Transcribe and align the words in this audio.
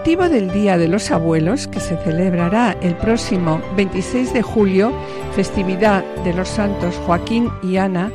Motivo 0.00 0.30
del 0.30 0.50
Día 0.50 0.78
de 0.78 0.88
los 0.88 1.10
Abuelos, 1.10 1.68
que 1.68 1.78
se 1.78 1.94
celebrará 1.98 2.74
el 2.80 2.96
próximo 2.96 3.60
26 3.76 4.32
de 4.32 4.40
julio, 4.40 4.94
festividad 5.36 6.02
de 6.24 6.32
los 6.32 6.48
santos 6.48 6.96
Joaquín 7.04 7.50
y 7.62 7.76
Ana, 7.76 8.10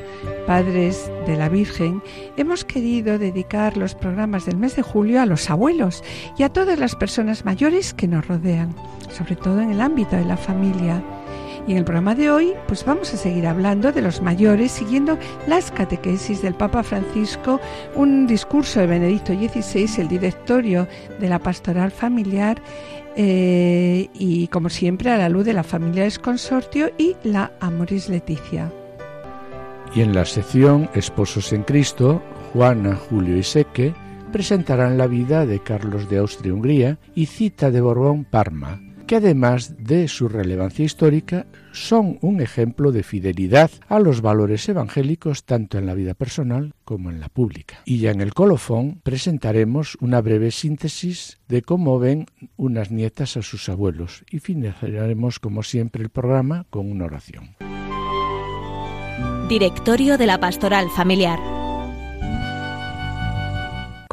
padres 0.47 1.11
de 1.28 1.38
la 1.38 1.47
Virgen, 1.47 2.02
hemos 2.38 2.66
querido 2.66 3.19
dedicar 3.19 3.78
los 3.78 3.94
programas 3.94 4.47
del 4.47 4.58
mes 4.58 4.75
de 4.75 4.81
julio 4.81 5.22
a 5.22 5.28
los 5.28 5.47
abuelos 5.52 6.03
y 6.39 6.41
a 6.41 6.50
todas 6.50 6.80
las 6.80 6.95
personas 6.95 7.45
mayores 7.45 7.94
que 7.94 8.08
nos 8.08 8.28
rodean, 8.28 8.73
sobre 9.11 9.36
todo 9.36 9.61
en 9.61 9.69
el 9.69 9.80
ámbito 9.80 10.16
de 10.16 10.25
la 10.25 10.38
familia. 10.38 11.03
Y 11.68 11.72
en 11.72 11.78
el 11.80 11.84
programa 11.84 12.14
de 12.14 12.30
hoy, 12.30 12.54
pues 12.68 12.86
vamos 12.86 13.14
a 13.14 13.18
seguir 13.18 13.48
hablando 13.48 13.92
de 13.92 14.02
los 14.02 14.22
mayores, 14.22 14.72
siguiendo 14.72 15.18
las 15.48 15.72
catequesis 15.72 16.42
del 16.42 16.54
Papa 16.54 16.84
Francisco, 16.84 17.60
un 17.96 18.28
discurso 18.28 18.80
de 18.80 18.88
Benedicto 18.88 19.34
XVI, 19.34 20.02
el 20.02 20.08
directorio 20.08 20.88
de 21.20 21.30
la 21.30 21.40
pastoral 21.40 21.92
familiar, 21.92 22.62
eh, 23.18 24.10
y 24.14 24.48
como 24.50 24.70
siempre 24.70 25.10
a 25.10 25.18
la 25.18 25.30
luz 25.30 25.46
de 25.46 25.54
la 25.54 25.64
familia 25.64 26.08
Consortio 26.22 26.92
y 26.98 27.16
la 27.24 27.52
Amoris 27.62 28.10
Leticia. 28.10 28.72
Y 29.96 30.02
en 30.02 30.14
la 30.14 30.26
sección 30.26 30.90
Esposos 30.94 31.54
en 31.54 31.64
Cristo, 31.64 32.22
Juana, 32.52 32.96
Julio 32.96 33.38
y 33.38 33.44
Seque 33.44 33.94
presentarán 34.32 34.98
la 34.98 35.08
vida 35.08 35.46
de 35.46 35.62
Carlos 35.62 36.10
de 36.10 36.18
Austria-Hungría 36.18 36.98
y 37.16 37.28
Cita 37.28 37.72
de 37.72 37.80
Borbón-Parma, 37.80 38.82
que 39.06 39.17
además 39.17 39.75
de 39.78 40.08
su 40.08 40.28
relevancia 40.28 40.86
histórica, 40.86 41.45
son 41.72 42.17
un 42.22 42.42
ejemplo 42.42 42.92
de 42.92 43.03
fidelidad 43.03 43.70
a 43.88 44.00
los 44.00 44.22
valores 44.22 44.67
evangélicos 44.70 45.44
tanto 45.44 45.78
en 45.78 45.86
la 45.86 45.94
vida 45.94 46.14
personal 46.14 46.73
como 46.84 47.09
en 47.09 47.20
la 47.20 47.30
pública. 47.30 47.81
Y 47.85 48.00
ya 48.00 48.12
en 48.12 48.22
el 48.22 48.34
colofón 48.34 49.02
presentaremos 49.03 49.97
una 50.00 50.22
breve 50.22 50.52
síntesis 50.52 51.40
de 51.47 51.62
cómo 51.62 52.00
ven 52.00 52.28
unas 52.56 52.91
nietas 52.91 53.38
a 53.38 53.41
sus 53.41 53.69
abuelos 53.69 54.24
y 54.30 54.40
finalizaremos 54.40 55.40
como 55.40 55.63
siempre 55.63 56.03
el 56.03 56.09
programa 56.09 56.66
con 56.69 56.91
una 56.91 57.06
oración. 57.06 57.56
Directorio 59.50 60.18
de 60.18 60.25
la 60.25 60.40
Pastoral 60.40 60.90
Familiar. 60.90 61.65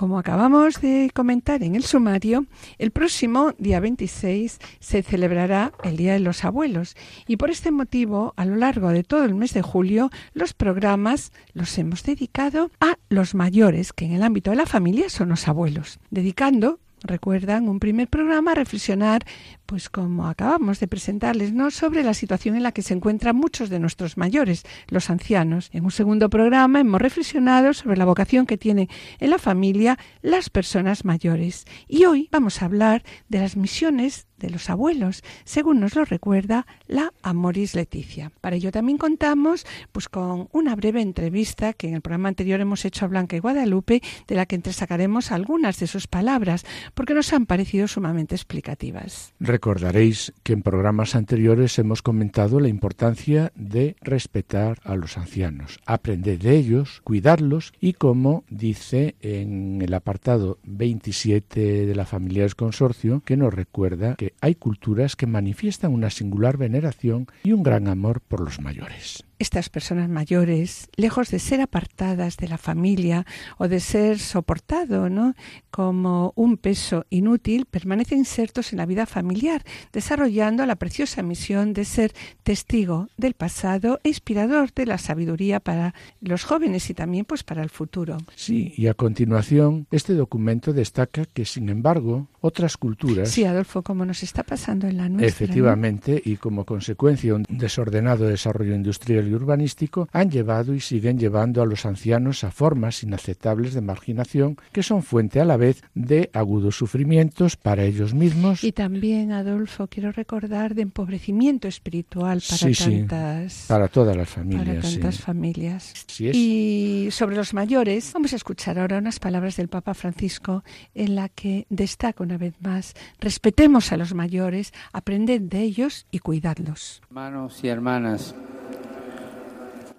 Como 0.02 0.18
acabamos 0.18 0.80
de 0.80 1.12
comentar 1.14 1.62
en 1.62 1.76
el 1.76 1.84
sumario, 1.84 2.46
el 2.78 2.90
próximo 2.90 3.52
día 3.58 3.78
26 3.78 4.58
se 4.80 5.02
celebrará 5.04 5.70
el 5.84 5.96
Día 5.96 6.14
de 6.14 6.18
los 6.18 6.44
Abuelos. 6.44 6.96
Y 7.28 7.36
por 7.36 7.50
este 7.50 7.70
motivo, 7.70 8.34
a 8.36 8.44
lo 8.44 8.56
largo 8.56 8.88
de 8.88 9.04
todo 9.04 9.22
el 9.22 9.36
mes 9.36 9.54
de 9.54 9.62
julio, 9.62 10.10
los 10.34 10.54
programas 10.54 11.30
los 11.54 11.78
hemos 11.78 12.02
dedicado 12.02 12.72
a 12.80 12.98
los 13.10 13.36
mayores, 13.36 13.92
que 13.92 14.06
en 14.06 14.14
el 14.14 14.24
ámbito 14.24 14.50
de 14.50 14.56
la 14.56 14.66
familia 14.66 15.08
son 15.08 15.28
los 15.28 15.46
abuelos, 15.46 16.00
dedicando 16.10 16.80
recuerdan 17.04 17.68
un 17.68 17.78
primer 17.78 18.08
programa 18.08 18.54
reflexionar 18.54 19.24
pues 19.66 19.88
como 19.88 20.26
acabamos 20.26 20.80
de 20.80 20.88
presentarles, 20.88 21.52
¿no? 21.52 21.70
sobre 21.70 22.02
la 22.02 22.12
situación 22.12 22.56
en 22.56 22.62
la 22.62 22.72
que 22.72 22.82
se 22.82 22.92
encuentran 22.92 23.36
muchos 23.36 23.70
de 23.70 23.78
nuestros 23.78 24.16
mayores, 24.18 24.64
los 24.88 25.08
ancianos. 25.08 25.70
En 25.72 25.84
un 25.84 25.90
segundo 25.90 26.28
programa 26.28 26.80
hemos 26.80 27.00
reflexionado 27.00 27.72
sobre 27.72 27.96
la 27.96 28.04
vocación 28.04 28.44
que 28.46 28.58
tienen 28.58 28.88
en 29.18 29.30
la 29.30 29.38
familia 29.38 29.98
las 30.20 30.50
personas 30.50 31.04
mayores. 31.04 31.64
Y 31.88 32.04
hoy 32.04 32.28
vamos 32.30 32.60
a 32.60 32.66
hablar 32.66 33.02
de 33.28 33.38
las 33.38 33.56
misiones 33.56 34.26
de 34.42 34.50
los 34.50 34.68
abuelos, 34.68 35.22
según 35.44 35.80
nos 35.80 35.96
lo 35.96 36.04
recuerda 36.04 36.66
la 36.86 37.12
Amoris 37.22 37.74
Leticia. 37.74 38.30
Para 38.40 38.56
ello 38.56 38.70
también 38.70 38.98
contamos 38.98 39.64
pues 39.92 40.08
con 40.08 40.48
una 40.52 40.76
breve 40.76 41.00
entrevista 41.00 41.72
que 41.72 41.88
en 41.88 41.94
el 41.94 42.02
programa 42.02 42.28
anterior 42.28 42.60
hemos 42.60 42.84
hecho 42.84 43.06
a 43.06 43.08
Blanca 43.08 43.36
y 43.36 43.38
Guadalupe, 43.38 44.02
de 44.26 44.34
la 44.34 44.46
que 44.46 44.56
entresacaremos 44.56 45.32
algunas 45.32 45.78
de 45.78 45.86
sus 45.86 46.06
palabras, 46.06 46.66
porque 46.94 47.14
nos 47.14 47.32
han 47.32 47.46
parecido 47.46 47.88
sumamente 47.88 48.34
explicativas. 48.34 49.32
Recordaréis 49.40 50.32
que 50.42 50.52
en 50.52 50.62
programas 50.62 51.14
anteriores 51.14 51.78
hemos 51.78 52.02
comentado 52.02 52.60
la 52.60 52.68
importancia 52.68 53.52
de 53.54 53.96
respetar 54.00 54.78
a 54.84 54.96
los 54.96 55.16
ancianos, 55.16 55.78
aprender 55.86 56.38
de 56.38 56.56
ellos, 56.56 57.00
cuidarlos 57.04 57.72
y 57.80 57.92
como 57.94 58.44
dice 58.50 59.14
en 59.20 59.80
el 59.82 59.94
apartado 59.94 60.58
27 60.64 61.86
de 61.86 61.94
la 61.94 62.04
familia 62.04 62.42
del 62.42 62.56
consorcio, 62.56 63.22
que 63.24 63.36
nos 63.36 63.54
recuerda 63.54 64.16
que 64.16 64.31
hay 64.40 64.54
culturas 64.54 65.16
que 65.16 65.26
manifiestan 65.26 65.92
una 65.92 66.10
singular 66.10 66.56
veneración 66.56 67.26
y 67.44 67.52
un 67.52 67.62
gran 67.62 67.88
amor 67.88 68.20
por 68.20 68.40
los 68.40 68.60
mayores 68.60 69.24
estas 69.42 69.68
personas 69.68 70.08
mayores, 70.08 70.88
lejos 70.96 71.30
de 71.30 71.38
ser 71.38 71.60
apartadas 71.60 72.36
de 72.36 72.48
la 72.48 72.58
familia 72.58 73.26
o 73.58 73.68
de 73.68 73.80
ser 73.80 74.18
soportado 74.18 75.10
¿no? 75.10 75.34
como 75.70 76.32
un 76.36 76.56
peso 76.56 77.04
inútil, 77.10 77.66
permanecen 77.66 78.18
insertos 78.18 78.72
en 78.72 78.78
la 78.78 78.86
vida 78.86 79.06
familiar, 79.06 79.62
desarrollando 79.92 80.64
la 80.64 80.76
preciosa 80.76 81.22
misión 81.22 81.72
de 81.72 81.84
ser 81.84 82.12
testigo 82.42 83.08
del 83.16 83.34
pasado 83.34 84.00
e 84.04 84.08
inspirador 84.08 84.72
de 84.72 84.86
la 84.86 84.98
sabiduría 84.98 85.60
para 85.60 85.94
los 86.20 86.44
jóvenes 86.44 86.88
y 86.88 86.94
también 86.94 87.24
pues 87.24 87.42
para 87.42 87.62
el 87.62 87.70
futuro. 87.70 88.18
Sí, 88.34 88.72
y 88.76 88.86
a 88.86 88.94
continuación 88.94 89.86
este 89.90 90.14
documento 90.14 90.72
destaca 90.72 91.24
que 91.26 91.44
sin 91.44 91.68
embargo 91.68 92.28
otras 92.40 92.76
culturas 92.76 93.02
Sí, 93.24 93.44
Adolfo, 93.44 93.82
como 93.82 94.04
nos 94.04 94.22
está 94.22 94.42
pasando 94.42 94.86
en 94.86 94.96
la 94.96 95.08
nuestra. 95.08 95.28
Efectivamente, 95.28 96.20
y 96.24 96.36
como 96.36 96.64
consecuencia 96.64 97.34
un 97.34 97.44
desordenado 97.48 98.26
desarrollo 98.26 98.74
industrial 98.74 99.28
urbanístico 99.34 100.08
han 100.12 100.30
llevado 100.30 100.74
y 100.74 100.80
siguen 100.80 101.18
llevando 101.18 101.62
a 101.62 101.66
los 101.66 101.86
ancianos 101.86 102.44
a 102.44 102.50
formas 102.50 103.02
inaceptables 103.02 103.74
de 103.74 103.80
marginación 103.80 104.56
que 104.72 104.82
son 104.82 105.02
fuente 105.02 105.40
a 105.40 105.44
la 105.44 105.56
vez 105.56 105.82
de 105.94 106.30
agudos 106.32 106.76
sufrimientos 106.76 107.56
para 107.56 107.84
ellos 107.84 108.14
mismos. 108.14 108.64
Y 108.64 108.72
también, 108.72 109.32
Adolfo, 109.32 109.86
quiero 109.88 110.12
recordar 110.12 110.74
de 110.74 110.82
empobrecimiento 110.82 111.68
espiritual 111.68 112.42
para 112.48 112.72
tantas... 112.74 113.64
para 113.68 113.88
todas 113.88 114.16
las 114.16 114.28
familias. 114.28 114.66
Para 114.66 114.80
tantas 114.80 115.20
familias. 115.20 115.94
Y 116.18 117.08
sobre 117.10 117.36
los 117.36 117.54
mayores, 117.54 118.12
vamos 118.12 118.32
a 118.32 118.36
escuchar 118.36 118.78
ahora 118.78 118.98
unas 118.98 119.18
palabras 119.18 119.56
del 119.56 119.68
Papa 119.68 119.94
Francisco 119.94 120.64
en 120.94 121.14
la 121.14 121.28
que 121.28 121.66
destaca 121.70 122.22
una 122.22 122.38
vez 122.38 122.54
más, 122.60 122.94
respetemos 123.20 123.92
a 123.92 123.96
los 123.96 124.14
mayores, 124.14 124.72
aprended 124.92 125.40
de 125.42 125.62
ellos 125.62 126.06
y 126.10 126.18
cuidadlos. 126.18 127.02
Hermanos 127.08 127.62
y 127.62 127.68
hermanas, 127.68 128.34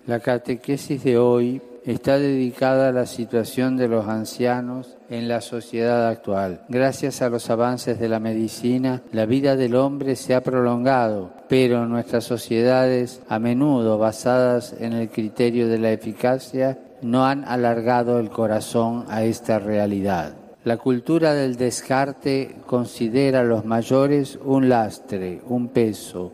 la 0.06 0.20
catequesis 0.20 1.04
de 1.04 1.18
hoy 1.18 1.62
está 1.86 2.18
dedicada 2.18 2.90
a 2.90 2.92
la 2.92 3.06
situación 3.06 3.78
de 3.78 3.88
los 3.88 4.08
ancianos 4.08 4.98
en 5.10 5.28
la 5.28 5.42
sociedad 5.42 6.08
actual. 6.08 6.62
Gracias 6.70 7.22
a 7.22 7.30
los 7.30 7.50
avances 7.50 8.00
de 8.00 8.10
la 8.10 8.20
medicina, 8.20 9.02
la 9.12 9.26
vida 9.26 9.56
del 9.56 9.76
hombre 9.76 10.16
se 10.16 10.36
ha 10.36 10.42
prolongado, 10.42 11.32
pero 11.48 11.86
nuestras 11.86 12.24
sociedades, 12.24 13.22
a 13.28 13.40
menudo 13.40 13.98
basadas 13.98 14.76
en 14.80 14.94
el 14.94 15.10
criterio 15.10 15.68
de 15.68 15.80
la 15.80 15.92
eficacia, 15.92 16.80
no 17.02 17.26
han 17.26 17.44
alargado 17.46 18.20
el 18.20 18.30
corazón 18.30 19.06
a 19.10 19.24
esta 19.24 19.60
realidad. 19.60 20.36
La 20.64 20.78
cultura 20.78 21.34
del 21.34 21.58
descarte 21.58 22.56
considera 22.66 23.42
a 23.42 23.44
los 23.46 23.66
mayores 23.66 24.40
un 24.44 24.70
lastre, 24.70 25.42
un 25.48 25.68
peso, 25.68 26.32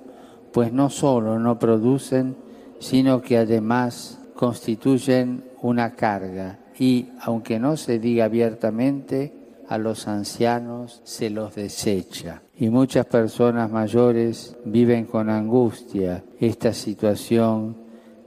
pues 0.52 0.72
no 0.72 0.92
solo 0.92 1.40
no 1.40 1.58
producen, 1.58 2.36
sino 2.80 3.22
que 3.22 3.38
además 3.38 4.20
constituyen 4.36 5.44
una 5.62 5.96
carga 5.96 6.60
y, 6.78 7.10
aunque 7.22 7.60
no 7.60 7.76
se 7.76 8.00
diga 8.00 8.26
abiertamente, 8.26 9.34
a 9.68 9.78
los 9.78 10.08
ancianos 10.08 11.02
se 11.04 11.30
los 11.30 11.54
desecha. 11.56 12.42
Y 12.58 12.70
muchas 12.70 13.06
personas 13.06 13.70
mayores 13.70 14.58
viven 14.66 15.06
con 15.06 15.30
angustia 15.30 16.24
esta 16.40 16.74
situación 16.74 17.78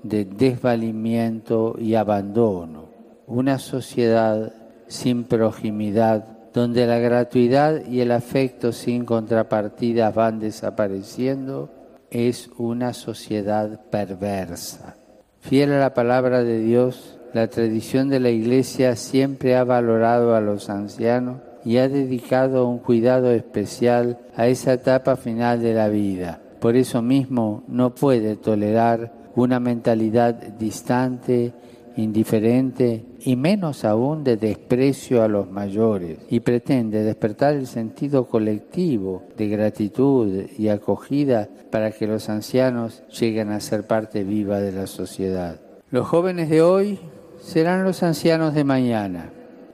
de 0.02 0.24
desvalimiento 0.24 1.74
y 1.78 1.94
abandono. 1.94 2.90
Una 3.26 3.58
sociedad 3.58 4.52
sin 4.86 5.24
proximidad, 5.24 6.26
donde 6.52 6.86
la 6.86 6.98
gratuidad 6.98 7.86
y 7.86 8.00
el 8.00 8.12
afecto 8.12 8.72
sin 8.72 9.04
contrapartida 9.04 10.10
van 10.10 10.38
desapareciendo, 10.38 11.70
es 12.12 12.50
una 12.58 12.92
sociedad 12.92 13.80
perversa. 13.90 14.96
Fiel 15.40 15.72
a 15.72 15.78
la 15.78 15.94
palabra 15.94 16.44
de 16.44 16.60
Dios, 16.60 17.18
La 17.32 17.48
tradición 17.48 18.10
de 18.10 18.20
la 18.20 18.28
Iglesia 18.28 18.94
siempre 18.94 19.56
ha 19.56 19.64
valorado 19.64 20.34
a 20.34 20.42
los 20.42 20.68
ancianos 20.68 21.40
y 21.64 21.78
ha 21.78 21.88
dedicado 21.88 22.68
un 22.68 22.78
cuidado 22.78 23.30
especial 23.30 24.18
a 24.36 24.48
esa 24.48 24.74
etapa 24.74 25.16
final 25.16 25.62
de 25.62 25.72
la 25.72 25.88
vida. 25.88 26.42
Por 26.60 26.76
eso 26.76 27.00
mismo 27.00 27.64
no 27.68 27.94
puede 27.94 28.36
tolerar 28.36 29.12
una 29.34 29.60
mentalidad 29.60 30.34
distante, 30.34 31.54
indiferente 31.96 33.04
y 33.20 33.36
menos 33.36 33.84
aún 33.84 34.24
de 34.24 34.36
desprecio 34.36 35.22
a 35.22 35.28
los 35.28 35.50
mayores 35.50 36.18
y 36.30 36.40
pretende 36.40 37.02
despertar 37.02 37.54
el 37.54 37.66
sentido 37.66 38.26
colectivo 38.26 39.24
de 39.36 39.48
gratitud 39.48 40.44
y 40.58 40.68
acogida 40.68 41.48
para 41.70 41.90
que 41.90 42.06
los 42.06 42.28
ancianos 42.28 43.02
lleguen 43.08 43.50
a 43.50 43.60
ser 43.60 43.86
parte 43.86 44.24
viva 44.24 44.60
de 44.60 44.72
la 44.72 44.86
sociedad. 44.86 45.60
Los 45.90 46.06
jóvenes 46.06 46.48
de 46.48 46.62
hoy 46.62 46.98
serán 47.40 47.84
los 47.84 48.02
ancianos 48.02 48.54
de 48.54 48.64
mañana. 48.64 49.30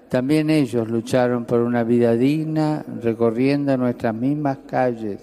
También 0.08 0.48
ellos 0.48 0.88
lucharon 0.88 1.44
por 1.44 1.60
una 1.60 1.84
vida 1.84 2.14
digna 2.14 2.84
recorriendo 3.02 3.76
nuestras 3.76 4.14
mismas 4.14 4.58
calles 4.66 5.20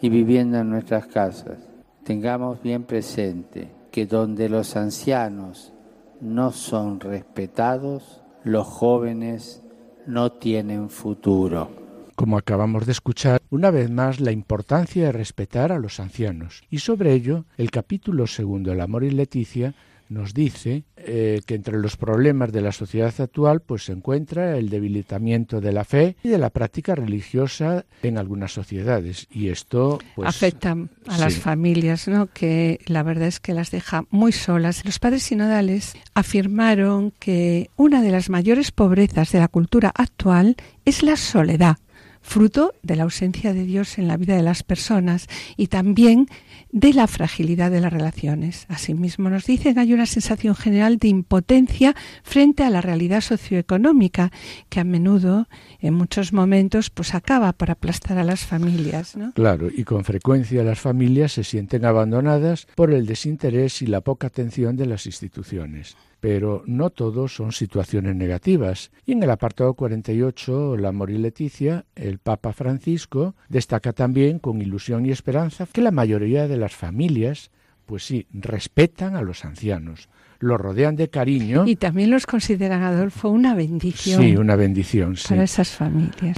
y 0.00 0.08
viviendo 0.08 0.58
en 0.58 0.70
nuestras 0.70 1.06
casas. 1.06 1.58
Tengamos 2.04 2.62
bien 2.62 2.84
presente 2.84 3.68
que 3.90 4.06
donde 4.06 4.48
los 4.48 4.76
ancianos 4.76 5.73
no 6.20 6.52
son 6.52 7.00
respetados, 7.00 8.22
los 8.44 8.66
jóvenes 8.66 9.62
no 10.06 10.32
tienen 10.32 10.90
futuro. 10.90 11.70
Como 12.14 12.38
acabamos 12.38 12.86
de 12.86 12.92
escuchar, 12.92 13.42
una 13.50 13.70
vez 13.70 13.90
más 13.90 14.20
la 14.20 14.30
importancia 14.30 15.06
de 15.06 15.12
respetar 15.12 15.72
a 15.72 15.78
los 15.78 15.98
ancianos. 15.98 16.62
Y 16.70 16.78
sobre 16.78 17.12
ello, 17.12 17.44
el 17.56 17.70
capítulo 17.70 18.26
segundo, 18.26 18.72
El 18.72 18.80
amor 18.80 19.02
y 19.02 19.10
Leticia, 19.10 19.74
nos 20.14 20.32
dice 20.32 20.84
eh, 20.96 21.42
que 21.44 21.54
entre 21.54 21.78
los 21.78 21.96
problemas 21.96 22.52
de 22.52 22.62
la 22.62 22.72
sociedad 22.72 23.12
actual 23.18 23.60
pues 23.60 23.84
se 23.84 23.92
encuentra 23.92 24.56
el 24.56 24.70
debilitamiento 24.70 25.60
de 25.60 25.72
la 25.72 25.84
fe 25.84 26.16
y 26.22 26.28
de 26.28 26.38
la 26.38 26.50
práctica 26.50 26.94
religiosa 26.94 27.84
en 28.02 28.16
algunas 28.16 28.52
sociedades. 28.52 29.26
Y 29.30 29.48
esto 29.48 29.98
pues, 30.14 30.28
afecta 30.28 30.76
a 31.06 31.18
las 31.18 31.36
familias 31.36 32.08
no 32.08 32.28
que 32.28 32.80
la 32.86 33.02
verdad 33.02 33.28
es 33.28 33.40
que 33.40 33.52
las 33.52 33.70
deja 33.70 34.04
muy 34.10 34.32
solas. 34.32 34.84
Los 34.84 34.98
padres 34.98 35.24
sinodales 35.24 35.94
afirmaron 36.14 37.12
que 37.18 37.68
una 37.76 38.00
de 38.00 38.10
las 38.10 38.30
mayores 38.30 38.70
pobrezas 38.70 39.32
de 39.32 39.40
la 39.40 39.48
cultura 39.48 39.92
actual 39.94 40.56
es 40.84 41.02
la 41.02 41.16
soledad 41.16 41.76
fruto 42.24 42.74
de 42.82 42.96
la 42.96 43.04
ausencia 43.04 43.52
de 43.52 43.64
Dios 43.64 43.98
en 43.98 44.08
la 44.08 44.16
vida 44.16 44.34
de 44.34 44.42
las 44.42 44.62
personas 44.62 45.28
y 45.56 45.68
también 45.68 46.26
de 46.72 46.92
la 46.94 47.06
fragilidad 47.06 47.70
de 47.70 47.80
las 47.80 47.92
relaciones. 47.92 48.66
Asimismo, 48.68 49.30
nos 49.30 49.44
dicen 49.44 49.78
hay 49.78 49.92
una 49.92 50.06
sensación 50.06 50.56
general 50.56 50.98
de 50.98 51.08
impotencia 51.08 51.94
frente 52.24 52.64
a 52.64 52.70
la 52.70 52.80
realidad 52.80 53.20
socioeconómica 53.20 54.32
que 54.70 54.80
a 54.80 54.84
menudo, 54.84 55.46
en 55.80 55.94
muchos 55.94 56.32
momentos, 56.32 56.90
pues 56.90 57.14
acaba 57.14 57.52
por 57.52 57.70
aplastar 57.70 58.18
a 58.18 58.24
las 58.24 58.40
familias. 58.40 59.14
Claro, 59.34 59.68
y 59.72 59.84
con 59.84 60.04
frecuencia 60.04 60.64
las 60.64 60.80
familias 60.80 61.32
se 61.32 61.44
sienten 61.44 61.84
abandonadas 61.84 62.66
por 62.74 62.90
el 62.90 63.06
desinterés 63.06 63.82
y 63.82 63.86
la 63.86 64.00
poca 64.00 64.28
atención 64.28 64.76
de 64.76 64.86
las 64.86 65.06
instituciones 65.06 65.94
pero 66.24 66.62
no 66.64 66.88
todos 66.88 67.34
son 67.34 67.52
situaciones 67.52 68.16
negativas. 68.16 68.90
Y 69.04 69.12
en 69.12 69.22
el 69.22 69.30
apartado 69.30 69.74
48, 69.74 70.78
La 70.78 70.88
Amor 70.88 71.10
y 71.10 71.18
Leticia, 71.18 71.84
el 71.96 72.18
Papa 72.18 72.54
Francisco 72.54 73.34
destaca 73.50 73.92
también 73.92 74.38
con 74.38 74.62
ilusión 74.62 75.04
y 75.04 75.10
esperanza 75.10 75.68
que 75.70 75.82
la 75.82 75.90
mayoría 75.90 76.48
de 76.48 76.56
las 76.56 76.74
familias, 76.74 77.50
pues 77.84 78.06
sí, 78.06 78.26
respetan 78.32 79.16
a 79.16 79.20
los 79.20 79.44
ancianos, 79.44 80.08
los 80.38 80.60
rodean 80.60 80.96
de 80.96 81.08
cariño. 81.08 81.66
Y 81.66 81.76
también 81.76 82.10
los 82.10 82.26
consideran, 82.26 82.82
Adolfo, 82.82 83.28
una 83.28 83.54
bendición. 83.54 84.22
Sí, 84.22 84.36
una 84.36 84.56
bendición, 84.56 85.16
sí. 85.16 85.28
Para 85.28 85.44
esas 85.44 85.70
familias. 85.70 86.36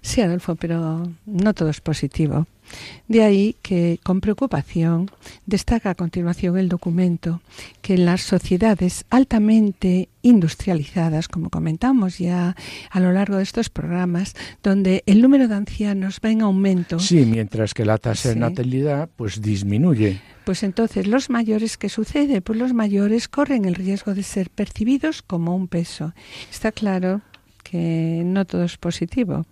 Sí, 0.00 0.20
Adolfo, 0.20 0.54
pero 0.54 1.02
no 1.26 1.54
todo 1.54 1.70
es 1.70 1.80
positivo. 1.80 2.46
De 3.08 3.22
ahí 3.22 3.56
que, 3.62 4.00
con 4.02 4.20
preocupación, 4.20 5.10
destaca 5.46 5.90
a 5.90 5.94
continuación 5.94 6.56
el 6.56 6.68
documento 6.68 7.42
que 7.82 7.94
en 7.94 8.06
las 8.06 8.22
sociedades 8.22 9.04
altamente 9.10 10.08
industrializadas, 10.22 11.28
como 11.28 11.50
comentamos 11.50 12.18
ya 12.18 12.56
a 12.90 13.00
lo 13.00 13.12
largo 13.12 13.36
de 13.36 13.42
estos 13.42 13.68
programas, 13.68 14.34
donde 14.62 15.02
el 15.06 15.20
número 15.20 15.48
de 15.48 15.54
ancianos 15.54 16.20
va 16.24 16.30
en 16.30 16.42
aumento. 16.42 16.98
Sí, 16.98 17.26
mientras 17.26 17.74
que 17.74 17.84
la 17.84 17.98
tasa 17.98 18.30
de 18.30 18.36
natalidad 18.36 19.10
pues 19.16 19.42
disminuye. 19.42 20.20
Pues 20.44 20.62
entonces, 20.62 21.06
¿los 21.06 21.30
mayores 21.30 21.78
qué 21.78 21.88
sucede? 21.88 22.42
Pues 22.42 22.58
los 22.58 22.74
mayores 22.74 23.28
corren 23.28 23.64
el 23.64 23.74
riesgo 23.74 24.14
de 24.14 24.22
ser 24.22 24.50
percibidos 24.50 25.22
como 25.22 25.56
un 25.56 25.68
peso. 25.68 26.12
Está 26.50 26.70
claro 26.70 27.22
que 27.62 28.22
no 28.24 28.44
todo 28.44 28.64
es 28.64 28.76
positivo. 28.76 29.46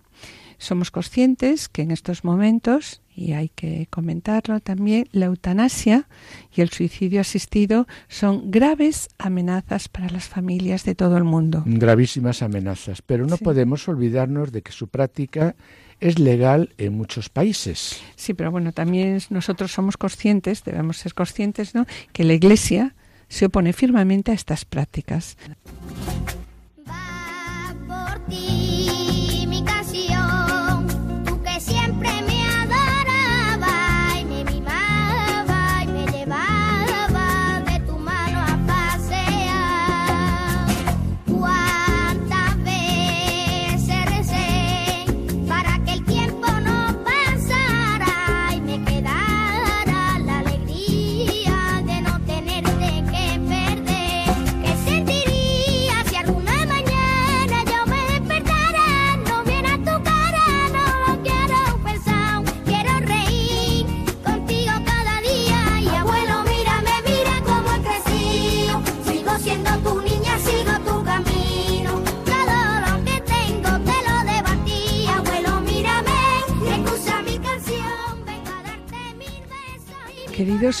Somos 0.59 0.91
conscientes 0.91 1.67
que 1.67 1.81
en 1.81 1.91
estos 1.91 2.23
momentos, 2.23 3.01
y 3.15 3.33
hay 3.33 3.49
que 3.49 3.87
comentarlo 3.89 4.59
también, 4.59 5.09
la 5.11 5.25
eutanasia 5.25 6.07
y 6.55 6.61
el 6.61 6.69
suicidio 6.69 7.19
asistido 7.19 7.87
son 8.07 8.49
graves 8.49 9.09
amenazas 9.17 9.89
para 9.89 10.09
las 10.09 10.29
familias 10.29 10.85
de 10.85 10.95
todo 10.95 11.17
el 11.17 11.25
mundo. 11.25 11.63
Gravísimas 11.65 12.43
amenazas, 12.43 13.01
pero 13.01 13.25
no 13.25 13.37
podemos 13.37 13.87
olvidarnos 13.89 14.51
de 14.51 14.61
que 14.61 14.71
su 14.71 14.87
práctica 14.87 15.55
es 16.03 16.19
legal 16.19 16.73
en 16.77 16.93
muchos 16.97 17.29
países. 17.29 18.01
Sí, 18.15 18.33
pero 18.33 18.51
bueno, 18.51 18.73
también 18.73 19.19
nosotros 19.29 19.71
somos 19.71 19.95
conscientes, 19.95 20.63
debemos 20.63 20.97
ser 20.97 21.13
conscientes, 21.13 21.73
¿no?, 21.73 21.85
que 22.11 22.25
la 22.25 22.33
Iglesia 22.33 22.93
se 23.29 23.45
opone 23.45 23.71
firmemente 23.71 24.31
a 24.31 24.35
estas 24.35 24.65
prácticas. 24.65 25.37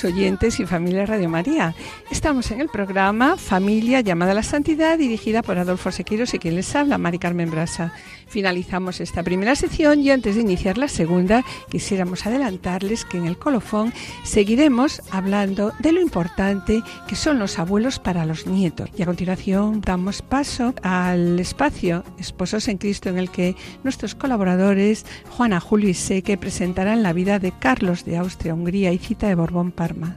Oyentes 0.03 0.59
y 0.59 0.65
familia 0.65 1.05
Radio 1.05 1.29
María. 1.29 1.75
Estamos 2.23 2.51
en 2.51 2.61
el 2.61 2.69
programa 2.69 3.35
Familia 3.35 3.99
llamada 3.99 4.31
a 4.31 4.35
la 4.35 4.43
Santidad, 4.43 4.97
dirigida 4.97 5.41
por 5.41 5.57
Adolfo 5.57 5.91
Sequeiros 5.91 6.33
y 6.33 6.39
quien 6.39 6.55
les 6.55 6.73
habla, 6.73 6.97
Mari 6.97 7.19
Carmen 7.19 7.51
Brasa. 7.51 7.91
Finalizamos 8.27 9.01
esta 9.01 9.23
primera 9.23 9.57
sección 9.57 9.99
y 9.99 10.09
antes 10.09 10.35
de 10.35 10.41
iniciar 10.41 10.77
la 10.77 10.87
segunda, 10.87 11.43
quisiéramos 11.69 12.25
adelantarles 12.25 13.03
que 13.03 13.17
en 13.17 13.25
el 13.25 13.37
colofón 13.37 13.91
seguiremos 14.23 15.01
hablando 15.11 15.73
de 15.79 15.91
lo 15.91 15.99
importante 15.99 16.81
que 17.09 17.17
son 17.17 17.39
los 17.39 17.59
abuelos 17.59 17.99
para 17.99 18.25
los 18.25 18.47
nietos. 18.47 18.89
Y 18.95 19.01
a 19.01 19.05
continuación 19.05 19.81
damos 19.81 20.21
paso 20.21 20.73
al 20.81 21.37
espacio 21.41 22.05
Esposos 22.19 22.69
en 22.69 22.77
Cristo 22.77 23.09
en 23.09 23.17
el 23.17 23.31
que 23.31 23.57
nuestros 23.83 24.15
colaboradores, 24.15 25.05
Juana, 25.31 25.59
Julio 25.59 25.89
y 25.89 25.93
Seque, 25.93 26.37
presentarán 26.37 27.03
la 27.03 27.11
vida 27.11 27.39
de 27.39 27.51
Carlos 27.51 28.05
de 28.05 28.15
Austria, 28.15 28.53
Hungría 28.53 28.93
y 28.93 28.97
Cita 28.97 29.27
de 29.27 29.35
Borgoña 29.35 29.71
Parma, 29.71 30.15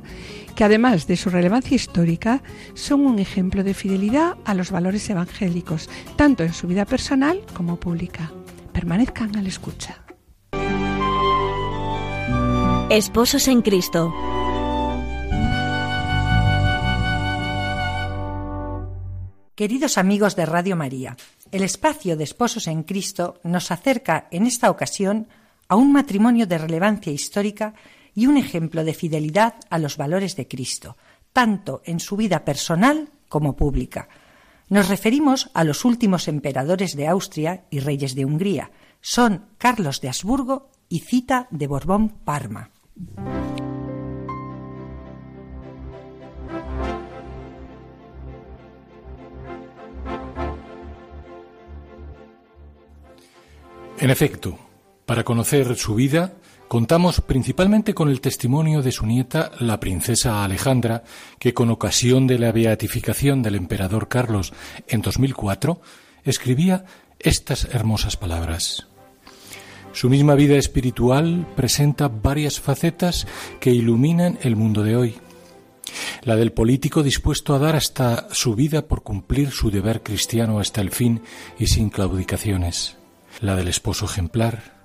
que 0.56 0.64
además 0.64 1.06
de 1.06 1.16
su 1.16 1.30
relevancia 1.30 1.76
histórica, 1.76 2.42
son 2.74 3.06
un 3.06 3.18
ejemplo 3.20 3.62
de 3.62 3.74
fidelidad 3.74 4.36
a 4.44 4.54
los 4.54 4.70
valores 4.72 5.08
evangélicos, 5.10 5.88
tanto 6.16 6.42
en 6.42 6.54
su 6.54 6.66
vida 6.66 6.86
personal 6.86 7.42
como 7.54 7.76
pública. 7.76 8.32
Permanezcan 8.72 9.36
a 9.36 9.42
la 9.42 9.48
escucha. 9.48 10.02
Esposos 12.88 13.46
en 13.48 13.62
Cristo. 13.62 14.12
Queridos 19.54 19.98
amigos 19.98 20.36
de 20.36 20.46
Radio 20.46 20.76
María, 20.76 21.16
el 21.52 21.62
espacio 21.62 22.16
de 22.16 22.24
Esposos 22.24 22.66
en 22.66 22.82
Cristo 22.82 23.40
nos 23.42 23.70
acerca 23.70 24.28
en 24.30 24.46
esta 24.46 24.70
ocasión 24.70 25.28
a 25.68 25.76
un 25.76 25.92
matrimonio 25.92 26.46
de 26.46 26.58
relevancia 26.58 27.12
histórica 27.12 27.74
y 28.16 28.26
un 28.26 28.38
ejemplo 28.38 28.82
de 28.82 28.94
fidelidad 28.94 29.54
a 29.70 29.78
los 29.78 29.98
valores 29.98 30.34
de 30.34 30.48
Cristo, 30.48 30.96
tanto 31.32 31.82
en 31.84 32.00
su 32.00 32.16
vida 32.16 32.44
personal 32.44 33.10
como 33.28 33.54
pública. 33.54 34.08
Nos 34.68 34.88
referimos 34.88 35.50
a 35.52 35.62
los 35.62 35.84
últimos 35.84 36.26
emperadores 36.26 36.96
de 36.96 37.06
Austria 37.06 37.66
y 37.70 37.78
reyes 37.78 38.16
de 38.16 38.24
Hungría. 38.24 38.72
Son 39.02 39.44
Carlos 39.58 40.00
de 40.00 40.08
Habsburgo 40.08 40.70
y 40.88 41.00
Cita 41.00 41.46
de 41.50 41.66
Borbón 41.66 42.08
Parma. 42.08 42.70
En 53.98 54.10
efecto, 54.10 54.58
para 55.04 55.22
conocer 55.22 55.76
su 55.76 55.94
vida, 55.94 56.32
contamos 56.68 57.20
principalmente 57.20 57.94
con 57.94 58.08
el 58.08 58.20
testimonio 58.20 58.82
de 58.82 58.92
su 58.92 59.06
nieta, 59.06 59.52
la 59.60 59.80
princesa 59.80 60.44
Alejandra, 60.44 61.04
que 61.38 61.54
con 61.54 61.70
ocasión 61.70 62.26
de 62.26 62.38
la 62.38 62.52
beatificación 62.52 63.42
del 63.42 63.54
emperador 63.54 64.08
Carlos 64.08 64.52
en 64.88 65.02
2004, 65.02 65.80
escribía 66.24 66.84
estas 67.18 67.66
hermosas 67.72 68.16
palabras. 68.16 68.88
Su 69.92 70.10
misma 70.10 70.34
vida 70.34 70.56
espiritual 70.56 71.46
presenta 71.56 72.08
varias 72.08 72.60
facetas 72.60 73.26
que 73.60 73.70
iluminan 73.70 74.38
el 74.42 74.56
mundo 74.56 74.82
de 74.82 74.96
hoy. 74.96 75.14
La 76.22 76.36
del 76.36 76.52
político 76.52 77.02
dispuesto 77.02 77.54
a 77.54 77.58
dar 77.58 77.76
hasta 77.76 78.28
su 78.32 78.54
vida 78.54 78.86
por 78.86 79.02
cumplir 79.02 79.52
su 79.52 79.70
deber 79.70 80.02
cristiano 80.02 80.58
hasta 80.58 80.80
el 80.80 80.90
fin 80.90 81.22
y 81.58 81.68
sin 81.68 81.88
claudicaciones 81.88 82.96
la 83.40 83.56
del 83.56 83.68
esposo 83.68 84.06
ejemplar, 84.06 84.75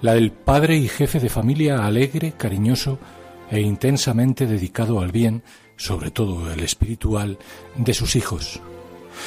la 0.00 0.14
del 0.14 0.32
padre 0.32 0.76
y 0.76 0.88
jefe 0.88 1.20
de 1.20 1.28
familia 1.28 1.84
alegre, 1.86 2.32
cariñoso 2.36 2.98
e 3.50 3.60
intensamente 3.60 4.46
dedicado 4.46 5.00
al 5.00 5.12
bien, 5.12 5.42
sobre 5.76 6.10
todo 6.10 6.52
el 6.52 6.60
espiritual, 6.60 7.38
de 7.76 7.94
sus 7.94 8.16
hijos, 8.16 8.60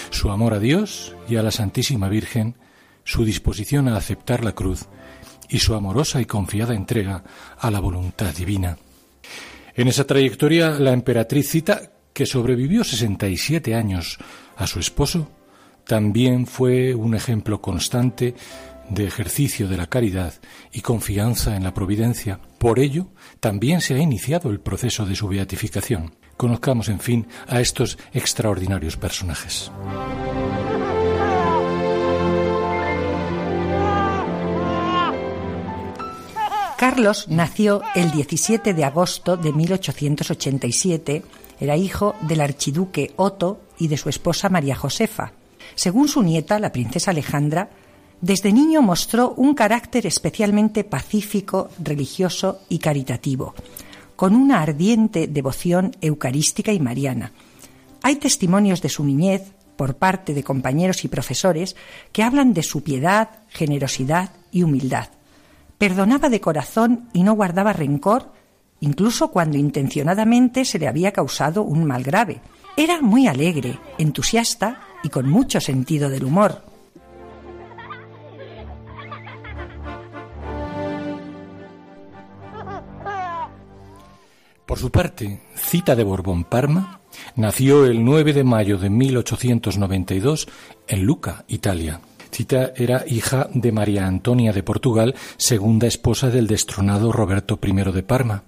su 0.10 0.32
amor 0.32 0.54
a 0.54 0.60
Dios 0.60 1.16
y 1.30 1.36
a 1.36 1.44
la 1.44 1.52
Santísima 1.52 2.10
Virgen, 2.10 2.56
su 3.04 3.24
disposición 3.24 3.88
a 3.88 3.98
aceptar 3.98 4.44
la 4.44 4.54
cruz 4.54 4.88
y 5.50 5.60
su 5.60 5.74
amorosa 5.76 6.20
y 6.22 6.26
confiada 6.26 6.74
entrega 6.76 7.24
a 7.58 7.72
la 7.72 7.80
voluntad 7.80 8.34
divina. 8.36 8.78
En 9.76 9.88
esa 9.88 10.06
trayectoria, 10.06 10.72
la 10.72 10.92
emperatriz 10.92 11.50
Cita, 11.50 11.92
que 12.14 12.26
sobrevivió 12.26 12.84
67 12.84 13.76
años 13.76 14.18
a 14.56 14.66
su 14.66 14.80
esposo, 14.80 15.30
también 15.86 16.48
fue 16.48 16.94
un 16.96 17.16
ejemplo 17.16 17.62
constante 17.62 18.36
de 18.90 19.06
ejercicio 19.06 19.68
de 19.68 19.78
la 19.78 19.88
caridad 19.88 20.34
y 20.72 20.82
confianza 20.82 21.56
en 21.56 21.64
la 21.64 21.74
providencia. 21.74 22.40
Por 22.58 22.80
ello, 22.80 23.08
también 23.40 23.82
se 23.82 23.96
ha 23.96 24.00
iniciado 24.00 24.50
el 24.50 24.60
proceso 24.60 25.06
de 25.06 25.16
su 25.16 25.28
beatificación. 25.28 26.16
Conozcamos, 26.38 26.90
en 26.90 27.00
fin, 27.00 27.28
a 27.48 27.62
estos 27.62 27.98
extraordinarios 28.14 28.98
personajes. 28.98 29.72
Carlos 36.78 37.26
nació 37.28 37.82
el 37.96 38.12
17 38.12 38.76
de 38.76 38.86
agosto 38.86 39.36
de 39.36 39.52
1887. 39.52 41.24
Era 41.60 41.76
hijo 41.76 42.16
del 42.22 42.40
archiduque 42.40 43.14
Otto 43.16 43.62
y 43.80 43.88
de 43.88 43.98
su 43.98 44.10
esposa 44.10 44.50
María 44.50 44.76
Josefa. 44.76 45.34
Según 45.74 46.08
su 46.08 46.22
nieta, 46.22 46.60
la 46.60 46.72
princesa 46.72 47.10
Alejandra, 47.10 47.72
desde 48.22 48.52
niño 48.52 48.82
mostró 48.82 49.34
un 49.38 49.54
carácter 49.54 50.08
especialmente 50.08 50.84
pacífico, 50.84 51.70
religioso 51.80 52.62
y 52.70 52.80
caritativo, 52.80 53.54
con 54.16 54.36
una 54.36 54.62
ardiente 54.62 55.28
devoción 55.28 55.92
eucarística 56.02 56.72
y 56.72 56.80
mariana. 56.80 57.32
Hay 58.02 58.16
testimonios 58.16 58.82
de 58.82 58.90
su 58.90 59.04
niñez 59.04 59.54
por 59.76 59.96
parte 59.96 60.34
de 60.34 60.44
compañeros 60.44 61.06
y 61.06 61.08
profesores 61.08 61.76
que 62.12 62.24
hablan 62.24 62.54
de 62.54 62.64
su 62.64 62.84
piedad, 62.84 63.30
generosidad 63.50 64.32
y 64.52 64.64
humildad. 64.64 65.10
Perdonaba 65.78 66.30
de 66.30 66.42
corazón 66.42 67.10
y 67.14 67.22
no 67.22 67.34
guardaba 67.34 67.74
rencor, 67.74 68.32
incluso 68.80 69.30
cuando 69.30 69.58
intencionadamente 69.58 70.66
se 70.66 70.80
le 70.80 70.88
había 70.88 71.12
causado 71.12 71.62
un 71.62 71.86
mal 71.86 72.04
grave. 72.04 72.42
Era 72.76 73.02
muy 73.02 73.28
alegre, 73.28 73.80
entusiasta 74.00 74.82
y 75.04 75.10
con 75.10 75.30
mucho 75.30 75.62
sentido 75.62 76.10
del 76.10 76.24
humor. 76.24 76.64
Por 84.68 84.80
su 84.80 84.92
parte, 84.92 85.40
Cita 85.56 85.96
de 85.96 86.04
Borbón 86.04 86.44
Parma 86.44 87.00
nació 87.38 87.86
el 87.86 88.04
9 88.04 88.34
de 88.34 88.44
mayo 88.44 88.78
de 88.78 88.90
1892 88.90 90.50
en 90.90 91.04
Luca, 91.04 91.46
Italia. 91.48 92.02
Cita 92.32 92.74
era 92.76 93.06
hija 93.08 93.48
de 93.54 93.72
María 93.72 94.06
Antonia 94.06 94.52
de 94.52 94.64
Portugal, 94.64 95.16
segunda 95.38 95.88
esposa 95.88 96.30
del 96.30 96.48
destronado 96.48 97.14
Roberto 97.14 97.58
I 97.64 97.72
de 97.94 98.04
Parma. 98.04 98.44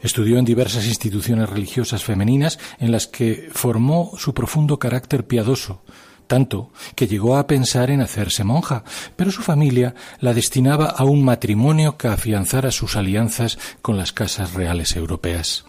Estudió 0.00 0.38
en 0.38 0.46
diversas 0.46 0.86
instituciones 0.86 1.50
religiosas 1.50 2.02
femeninas 2.02 2.58
en 2.78 2.90
las 2.90 3.06
que 3.06 3.50
formó 3.52 4.12
su 4.16 4.32
profundo 4.32 4.78
carácter 4.78 5.26
piadoso, 5.26 5.82
tanto 6.30 6.70
que 6.94 7.08
llegó 7.08 7.36
a 7.36 7.48
pensar 7.48 7.90
en 7.90 8.00
hacerse 8.00 8.44
monja, 8.44 8.84
pero 9.16 9.32
su 9.32 9.42
familia 9.42 9.96
la 10.20 10.32
destinaba 10.32 10.86
a 10.86 11.02
un 11.02 11.24
matrimonio 11.24 11.98
que 11.98 12.06
afianzara 12.06 12.70
sus 12.70 12.94
alianzas 12.94 13.58
con 13.82 13.96
las 13.96 14.12
casas 14.12 14.54
reales 14.54 14.94
europeas. 14.94 15.64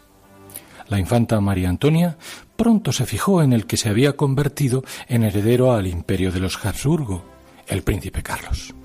La 0.87 0.99
infanta 0.99 1.41
María 1.41 1.67
Antonia 1.67 2.15
pronto 2.55 2.91
se 2.91 3.07
fijó 3.07 3.41
en 3.41 3.53
el 3.53 3.65
que 3.65 3.75
se 3.75 3.89
había 3.89 4.15
convertido 4.15 4.83
en 5.07 5.23
heredero 5.23 5.73
al 5.73 5.87
imperio 5.87 6.31
de 6.31 6.41
los 6.41 6.63
Habsburgo, 6.63 7.25
el 7.65 7.81
príncipe 7.81 8.21
Carlos. 8.21 8.75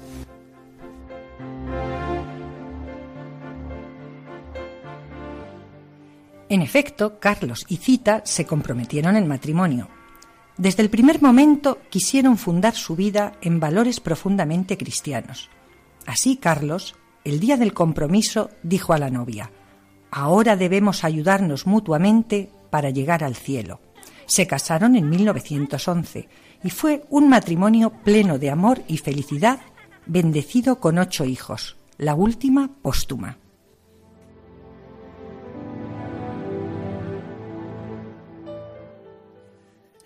En 6.48 6.62
efecto, 6.62 7.18
Carlos 7.20 7.66
y 7.68 7.76
Cita 7.76 8.22
se 8.24 8.46
comprometieron 8.46 9.16
en 9.16 9.28
matrimonio, 9.28 9.90
desde 10.58 10.82
el 10.82 10.90
primer 10.90 11.20
momento 11.20 11.78
quisieron 11.90 12.38
fundar 12.38 12.74
su 12.74 12.96
vida 12.96 13.34
en 13.42 13.60
valores 13.60 14.00
profundamente 14.00 14.78
cristianos. 14.78 15.50
Así 16.06 16.36
Carlos, 16.36 16.94
el 17.24 17.40
día 17.40 17.56
del 17.56 17.74
compromiso, 17.74 18.50
dijo 18.62 18.92
a 18.92 18.98
la 18.98 19.10
novia, 19.10 19.50
Ahora 20.10 20.56
debemos 20.56 21.04
ayudarnos 21.04 21.66
mutuamente 21.66 22.50
para 22.70 22.90
llegar 22.90 23.22
al 23.22 23.36
cielo. 23.36 23.80
Se 24.24 24.46
casaron 24.46 24.96
en 24.96 25.10
1911 25.10 26.28
y 26.64 26.70
fue 26.70 27.04
un 27.10 27.28
matrimonio 27.28 27.90
pleno 27.90 28.38
de 28.38 28.50
amor 28.50 28.82
y 28.88 28.96
felicidad, 28.98 29.60
bendecido 30.06 30.80
con 30.80 30.98
ocho 30.98 31.24
hijos, 31.24 31.76
la 31.98 32.14
última 32.14 32.70
póstuma. 32.80 33.38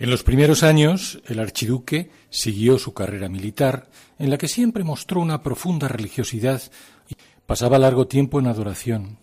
En 0.00 0.08
los 0.08 0.22
primeros 0.22 0.62
años, 0.62 1.20
el 1.26 1.40
archiduque 1.40 2.08
siguió 2.30 2.78
su 2.78 2.94
carrera 2.94 3.28
militar, 3.28 3.90
en 4.18 4.30
la 4.30 4.38
que 4.38 4.48
siempre 4.48 4.82
mostró 4.82 5.20
una 5.20 5.42
profunda 5.42 5.88
religiosidad 5.88 6.62
y 7.06 7.16
pasaba 7.44 7.78
largo 7.78 8.06
tiempo 8.06 8.40
en 8.40 8.46
adoración. 8.46 9.18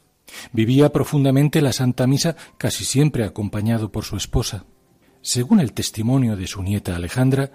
Vivía 0.51 0.93
profundamente 0.93 1.63
la 1.63 1.74
Santa 1.74 2.05
Misa, 2.05 2.36
casi 2.60 2.86
siempre 2.86 3.24
acompañado 3.24 3.91
por 3.91 4.03
su 4.03 4.17
esposa. 4.17 4.65
Según 5.24 5.62
el 5.62 5.74
testimonio 5.74 6.36
de 6.36 6.46
su 6.46 6.62
nieta 6.62 6.96
Alejandra, 6.96 7.50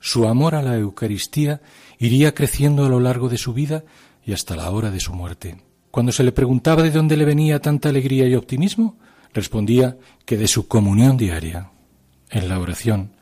su 0.00 0.26
amor 0.26 0.56
a 0.56 0.62
la 0.62 0.76
Eucaristía 0.76 1.60
iría 2.00 2.34
creciendo 2.34 2.84
a 2.84 2.88
lo 2.88 2.98
largo 2.98 3.28
de 3.28 3.38
su 3.38 3.54
vida 3.54 3.84
y 4.26 4.32
hasta 4.32 4.56
la 4.56 4.68
hora 4.72 4.90
de 4.90 4.98
su 4.98 5.14
muerte. 5.14 5.62
Cuando 5.92 6.10
se 6.10 6.24
le 6.24 6.32
preguntaba 6.32 6.82
de 6.82 6.90
dónde 6.90 7.16
le 7.16 7.24
venía 7.24 7.60
tanta 7.60 7.90
alegría 7.90 8.26
y 8.26 8.34
optimismo, 8.34 8.98
respondía 9.32 9.96
que 10.26 10.36
de 10.36 10.48
su 10.48 10.66
comunión 10.66 11.16
diaria 11.16 11.70
en 12.34 12.48
la 12.48 12.58
oración. 12.58 13.12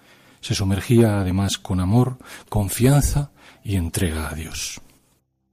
Se 0.40 0.54
sumergía 0.54 1.21
además 1.21 1.59
con 1.59 1.78
amor, 1.78 2.19
confianza 2.49 3.31
y 3.62 3.76
entrega 3.76 4.28
a 4.28 4.35
Dios. 4.35 4.81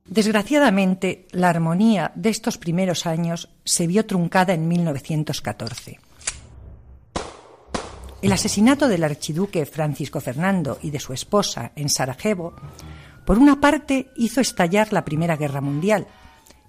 Desgraciadamente, 0.06 1.28
la 1.32 1.50
armonía 1.50 2.12
de 2.16 2.30
estos 2.30 2.58
primeros 2.58 3.06
años 3.06 3.50
se 3.64 3.86
vio 3.86 4.08
truncada 4.08 4.54
en 4.54 4.68
1914. 4.68 6.00
El 8.24 8.32
asesinato 8.32 8.88
del 8.88 9.04
archiduque 9.04 9.66
Francisco 9.68 10.20
Fernando 10.20 10.80
y 10.82 10.90
de 10.90 11.00
su 11.00 11.14
esposa 11.14 11.72
en 11.76 11.90
Sarajevo, 11.90 12.54
por 13.24 13.38
una 13.38 13.62
parte, 13.62 14.10
hizo 14.18 14.42
estallar 14.42 14.92
la 14.92 15.06
Primera 15.06 15.38
Guerra 15.38 15.62
Mundial 15.62 16.08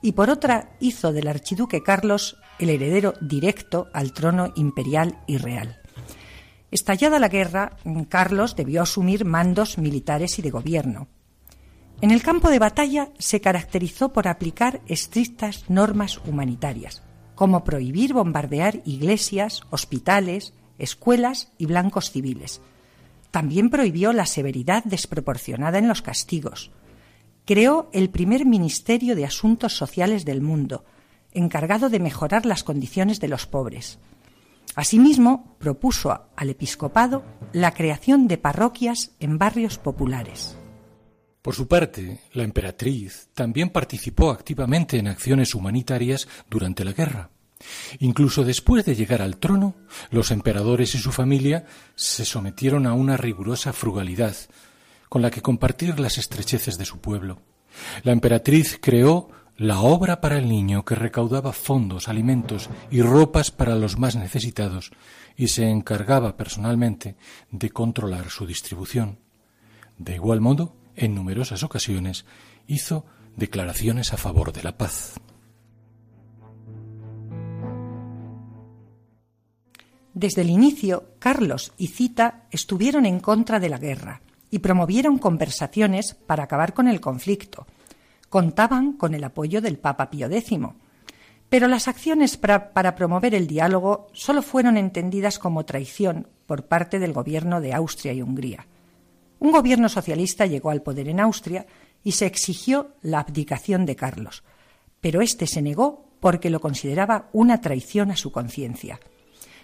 y 0.03 0.13
por 0.13 0.29
otra 0.29 0.77
hizo 0.79 1.13
del 1.13 1.27
archiduque 1.27 1.83
Carlos 1.83 2.37
el 2.59 2.69
heredero 2.69 3.15
directo 3.21 3.89
al 3.95 4.13
trono 4.13 4.53
imperial 4.55 5.19
y 5.27 5.39
real. 5.39 5.80
Estallada 6.71 7.19
la 7.19 7.29
guerra, 7.29 7.77
Carlos 8.09 8.55
debió 8.55 8.83
asumir 8.83 9.25
mandos 9.25 9.79
militares 9.79 10.39
y 10.39 10.43
de 10.43 10.51
gobierno. 10.51 11.09
En 12.01 12.13
el 12.13 12.23
campo 12.23 12.49
de 12.49 12.59
batalla 12.59 13.11
se 13.19 13.41
caracterizó 13.41 14.13
por 14.13 14.29
aplicar 14.29 14.81
estrictas 14.87 15.69
normas 15.69 16.19
humanitarias, 16.27 17.03
como 17.35 17.65
prohibir 17.65 18.15
bombardear 18.15 18.81
iglesias, 18.85 19.63
hospitales, 19.71 20.55
escuelas 20.79 21.53
y 21.59 21.67
blancos 21.67 22.11
civiles. 22.11 22.61
También 23.31 23.69
prohibió 23.69 24.13
la 24.13 24.27
severidad 24.27 24.83
desproporcionada 24.85 25.79
en 25.79 25.89
los 25.89 26.03
castigos. 26.03 26.71
Creó 27.45 27.91
el 27.93 28.11
primer 28.11 28.47
Ministerio 28.47 29.15
de 29.15 29.25
Asuntos 29.25 29.77
Sociales 29.77 30.25
del 30.25 30.41
mundo, 30.41 30.85
encargado 31.33 31.91
de 31.91 32.01
mejorar 32.01 32.47
las 32.47 32.65
condiciones 32.65 33.21
de 33.21 33.29
los 33.29 33.47
pobres. 33.47 33.99
Asimismo, 34.75 35.57
propuso 35.59 36.29
al 36.37 36.51
episcopado 36.51 37.25
la 37.53 37.73
creación 37.75 38.29
de 38.29 38.39
parroquias 38.39 39.13
en 39.19 39.39
barrios 39.39 39.79
populares. 39.79 40.57
Por 41.43 41.55
su 41.55 41.67
parte, 41.67 42.21
la 42.35 42.45
emperatriz 42.45 43.29
también 43.35 43.71
participó 43.71 44.31
activamente 44.31 44.99
en 44.99 45.09
acciones 45.09 45.55
humanitarias 45.55 46.29
durante 46.49 46.85
la 46.85 46.93
guerra. 46.93 47.31
Incluso 47.99 48.45
después 48.45 48.85
de 48.85 48.95
llegar 48.95 49.23
al 49.23 49.39
trono, 49.39 49.75
los 50.11 50.31
emperadores 50.31 50.95
y 50.95 50.99
su 50.99 51.13
familia 51.13 51.67
se 51.95 52.25
sometieron 52.25 52.87
a 52.87 52.93
una 52.93 53.17
rigurosa 53.17 53.73
frugalidad, 53.73 54.37
con 55.09 55.23
la 55.23 55.31
que 55.31 55.43
compartir 55.43 55.99
las 55.99 56.19
estrecheces 56.19 56.79
de 56.79 56.85
su 56.85 57.01
pueblo. 57.01 57.43
La 58.03 58.13
emperatriz 58.13 58.79
creó 58.81 59.31
la 59.61 59.83
obra 59.83 60.23
para 60.23 60.39
el 60.39 60.49
niño 60.49 60.87
que 60.87 60.95
recaudaba 60.95 61.53
fondos, 61.53 62.09
alimentos 62.09 62.71
y 62.91 63.03
ropas 63.03 63.51
para 63.51 63.77
los 63.77 63.99
más 63.99 64.17
necesitados 64.17 64.91
y 65.37 65.49
se 65.49 65.69
encargaba 65.69 66.39
personalmente 66.39 67.17
de 67.51 67.69
controlar 67.69 68.31
su 68.31 68.47
distribución. 68.47 69.19
De 69.99 70.15
igual 70.15 70.41
modo, 70.41 70.77
en 70.97 71.15
numerosas 71.15 71.63
ocasiones 71.63 72.25
hizo 72.69 73.05
declaraciones 73.37 74.15
a 74.15 74.17
favor 74.17 74.55
de 74.55 74.63
la 74.63 74.79
paz. 74.79 75.21
Desde 80.15 80.41
el 80.41 80.49
inicio, 80.49 81.17
Carlos 81.19 81.75
y 81.77 81.89
Cita 81.89 82.47
estuvieron 82.51 83.05
en 83.05 83.21
contra 83.21 83.61
de 83.61 83.69
la 83.69 83.77
guerra 83.77 84.23
y 84.51 84.61
promovieron 84.61 85.19
conversaciones 85.19 86.15
para 86.15 86.45
acabar 86.45 86.73
con 86.73 86.89
el 86.89 87.03
conflicto, 87.03 87.67
contaban 88.31 88.95
con 88.95 89.15
el 89.15 89.25
apoyo 89.25 89.61
del 89.61 89.77
Papa 89.77 90.09
Pío 90.09 90.31
X. 90.31 90.59
Pero 91.51 91.67
las 91.67 91.89
acciones 91.89 92.37
para, 92.37 92.95
promover 92.95 93.35
el 93.35 93.49
diálogo 93.49 94.07
solo 94.13 94.41
fueron 94.41 94.77
entendidas 94.77 95.39
como 95.41 95.67
traición 95.67 96.29
por 96.47 96.67
parte 96.67 97.01
del 97.01 97.13
gobierno 97.13 97.61
de 97.61 97.75
Austria 97.75 98.13
y 98.13 98.23
Hungría. 98.23 98.67
Un 99.41 99.51
gobierno 99.51 99.89
socialista 99.89 100.47
llegó 100.47 100.71
al 100.71 100.83
poder 100.83 101.09
en 101.09 101.19
Austria 101.19 101.67
y 102.05 102.13
se 102.13 102.27
exigió 102.27 102.95
la 103.03 103.19
abdicación 103.19 103.85
de 103.85 103.97
Carlos, 103.97 104.45
pero 105.01 105.23
éste 105.23 105.47
se 105.47 105.61
negó 105.61 106.07
porque 106.21 106.51
lo 106.51 106.61
consideraba 106.61 107.29
una 107.33 107.61
traición 107.61 108.13
a 108.13 108.17
su 108.17 108.31
conciencia. 108.31 109.01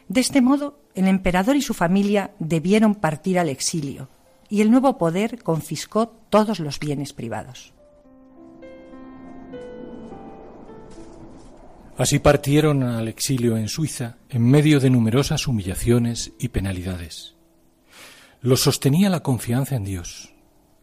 De 0.08 0.20
este 0.20 0.40
modo, 0.40 0.80
el 0.94 1.06
emperador 1.06 1.54
y 1.56 1.62
su 1.62 1.74
familia 1.74 2.32
debieron 2.38 2.96
partir 2.96 3.38
al 3.38 3.48
exilio, 3.48 4.08
y 4.48 4.60
el 4.60 4.70
nuevo 4.70 4.98
poder 4.98 5.42
confiscó 5.42 6.08
todos 6.08 6.58
los 6.58 6.80
bienes 6.80 7.12
privados. 7.12 7.75
Así 11.96 12.18
partieron 12.18 12.82
al 12.82 13.08
exilio 13.08 13.56
en 13.56 13.68
Suiza 13.68 14.18
en 14.28 14.42
medio 14.42 14.80
de 14.80 14.90
numerosas 14.90 15.46
humillaciones 15.46 16.32
y 16.38 16.48
penalidades. 16.48 17.34
Los 18.42 18.60
sostenía 18.60 19.08
la 19.08 19.22
confianza 19.22 19.76
en 19.76 19.84
Dios. 19.84 20.34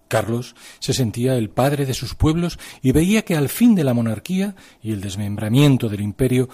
Carlos 0.08 0.56
se 0.80 0.93
sentía 0.93 1.36
el 1.36 1.49
padre 1.49 1.86
de 1.86 1.93
sus 1.93 2.15
pueblos 2.15 2.60
y 2.82 2.91
veía 2.91 3.23
que 3.23 3.36
al 3.36 3.49
fin 3.49 3.76
de 3.76 3.84
la 3.84 3.93
monarquía 3.93 4.56
y 4.82 4.91
el 4.91 5.02
desmembramiento 5.02 5.88
del 5.88 6.02
imperio 6.02 6.49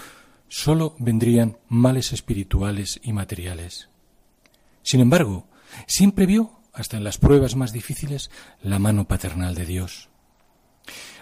sólo 0.50 0.96
vendrían 1.00 1.58
males 1.70 2.12
espirituales 2.12 3.00
y 3.02 3.14
materiales. 3.14 3.90
Sin 4.82 5.00
embargo, 5.00 5.48
siempre 5.88 6.26
vio, 6.26 6.60
hasta 6.74 6.98
en 6.98 7.04
las 7.04 7.18
pruebas 7.18 7.56
más 7.56 7.72
difíciles, 7.72 8.30
la 8.62 8.80
mano 8.80 9.08
paternal 9.08 9.56
de 9.56 9.66
Dios. 9.66 10.09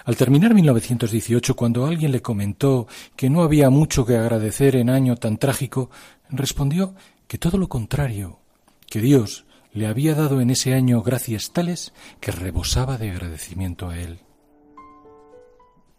Al 0.07 0.15
terminar 0.15 0.53
1918, 0.53 1.53
cuando 1.57 1.85
alguien 1.85 2.13
le 2.13 2.21
comentó 2.21 2.87
que 3.17 3.29
no 3.29 3.43
había 3.43 3.69
mucho 3.69 4.05
que 4.05 4.15
agradecer 4.15 4.77
en 4.77 4.89
año 4.89 5.17
tan 5.17 5.35
trágico, 5.35 5.89
respondió 6.29 6.95
que 7.27 7.37
todo 7.37 7.57
lo 7.57 7.67
contrario, 7.67 8.39
que 8.89 9.01
Dios 9.01 9.43
le 9.73 9.85
había 9.85 10.15
dado 10.15 10.39
en 10.39 10.49
ese 10.49 10.73
año 10.73 11.03
gracias 11.03 11.51
tales 11.51 11.91
que 12.21 12.31
rebosaba 12.31 12.97
de 12.97 13.11
agradecimiento 13.11 13.89
a 13.89 13.99
él. 13.99 14.19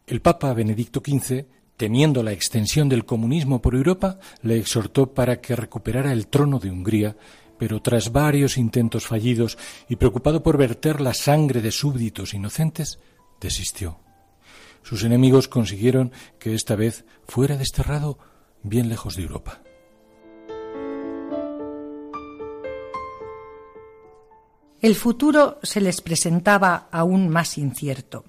El 0.06 0.22
Papa 0.22 0.54
Benedicto 0.54 1.02
XV, 1.06 1.44
temiendo 1.76 2.22
la 2.22 2.32
extensión 2.32 2.88
del 2.88 3.04
comunismo 3.04 3.60
por 3.60 3.74
Europa, 3.74 4.18
le 4.40 4.56
exhortó 4.56 5.12
para 5.12 5.42
que 5.42 5.54
recuperara 5.54 6.14
el 6.14 6.28
trono 6.28 6.58
de 6.58 6.70
Hungría, 6.70 7.14
pero 7.58 7.82
tras 7.82 8.10
varios 8.10 8.56
intentos 8.56 9.06
fallidos 9.06 9.58
y 9.86 9.96
preocupado 9.96 10.42
por 10.42 10.56
verter 10.56 11.02
la 11.02 11.12
sangre 11.12 11.60
de 11.60 11.72
súbditos 11.72 12.32
inocentes, 12.32 12.98
desistió. 13.40 13.98
Sus 14.82 15.04
enemigos 15.04 15.48
consiguieron 15.48 16.12
que 16.38 16.54
esta 16.54 16.76
vez 16.76 17.04
fuera 17.26 17.56
desterrado 17.56 18.18
bien 18.62 18.88
lejos 18.88 19.16
de 19.16 19.22
Europa. 19.22 19.60
El 24.80 24.94
futuro 24.94 25.58
se 25.62 25.80
les 25.80 26.00
presentaba 26.00 26.88
aún 26.92 27.28
más 27.28 27.58
incierto. 27.58 28.24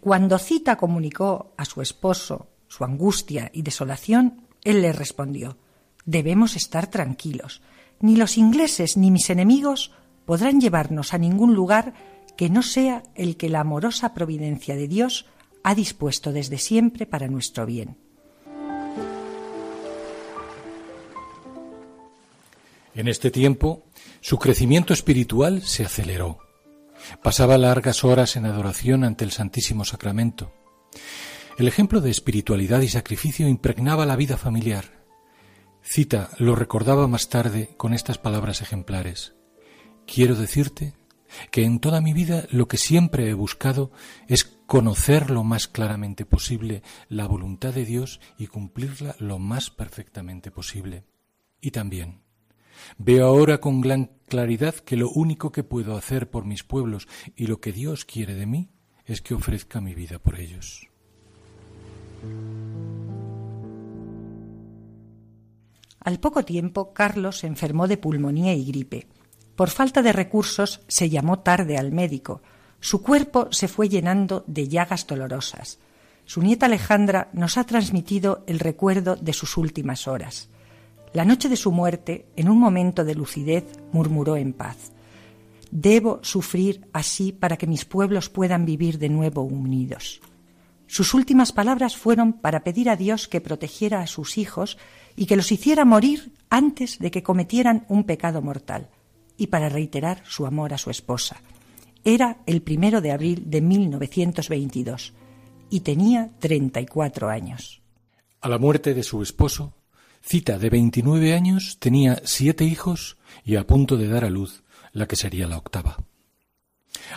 Cuando 0.00 0.38
Cita 0.38 0.76
comunicó 0.76 1.54
a 1.56 1.64
su 1.64 1.80
esposo 1.80 2.48
su 2.68 2.84
angustia 2.84 3.50
y 3.54 3.62
desolación, 3.62 4.46
él 4.62 4.82
le 4.82 4.92
respondió 4.92 5.56
Debemos 6.04 6.56
estar 6.56 6.88
tranquilos. 6.88 7.62
Ni 8.00 8.16
los 8.16 8.36
ingleses 8.36 8.98
ni 8.98 9.10
mis 9.10 9.30
enemigos 9.30 9.92
podrán 10.26 10.60
llevarnos 10.60 11.14
a 11.14 11.18
ningún 11.18 11.54
lugar 11.54 11.94
que 12.36 12.50
no 12.50 12.62
sea 12.62 13.02
el 13.14 13.36
que 13.36 13.48
la 13.48 13.60
amorosa 13.60 14.14
providencia 14.14 14.76
de 14.76 14.88
Dios 14.88 15.26
ha 15.62 15.74
dispuesto 15.74 16.32
desde 16.32 16.58
siempre 16.58 17.06
para 17.06 17.28
nuestro 17.28 17.66
bien. 17.66 17.96
En 22.94 23.08
este 23.08 23.30
tiempo, 23.30 23.84
su 24.20 24.38
crecimiento 24.38 24.92
espiritual 24.92 25.62
se 25.62 25.84
aceleró. 25.84 26.38
Pasaba 27.22 27.58
largas 27.58 28.04
horas 28.04 28.36
en 28.36 28.46
adoración 28.46 29.04
ante 29.04 29.24
el 29.24 29.32
Santísimo 29.32 29.84
Sacramento. 29.84 30.52
El 31.58 31.68
ejemplo 31.68 32.00
de 32.00 32.10
espiritualidad 32.10 32.80
y 32.80 32.88
sacrificio 32.88 33.48
impregnaba 33.48 34.06
la 34.06 34.16
vida 34.16 34.36
familiar. 34.36 35.04
Cita 35.82 36.30
lo 36.38 36.54
recordaba 36.54 37.06
más 37.08 37.28
tarde 37.28 37.74
con 37.76 37.94
estas 37.94 38.18
palabras 38.18 38.62
ejemplares. 38.62 39.34
Quiero 40.06 40.34
decirte 40.34 40.94
que 41.50 41.64
en 41.64 41.78
toda 41.78 42.00
mi 42.00 42.12
vida 42.12 42.46
lo 42.50 42.68
que 42.68 42.76
siempre 42.76 43.28
he 43.28 43.34
buscado 43.34 43.90
es 44.28 44.44
conocer 44.44 45.30
lo 45.30 45.44
más 45.44 45.68
claramente 45.68 46.24
posible 46.24 46.82
la 47.08 47.26
voluntad 47.26 47.74
de 47.74 47.84
Dios 47.84 48.20
y 48.38 48.46
cumplirla 48.46 49.14
lo 49.18 49.38
más 49.38 49.70
perfectamente 49.70 50.50
posible. 50.50 51.04
Y 51.60 51.70
también 51.70 52.22
veo 52.98 53.26
ahora 53.26 53.58
con 53.58 53.80
gran 53.80 54.10
claridad 54.26 54.74
que 54.74 54.96
lo 54.96 55.10
único 55.10 55.52
que 55.52 55.64
puedo 55.64 55.96
hacer 55.96 56.30
por 56.30 56.44
mis 56.44 56.64
pueblos 56.64 57.08
y 57.36 57.46
lo 57.46 57.60
que 57.60 57.72
Dios 57.72 58.04
quiere 58.04 58.34
de 58.34 58.46
mí 58.46 58.70
es 59.06 59.20
que 59.20 59.34
ofrezca 59.34 59.80
mi 59.80 59.94
vida 59.94 60.18
por 60.18 60.40
ellos. 60.40 60.88
Al 66.00 66.20
poco 66.20 66.44
tiempo, 66.44 66.92
Carlos 66.92 67.38
se 67.38 67.46
enfermó 67.46 67.88
de 67.88 67.96
pulmonía 67.96 68.54
y 68.54 68.64
gripe. 68.66 69.06
Por 69.56 69.70
falta 69.70 70.02
de 70.02 70.12
recursos 70.12 70.80
se 70.88 71.10
llamó 71.10 71.38
tarde 71.38 71.78
al 71.78 71.92
médico. 71.92 72.42
Su 72.80 73.02
cuerpo 73.02 73.48
se 73.50 73.68
fue 73.68 73.88
llenando 73.88 74.44
de 74.46 74.68
llagas 74.68 75.06
dolorosas. 75.06 75.78
Su 76.24 76.42
nieta 76.42 76.66
Alejandra 76.66 77.28
nos 77.32 77.56
ha 77.56 77.64
transmitido 77.64 78.44
el 78.46 78.58
recuerdo 78.58 79.16
de 79.16 79.32
sus 79.32 79.56
últimas 79.56 80.08
horas. 80.08 80.48
La 81.12 81.24
noche 81.24 81.48
de 81.48 81.56
su 81.56 81.70
muerte, 81.70 82.26
en 82.34 82.48
un 82.48 82.58
momento 82.58 83.04
de 83.04 83.14
lucidez, 83.14 83.64
murmuró 83.92 84.36
en 84.36 84.52
paz 84.52 84.92
Debo 85.70 86.20
sufrir 86.22 86.86
así 86.92 87.32
para 87.32 87.56
que 87.56 87.66
mis 87.66 87.84
pueblos 87.84 88.28
puedan 88.28 88.64
vivir 88.64 89.00
de 89.00 89.08
nuevo 89.08 89.42
unidos. 89.42 90.20
Sus 90.86 91.14
últimas 91.14 91.50
palabras 91.50 91.96
fueron 91.96 92.34
para 92.34 92.62
pedir 92.62 92.88
a 92.88 92.94
Dios 92.94 93.26
que 93.26 93.40
protegiera 93.40 94.00
a 94.00 94.06
sus 94.06 94.38
hijos 94.38 94.78
y 95.16 95.26
que 95.26 95.34
los 95.34 95.50
hiciera 95.50 95.84
morir 95.84 96.32
antes 96.48 97.00
de 97.00 97.10
que 97.10 97.24
cometieran 97.24 97.86
un 97.88 98.04
pecado 98.04 98.40
mortal 98.40 98.88
y 99.36 99.48
para 99.48 99.68
reiterar 99.68 100.22
su 100.26 100.46
amor 100.46 100.74
a 100.74 100.78
su 100.78 100.90
esposa. 100.90 101.40
Era 102.04 102.38
el 102.46 102.62
primero 102.62 103.00
de 103.00 103.12
abril 103.12 103.44
de 103.46 103.60
1922 103.60 105.14
y 105.70 105.80
tenía 105.80 106.30
34 106.38 107.30
años. 107.30 107.82
A 108.40 108.48
la 108.48 108.58
muerte 108.58 108.94
de 108.94 109.02
su 109.02 109.22
esposo, 109.22 109.72
Cita, 110.22 110.58
de 110.58 110.70
29 110.70 111.34
años, 111.34 111.76
tenía 111.78 112.22
siete 112.24 112.64
hijos 112.64 113.18
y 113.44 113.56
a 113.56 113.66
punto 113.66 113.98
de 113.98 114.08
dar 114.08 114.24
a 114.24 114.30
luz 114.30 114.62
la 114.92 115.06
que 115.06 115.16
sería 115.16 115.46
la 115.46 115.58
octava. 115.58 115.98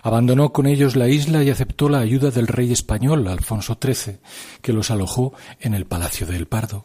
Abandonó 0.04 0.52
con 0.52 0.66
ellos 0.66 0.96
la 0.96 1.08
isla 1.08 1.44
y 1.44 1.50
aceptó 1.50 1.88
la 1.88 2.00
ayuda 2.00 2.32
del 2.32 2.48
rey 2.48 2.72
español 2.72 3.28
Alfonso 3.28 3.78
XIII, 3.82 4.20
que 4.62 4.74
los 4.74 4.92
alojó 4.92 5.34
en 5.60 5.74
el 5.74 5.86
Palacio 5.86 6.28
del 6.28 6.48
Pardo. 6.48 6.84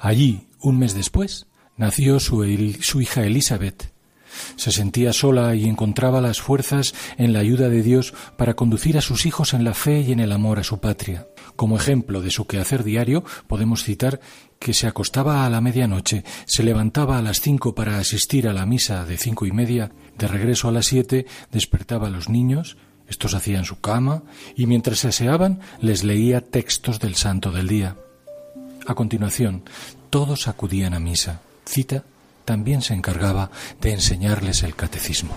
Allí, 0.00 0.48
un 0.60 0.78
mes 0.78 0.94
después, 0.94 1.46
nació 1.76 2.18
su, 2.18 2.44
su 2.80 3.00
hija 3.00 3.24
Elizabeth, 3.24 3.92
Se 4.56 4.72
sentía 4.72 5.12
sola 5.12 5.54
y 5.54 5.64
encontraba 5.66 6.20
las 6.20 6.40
fuerzas 6.40 6.94
en 7.16 7.32
la 7.32 7.40
ayuda 7.40 7.68
de 7.68 7.82
Dios 7.82 8.14
para 8.36 8.54
conducir 8.54 8.98
a 8.98 9.02
sus 9.02 9.26
hijos 9.26 9.54
en 9.54 9.64
la 9.64 9.74
fe 9.74 10.00
y 10.00 10.12
en 10.12 10.20
el 10.20 10.32
amor 10.32 10.58
a 10.58 10.64
su 10.64 10.78
patria. 10.78 11.26
Como 11.56 11.76
ejemplo 11.76 12.20
de 12.20 12.30
su 12.30 12.46
quehacer 12.46 12.84
diario, 12.84 13.24
podemos 13.46 13.84
citar 13.84 14.20
que 14.58 14.74
se 14.74 14.86
acostaba 14.86 15.44
a 15.44 15.50
la 15.50 15.60
medianoche, 15.60 16.24
se 16.46 16.62
levantaba 16.62 17.18
a 17.18 17.22
las 17.22 17.40
cinco 17.40 17.74
para 17.74 17.98
asistir 17.98 18.46
a 18.48 18.52
la 18.52 18.64
misa 18.64 19.04
de 19.04 19.18
cinco 19.18 19.44
y 19.44 19.52
media, 19.52 19.90
de 20.16 20.28
regreso 20.28 20.68
a 20.68 20.72
las 20.72 20.86
siete 20.86 21.26
despertaba 21.50 22.06
a 22.06 22.10
los 22.10 22.28
niños, 22.28 22.76
estos 23.08 23.34
hacían 23.34 23.64
su 23.64 23.80
cama, 23.80 24.22
y 24.56 24.66
mientras 24.66 25.00
se 25.00 25.08
aseaban 25.08 25.60
les 25.80 26.04
leía 26.04 26.40
textos 26.40 27.00
del 27.00 27.16
santo 27.16 27.50
del 27.50 27.68
día. 27.68 27.96
A 28.86 28.94
continuación, 28.94 29.64
todos 30.10 30.48
acudían 30.48 30.94
a 30.94 31.00
misa. 31.00 31.40
Cita 31.64 32.04
también 32.44 32.82
se 32.82 32.94
encargaba 32.94 33.50
de 33.80 33.92
enseñarles 33.92 34.62
el 34.62 34.74
catecismo. 34.74 35.34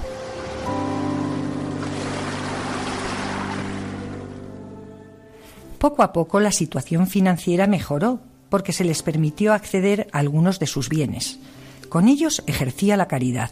Poco 5.80 6.04
a 6.04 6.14
poco 6.14 6.40
la 6.40 6.52
situación 6.52 7.08
financiera 7.08 7.68
mejoró 7.68 8.20
porque 8.50 8.74
se 8.74 8.84
les 8.84 9.04
permitió 9.04 9.54
acceder 9.54 10.08
a 10.12 10.20
algunos 10.20 10.60
de 10.60 10.68
sus 10.68 10.90
bienes. 10.90 11.40
Con 11.90 12.08
ellos 12.08 12.44
ejercía 12.48 12.98
la 12.98 13.08
caridad. 13.08 13.52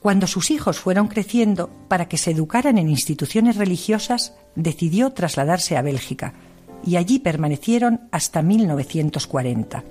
Cuando 0.00 0.26
sus 0.26 0.50
hijos 0.50 0.78
fueron 0.78 1.08
creciendo, 1.08 1.70
para 1.88 2.08
que 2.08 2.18
se 2.18 2.30
educaran 2.30 2.78
en 2.78 2.88
instituciones 2.88 3.56
religiosas, 3.56 4.34
decidió 4.54 5.10
trasladarse 5.12 5.76
a 5.76 5.82
Bélgica 5.82 6.34
y 6.84 6.96
allí 6.96 7.18
permanecieron 7.18 8.08
hasta 8.12 8.42
1940. 8.42 9.84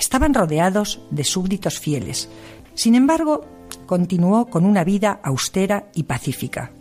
Estaban 0.00 0.32
rodeados 0.32 1.02
de 1.10 1.24
súbditos 1.24 1.78
fieles. 1.78 2.30
Sin 2.74 2.94
embargo, 2.94 3.44
continuó 3.84 4.46
con 4.46 4.64
una 4.64 4.82
vida 4.82 5.20
austera 5.22 5.90
y 5.94 6.04
pacífica. 6.04 6.72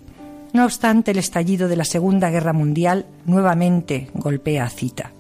No 0.54 0.64
obstante, 0.64 1.12
el 1.12 1.18
estallido 1.18 1.68
de 1.68 1.76
la 1.76 1.84
Segunda 1.84 2.30
Guerra 2.30 2.54
Mundial 2.54 3.08
nuevamente 3.26 4.10
golpea 4.14 4.64
a 4.64 4.70
Cita. 4.70 5.12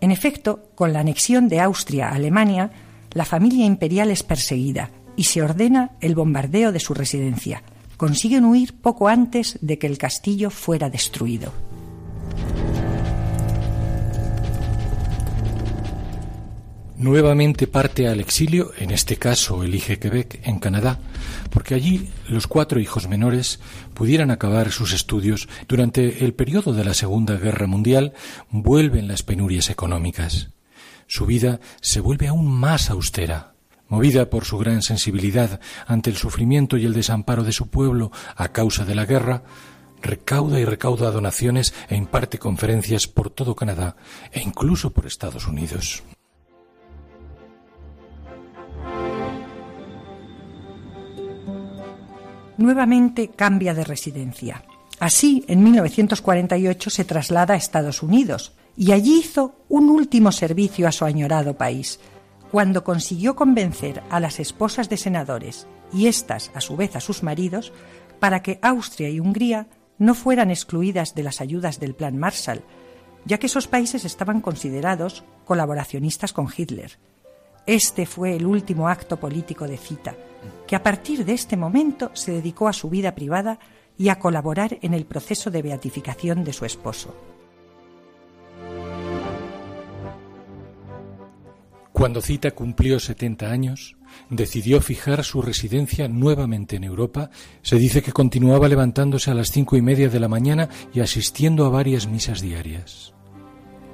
En 0.00 0.10
efecto, 0.10 0.70
con 0.74 0.92
la 0.92 1.00
anexión 1.00 1.48
de 1.48 1.60
Austria 1.60 2.08
a 2.08 2.16
Alemania, 2.16 2.72
la 3.12 3.24
familia 3.24 3.64
imperial 3.64 4.10
es 4.10 4.24
perseguida 4.24 4.90
y 5.14 5.24
se 5.24 5.40
ordena 5.40 5.92
el 6.00 6.16
bombardeo 6.16 6.72
de 6.72 6.80
su 6.80 6.94
residencia. 6.94 7.62
Consiguen 7.96 8.44
huir 8.44 8.74
poco 8.74 9.06
antes 9.06 9.56
de 9.60 9.78
que 9.78 9.86
el 9.86 9.98
castillo 9.98 10.50
fuera 10.50 10.90
destruido. 10.90 11.52
Nuevamente 17.00 17.66
parte 17.66 18.08
al 18.08 18.20
exilio, 18.20 18.72
en 18.76 18.90
este 18.90 19.16
caso 19.16 19.64
elige 19.64 19.98
Quebec, 19.98 20.46
en 20.46 20.58
Canadá, 20.58 20.98
porque 21.48 21.74
allí 21.74 22.10
los 22.28 22.46
cuatro 22.46 22.78
hijos 22.78 23.08
menores 23.08 23.58
pudieran 23.94 24.30
acabar 24.30 24.70
sus 24.70 24.92
estudios. 24.92 25.48
Durante 25.66 26.22
el 26.22 26.34
periodo 26.34 26.74
de 26.74 26.84
la 26.84 26.92
Segunda 26.92 27.38
Guerra 27.38 27.66
Mundial 27.66 28.12
vuelven 28.50 29.08
las 29.08 29.22
penurias 29.22 29.70
económicas. 29.70 30.50
Su 31.06 31.24
vida 31.24 31.60
se 31.80 32.00
vuelve 32.00 32.28
aún 32.28 32.46
más 32.46 32.90
austera. 32.90 33.54
Movida 33.88 34.28
por 34.28 34.44
su 34.44 34.58
gran 34.58 34.82
sensibilidad 34.82 35.58
ante 35.86 36.10
el 36.10 36.18
sufrimiento 36.18 36.76
y 36.76 36.84
el 36.84 36.92
desamparo 36.92 37.44
de 37.44 37.52
su 37.52 37.70
pueblo 37.70 38.12
a 38.36 38.48
causa 38.48 38.84
de 38.84 38.94
la 38.94 39.06
guerra, 39.06 39.42
recauda 40.02 40.60
y 40.60 40.66
recauda 40.66 41.10
donaciones 41.10 41.72
e 41.88 41.96
imparte 41.96 42.38
conferencias 42.38 43.06
por 43.06 43.30
todo 43.30 43.56
Canadá 43.56 43.96
e 44.32 44.42
incluso 44.42 44.90
por 44.90 45.06
Estados 45.06 45.46
Unidos. 45.46 46.02
Nuevamente 52.60 53.28
cambia 53.28 53.74
de 53.74 53.84
residencia. 53.84 54.64
Así, 55.00 55.44
en 55.48 55.62
1948 55.62 56.90
se 56.90 57.04
traslada 57.04 57.54
a 57.54 57.56
Estados 57.56 58.02
Unidos 58.02 58.52
y 58.76 58.92
allí 58.92 59.18
hizo 59.18 59.56
un 59.68 59.88
último 59.88 60.30
servicio 60.30 60.86
a 60.86 60.92
su 60.92 61.04
añorado 61.04 61.56
país, 61.56 62.00
cuando 62.50 62.84
consiguió 62.84 63.34
convencer 63.34 64.02
a 64.10 64.20
las 64.20 64.40
esposas 64.40 64.88
de 64.88 64.96
senadores 64.96 65.66
y 65.92 66.06
éstas, 66.06 66.50
a 66.54 66.60
su 66.60 66.76
vez, 66.76 66.96
a 66.96 67.00
sus 67.00 67.22
maridos, 67.22 67.72
para 68.18 68.42
que 68.42 68.58
Austria 68.62 69.08
y 69.08 69.20
Hungría 69.20 69.68
no 69.98 70.14
fueran 70.14 70.50
excluidas 70.50 71.14
de 71.14 71.22
las 71.22 71.40
ayudas 71.40 71.80
del 71.80 71.94
Plan 71.94 72.18
Marshall, 72.18 72.62
ya 73.24 73.38
que 73.38 73.46
esos 73.46 73.68
países 73.68 74.04
estaban 74.04 74.40
considerados 74.40 75.24
colaboracionistas 75.44 76.32
con 76.32 76.48
Hitler. 76.54 76.98
Este 77.66 78.06
fue 78.06 78.36
el 78.36 78.46
último 78.46 78.88
acto 78.88 79.18
político 79.18 79.66
de 79.66 79.76
Cita, 79.76 80.16
que 80.66 80.76
a 80.76 80.82
partir 80.82 81.24
de 81.24 81.34
este 81.34 81.56
momento 81.56 82.10
se 82.14 82.32
dedicó 82.32 82.68
a 82.68 82.72
su 82.72 82.88
vida 82.88 83.14
privada 83.14 83.58
y 83.98 84.08
a 84.08 84.18
colaborar 84.18 84.78
en 84.82 84.94
el 84.94 85.04
proceso 85.04 85.50
de 85.50 85.62
beatificación 85.62 86.42
de 86.42 86.52
su 86.52 86.64
esposo. 86.64 87.14
Cuando 91.92 92.22
Cita 92.22 92.52
cumplió 92.52 92.98
70 92.98 93.50
años, 93.50 93.96
decidió 94.30 94.80
fijar 94.80 95.22
su 95.22 95.42
residencia 95.42 96.08
nuevamente 96.08 96.76
en 96.76 96.84
Europa. 96.84 97.28
Se 97.60 97.76
dice 97.76 98.00
que 98.00 98.12
continuaba 98.12 98.68
levantándose 98.68 99.30
a 99.30 99.34
las 99.34 99.50
cinco 99.50 99.76
y 99.76 99.82
media 99.82 100.08
de 100.08 100.18
la 100.18 100.28
mañana 100.28 100.70
y 100.94 101.00
asistiendo 101.00 101.66
a 101.66 101.68
varias 101.68 102.06
misas 102.06 102.40
diarias. 102.40 103.12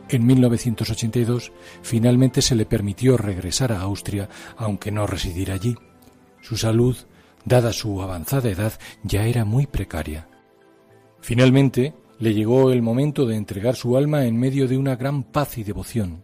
En 0.08 0.24
1982 0.24 1.52
finalmente 1.82 2.42
se 2.42 2.54
le 2.54 2.66
permitió 2.66 3.16
regresar 3.16 3.72
a 3.72 3.80
Austria, 3.80 4.28
aunque 4.56 4.92
no 4.92 5.06
residir 5.06 5.50
allí. 5.50 5.74
Su 6.40 6.56
salud, 6.56 6.96
dada 7.44 7.72
su 7.72 8.00
avanzada 8.02 8.48
edad, 8.48 8.72
ya 9.02 9.26
era 9.26 9.44
muy 9.44 9.66
precaria. 9.66 10.28
Finalmente 11.20 11.94
le 12.18 12.34
llegó 12.34 12.70
el 12.70 12.82
momento 12.82 13.26
de 13.26 13.36
entregar 13.36 13.74
su 13.74 13.96
alma 13.96 14.26
en 14.26 14.38
medio 14.38 14.68
de 14.68 14.78
una 14.78 14.96
gran 14.96 15.24
paz 15.24 15.58
y 15.58 15.64
devoción. 15.64 16.22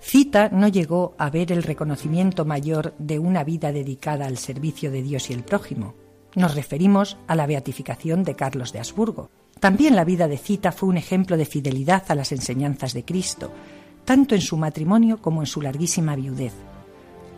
Cita 0.00 0.48
no 0.50 0.68
llegó 0.68 1.14
a 1.18 1.28
ver 1.30 1.50
el 1.50 1.64
reconocimiento 1.64 2.44
mayor 2.44 2.94
de 2.98 3.18
una 3.18 3.42
vida 3.42 3.72
dedicada 3.72 4.26
al 4.26 4.38
servicio 4.38 4.90
de 4.90 5.02
Dios 5.02 5.30
y 5.30 5.32
el 5.32 5.42
prójimo. 5.42 5.94
Nos 6.36 6.54
referimos 6.54 7.16
a 7.26 7.34
la 7.34 7.46
beatificación 7.46 8.22
de 8.22 8.34
Carlos 8.34 8.72
de 8.72 8.78
Habsburgo. 8.78 9.30
También 9.60 9.96
la 9.96 10.04
vida 10.04 10.28
de 10.28 10.38
Cita 10.38 10.72
fue 10.72 10.88
un 10.88 10.96
ejemplo 10.96 11.36
de 11.36 11.44
fidelidad 11.44 12.04
a 12.08 12.14
las 12.14 12.32
enseñanzas 12.32 12.92
de 12.92 13.04
Cristo, 13.04 13.50
tanto 14.04 14.34
en 14.34 14.40
su 14.40 14.56
matrimonio 14.56 15.18
como 15.20 15.42
en 15.42 15.46
su 15.46 15.60
larguísima 15.60 16.14
viudez. 16.14 16.52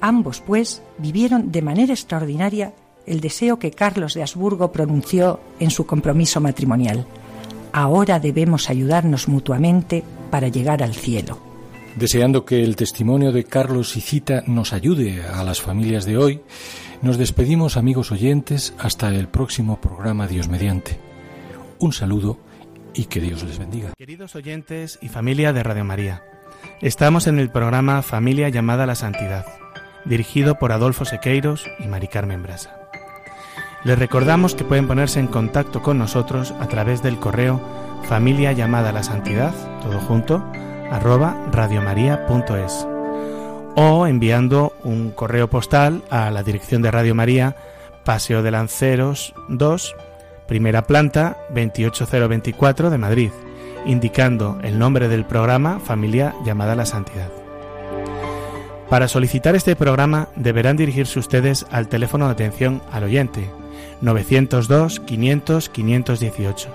Ambos, 0.00 0.40
pues, 0.40 0.82
vivieron 0.98 1.50
de 1.50 1.62
manera 1.62 1.92
extraordinaria 1.92 2.72
el 3.06 3.20
deseo 3.20 3.58
que 3.58 3.70
Carlos 3.70 4.14
de 4.14 4.22
Habsburgo 4.22 4.70
pronunció 4.70 5.40
en 5.58 5.70
su 5.70 5.86
compromiso 5.86 6.40
matrimonial. 6.40 7.06
Ahora 7.72 8.20
debemos 8.20 8.68
ayudarnos 8.68 9.28
mutuamente 9.28 10.04
para 10.30 10.48
llegar 10.48 10.82
al 10.82 10.94
cielo. 10.94 11.38
Deseando 11.96 12.44
que 12.44 12.62
el 12.62 12.76
testimonio 12.76 13.32
de 13.32 13.44
Carlos 13.44 13.96
y 13.96 14.00
Cita 14.00 14.44
nos 14.46 14.72
ayude 14.72 15.22
a 15.24 15.42
las 15.42 15.60
familias 15.60 16.04
de 16.04 16.16
hoy, 16.18 16.40
nos 17.02 17.18
despedimos 17.18 17.76
amigos 17.76 18.12
oyentes 18.12 18.74
hasta 18.78 19.08
el 19.08 19.28
próximo 19.28 19.80
programa 19.80 20.28
Dios 20.28 20.48
mediante. 20.48 21.09
Un 21.80 21.94
saludo 21.94 22.38
y 22.92 23.06
que 23.06 23.20
Dios 23.20 23.42
les 23.42 23.58
bendiga. 23.58 23.92
Queridos 23.96 24.36
oyentes 24.36 24.98
y 25.00 25.08
familia 25.08 25.54
de 25.54 25.62
Radio 25.62 25.82
María, 25.82 26.22
estamos 26.82 27.26
en 27.26 27.38
el 27.38 27.50
programa 27.50 28.02
Familia 28.02 28.50
llamada 28.50 28.84
a 28.84 28.86
la 28.86 28.94
Santidad, 28.94 29.46
dirigido 30.04 30.56
por 30.58 30.72
Adolfo 30.72 31.06
Sequeiros 31.06 31.64
y 31.78 31.86
Mari 31.88 32.08
Carmen 32.08 32.42
Brasa. 32.42 32.76
Les 33.84 33.98
recordamos 33.98 34.54
que 34.54 34.64
pueden 34.64 34.88
ponerse 34.88 35.20
en 35.20 35.26
contacto 35.26 35.82
con 35.82 35.96
nosotros 35.96 36.52
a 36.60 36.68
través 36.68 37.02
del 37.02 37.18
correo 37.18 37.58
familia 38.04 38.52
llamada 38.52 38.90
a 38.90 38.92
la 38.92 39.02
santidad, 39.02 39.54
todo 39.82 40.00
junto, 40.00 40.44
arroba 40.90 41.46
radiomaria.es 41.50 42.86
o 43.76 44.06
enviando 44.06 44.74
un 44.84 45.12
correo 45.12 45.48
postal 45.48 46.02
a 46.10 46.30
la 46.30 46.42
dirección 46.42 46.82
de 46.82 46.90
Radio 46.90 47.14
María, 47.14 47.56
Paseo 48.04 48.42
de 48.42 48.50
Lanceros 48.50 49.32
2, 49.48 49.94
primera 50.50 50.82
planta 50.82 51.38
28024 51.54 52.90
de 52.90 52.98
Madrid, 52.98 53.30
indicando 53.86 54.58
el 54.64 54.80
nombre 54.80 55.06
del 55.06 55.24
programa 55.24 55.78
Familia 55.78 56.34
llamada 56.44 56.72
a 56.72 56.74
la 56.74 56.86
Santidad. 56.86 57.30
Para 58.88 59.06
solicitar 59.06 59.54
este 59.54 59.76
programa 59.76 60.26
deberán 60.34 60.76
dirigirse 60.76 61.20
ustedes 61.20 61.66
al 61.70 61.86
teléfono 61.86 62.26
de 62.26 62.32
atención 62.32 62.82
al 62.90 63.04
oyente 63.04 63.48
902 64.00 64.98
500 64.98 65.68
518. 65.68 66.68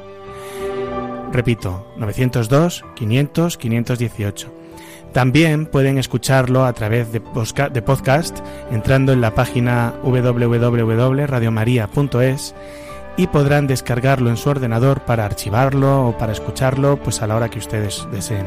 Repito, 1.34 1.86
902 1.98 2.86
500 2.96 3.58
518. 3.58 4.54
También 5.12 5.66
pueden 5.66 5.98
escucharlo 5.98 6.64
a 6.64 6.72
través 6.72 7.12
de 7.12 7.20
podcast 7.20 8.40
entrando 8.72 9.12
en 9.12 9.20
la 9.20 9.36
página 9.36 9.96
www.radiomaria.es 10.02 12.56
y 13.18 13.28
podrán 13.28 13.68
descargarlo 13.68 14.30
en 14.30 14.38
su 14.38 14.50
ordenador 14.50 15.02
para 15.02 15.26
archivarlo 15.26 16.08
o 16.08 16.18
para 16.18 16.34
escucharlo 16.34 16.98
pues 16.98 17.22
a 17.22 17.28
la 17.28 17.36
hora 17.36 17.50
que 17.50 17.60
ustedes 17.60 18.08
deseen. 18.12 18.46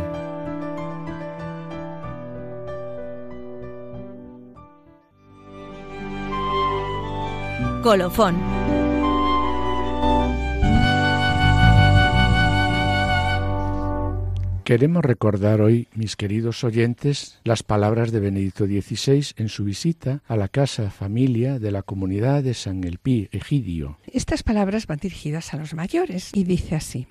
Colofón. 7.82 8.67
Queremos 14.68 15.02
recordar 15.02 15.62
hoy, 15.62 15.88
mis 15.94 16.14
queridos 16.14 16.62
oyentes, 16.62 17.40
las 17.42 17.62
palabras 17.62 18.12
de 18.12 18.20
Benedicto 18.20 18.66
XVI 18.66 19.28
en 19.38 19.48
su 19.48 19.64
visita 19.64 20.22
a 20.28 20.36
la 20.36 20.48
casa 20.48 20.90
familia 20.90 21.58
de 21.58 21.70
la 21.70 21.82
comunidad 21.82 22.42
de 22.42 22.52
San 22.52 22.84
Elpí, 22.84 23.30
Egidio. 23.32 23.98
Estas 24.04 24.42
palabras 24.42 24.86
van 24.86 24.98
dirigidas 24.98 25.54
a 25.54 25.56
los 25.56 25.72
mayores 25.72 26.32
y 26.34 26.44
dice 26.44 26.74
así. 26.74 27.06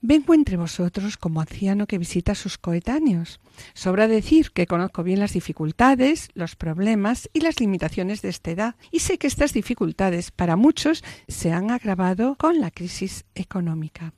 Vengo 0.00 0.32
entre 0.32 0.56
vosotros 0.56 1.18
como 1.18 1.42
anciano 1.42 1.86
que 1.86 1.98
visita 1.98 2.32
a 2.32 2.34
sus 2.34 2.56
coetáneos. 2.56 3.40
Sobra 3.74 4.08
decir 4.08 4.52
que 4.52 4.66
conozco 4.66 5.02
bien 5.02 5.20
las 5.20 5.34
dificultades, 5.34 6.30
los 6.32 6.56
problemas 6.56 7.28
y 7.34 7.40
las 7.40 7.60
limitaciones 7.60 8.22
de 8.22 8.30
esta 8.30 8.52
edad, 8.52 8.74
y 8.90 9.00
sé 9.00 9.18
que 9.18 9.26
estas 9.26 9.52
dificultades 9.52 10.30
para 10.30 10.56
muchos 10.56 11.04
se 11.28 11.52
han 11.52 11.72
agravado 11.72 12.36
con 12.38 12.58
la 12.58 12.70
crisis 12.70 13.26
económica. 13.34 14.14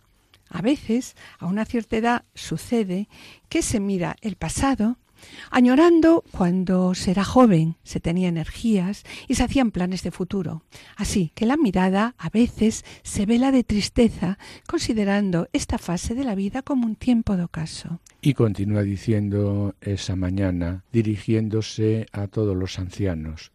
A 0.55 0.63
veces, 0.63 1.17
a 1.41 1.47
una 1.47 1.65
cierta 1.65 1.97
edad, 1.97 2.25
sucede 2.33 3.09
que 3.49 3.61
se 3.61 3.81
mira 3.81 4.15
el 4.21 4.37
pasado, 4.37 4.99
añorando 5.51 6.23
cuando 6.31 6.95
se 6.95 7.11
era 7.11 7.25
joven, 7.25 7.75
se 7.83 7.99
tenía 7.99 8.29
energías 8.29 9.03
y 9.27 9.35
se 9.35 9.43
hacían 9.43 9.73
planes 9.73 10.05
de 10.05 10.13
futuro. 10.13 10.63
Así 10.97 11.33
que 11.35 11.45
la 11.45 11.57
mirada 11.57 12.15
a 12.19 12.31
veces 12.31 12.85
se 13.03 13.27
vela 13.27 13.51
de 13.51 13.65
tristeza, 13.65 14.39
considerando 14.69 15.49
esta 15.53 15.77
fase 15.77 16.15
de 16.15 16.23
la 16.23 16.37
vida 16.37 16.63
como 16.63 16.87
un 16.87 16.95
tiempo 16.95 17.37
de 17.37 17.43
ocaso. 17.43 17.99
Y 18.21 18.35
continúa 18.35 18.83
diciendo 18.83 19.75
esa 19.81 20.15
mañana, 20.15 20.85
dirigiéndose 20.93 22.07
a 22.13 22.29
todos 22.29 22.57
los 22.57 22.79
ancianos, 22.79 23.51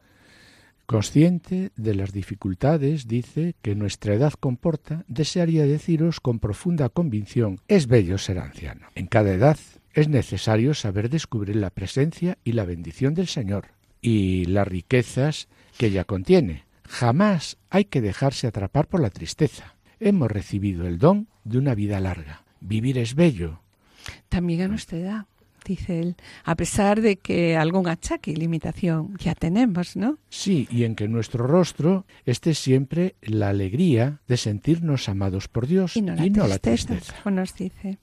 Consciente 0.90 1.72
de 1.76 1.94
las 1.94 2.14
dificultades, 2.14 3.08
dice, 3.08 3.54
que 3.62 3.76
nuestra 3.76 4.16
edad 4.16 4.34
comporta, 4.34 5.06
desearía 5.08 5.68
deciros 5.68 6.20
con 6.20 6.40
profunda 6.40 6.90
convicción, 6.90 7.60
es 7.68 7.86
bello 7.86 8.18
ser 8.18 8.40
anciano. 8.40 8.88
En 8.96 9.06
cada 9.06 9.32
edad 9.32 9.60
es 9.94 10.08
necesario 10.08 10.74
saber 10.74 11.12
descubrir 11.12 11.58
la 11.58 11.70
presencia 11.70 12.40
y 12.44 12.54
la 12.54 12.66
bendición 12.66 13.14
del 13.14 13.28
Señor 13.28 13.68
y 14.02 14.46
las 14.46 14.68
riquezas 14.68 15.48
que 15.78 15.86
ella 15.86 16.06
contiene. 16.06 16.66
Jamás 16.88 17.58
hay 17.70 17.86
que 17.86 18.02
dejarse 18.02 18.48
atrapar 18.48 18.88
por 18.88 19.00
la 19.00 19.12
tristeza. 19.12 19.76
Hemos 20.00 20.32
recibido 20.32 20.88
el 20.88 20.98
don 20.98 21.28
de 21.44 21.60
una 21.60 21.76
vida 21.76 22.00
larga. 22.00 22.46
Vivir 22.62 22.98
es 22.98 23.14
bello. 23.14 23.62
También 24.28 24.62
a 24.62 24.68
nuestra 24.68 24.98
edad 24.98 25.26
dice 25.66 26.00
él, 26.00 26.16
a 26.44 26.56
pesar 26.56 27.02
de 27.02 27.18
que 27.18 27.56
algún 27.56 27.88
achaque 27.88 28.32
y 28.32 28.36
limitación 28.36 29.16
ya 29.18 29.36
tenemos, 29.36 29.96
¿no? 29.96 30.18
Sí, 30.30 30.68
y 30.72 30.84
en 30.84 30.96
que 30.96 31.08
nuestro 31.08 31.46
rostro 31.46 32.06
esté 32.26 32.54
siempre 32.54 33.16
la 33.22 33.50
alegría 33.50 34.22
de 34.28 34.38
sentirnos 34.38 35.10
amados 35.10 35.48
por 35.48 35.68
Dios 35.68 35.96
y 35.96 36.02
no 36.02 36.16
la, 36.16 36.60
tristeza, 36.60 37.16
nos 37.30 37.56
dice. 37.56 38.00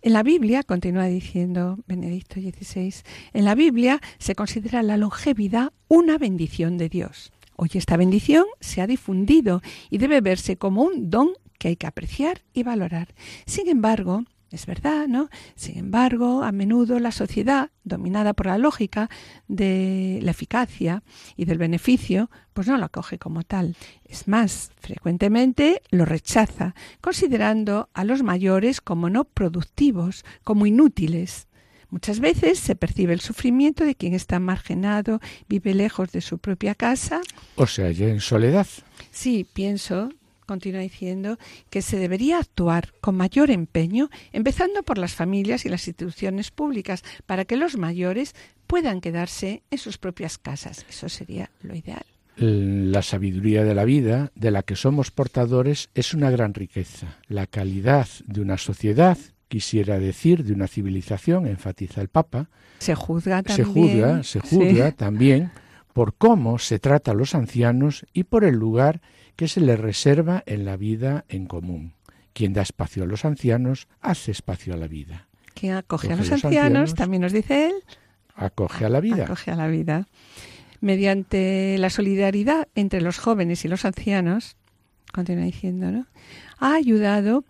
En 0.00 0.12
la 0.12 0.22
Biblia, 0.22 0.62
continúa 0.62 1.06
diciendo 1.06 1.78
Benedicto 1.86 2.40
XVI, 2.40 2.94
en 3.32 3.44
la 3.44 3.54
Biblia 3.54 4.00
se 4.18 4.34
considera 4.34 4.82
la 4.82 4.96
longevidad 4.96 5.72
una 5.88 6.18
bendición 6.18 6.78
de 6.78 6.88
Dios. 6.88 7.32
Hoy 7.56 7.70
esta 7.74 7.96
bendición 7.96 8.44
se 8.60 8.80
ha 8.80 8.86
difundido 8.86 9.60
y 9.90 9.98
debe 9.98 10.20
verse 10.20 10.56
como 10.56 10.82
un 10.82 11.10
don 11.10 11.30
que 11.58 11.68
hay 11.68 11.76
que 11.76 11.88
apreciar 11.88 12.42
y 12.54 12.62
valorar. 12.62 13.08
Sin 13.46 13.68
embargo, 13.68 14.22
es 14.50 14.66
verdad, 14.66 15.06
¿no? 15.08 15.28
Sin 15.56 15.78
embargo, 15.78 16.42
a 16.42 16.52
menudo 16.52 16.98
la 16.98 17.12
sociedad, 17.12 17.70
dominada 17.84 18.32
por 18.32 18.46
la 18.46 18.58
lógica 18.58 19.10
de 19.46 20.20
la 20.22 20.30
eficacia 20.30 21.02
y 21.36 21.44
del 21.44 21.58
beneficio, 21.58 22.30
pues 22.54 22.66
no 22.66 22.78
lo 22.78 22.86
acoge 22.86 23.18
como 23.18 23.42
tal. 23.42 23.76
Es 24.04 24.26
más, 24.26 24.70
frecuentemente 24.80 25.82
lo 25.90 26.04
rechaza, 26.04 26.74
considerando 27.00 27.90
a 27.92 28.04
los 28.04 28.22
mayores 28.22 28.80
como 28.80 29.10
no 29.10 29.24
productivos, 29.24 30.24
como 30.44 30.66
inútiles. 30.66 31.46
Muchas 31.90 32.20
veces 32.20 32.58
se 32.58 32.76
percibe 32.76 33.14
el 33.14 33.20
sufrimiento 33.20 33.84
de 33.84 33.94
quien 33.94 34.14
está 34.14 34.38
marginado, 34.40 35.20
vive 35.48 35.74
lejos 35.74 36.12
de 36.12 36.20
su 36.20 36.38
propia 36.38 36.74
casa. 36.74 37.20
O 37.56 37.66
sea, 37.66 37.90
ya 37.90 38.08
en 38.08 38.20
soledad. 38.20 38.66
Sí, 39.10 39.46
pienso 39.52 40.10
continúa 40.48 40.80
diciendo 40.80 41.38
que 41.70 41.82
se 41.82 41.98
debería 41.98 42.38
actuar 42.38 42.92
con 43.00 43.16
mayor 43.16 43.50
empeño, 43.50 44.10
empezando 44.32 44.82
por 44.82 44.98
las 44.98 45.14
familias 45.14 45.64
y 45.64 45.68
las 45.68 45.86
instituciones 45.86 46.50
públicas, 46.50 47.04
para 47.26 47.44
que 47.44 47.56
los 47.56 47.76
mayores 47.76 48.34
puedan 48.66 49.00
quedarse 49.00 49.62
en 49.70 49.78
sus 49.78 49.98
propias 49.98 50.38
casas. 50.38 50.84
Eso 50.88 51.08
sería 51.08 51.50
lo 51.62 51.76
ideal. 51.76 52.04
La 52.36 53.02
sabiduría 53.02 53.64
de 53.64 53.74
la 53.74 53.84
vida, 53.84 54.30
de 54.34 54.50
la 54.50 54.62
que 54.62 54.76
somos 54.76 55.10
portadores, 55.10 55.90
es 55.94 56.14
una 56.14 56.30
gran 56.30 56.54
riqueza. 56.54 57.18
La 57.26 57.46
calidad 57.46 58.08
de 58.26 58.40
una 58.40 58.58
sociedad, 58.58 59.18
quisiera 59.48 59.98
decir, 59.98 60.44
de 60.44 60.52
una 60.52 60.68
civilización, 60.68 61.46
enfatiza 61.46 62.00
el 62.00 62.08
Papa. 62.08 62.48
Se 62.78 62.94
juzga 62.94 63.42
también. 63.42 63.66
Se 63.66 63.72
juzga, 63.72 64.22
se 64.22 64.40
juzga 64.40 64.92
también 64.96 65.50
por 65.92 66.14
cómo 66.14 66.60
se 66.60 66.78
trata 66.78 67.10
a 67.10 67.14
los 67.14 67.34
ancianos 67.34 68.06
y 68.12 68.22
por 68.22 68.44
el 68.44 68.54
lugar 68.54 69.00
que 69.38 69.46
se 69.46 69.60
le 69.60 69.76
reserva 69.76 70.42
en 70.46 70.64
la 70.64 70.76
vida 70.76 71.24
en 71.28 71.46
común. 71.46 71.94
Quien 72.32 72.52
da 72.52 72.62
espacio 72.62 73.04
a 73.04 73.06
los 73.06 73.24
ancianos 73.24 73.86
hace 74.00 74.32
espacio 74.32 74.74
a 74.74 74.76
la 74.76 74.88
vida. 74.88 75.28
Quien 75.54 75.74
acoge, 75.74 76.12
a 76.12 76.16
los, 76.16 76.32
ancianos, 76.32 76.96
también 76.96 77.22
nos 77.22 77.32
dice 77.32 77.68
él, 77.68 77.74
acoge 78.34 78.84
a 78.84 78.88
la 78.88 78.98
vida. 78.98 79.26
Acoge 79.26 79.52
a 79.52 79.54
la 79.54 79.68
vida. 79.68 80.08
Mediante 80.80 81.76
la 81.78 81.88
solidaridad 81.88 82.66
entre 82.74 83.00
los 83.00 83.18
jóvenes 83.18 83.64
y 83.64 83.68
los 83.68 83.84
ancianos, 83.84 84.56
continúa 85.12 85.44
diciendo, 85.44 85.92
¿no? 85.92 86.06
Ha 86.58 86.74
ayudado 86.74 87.44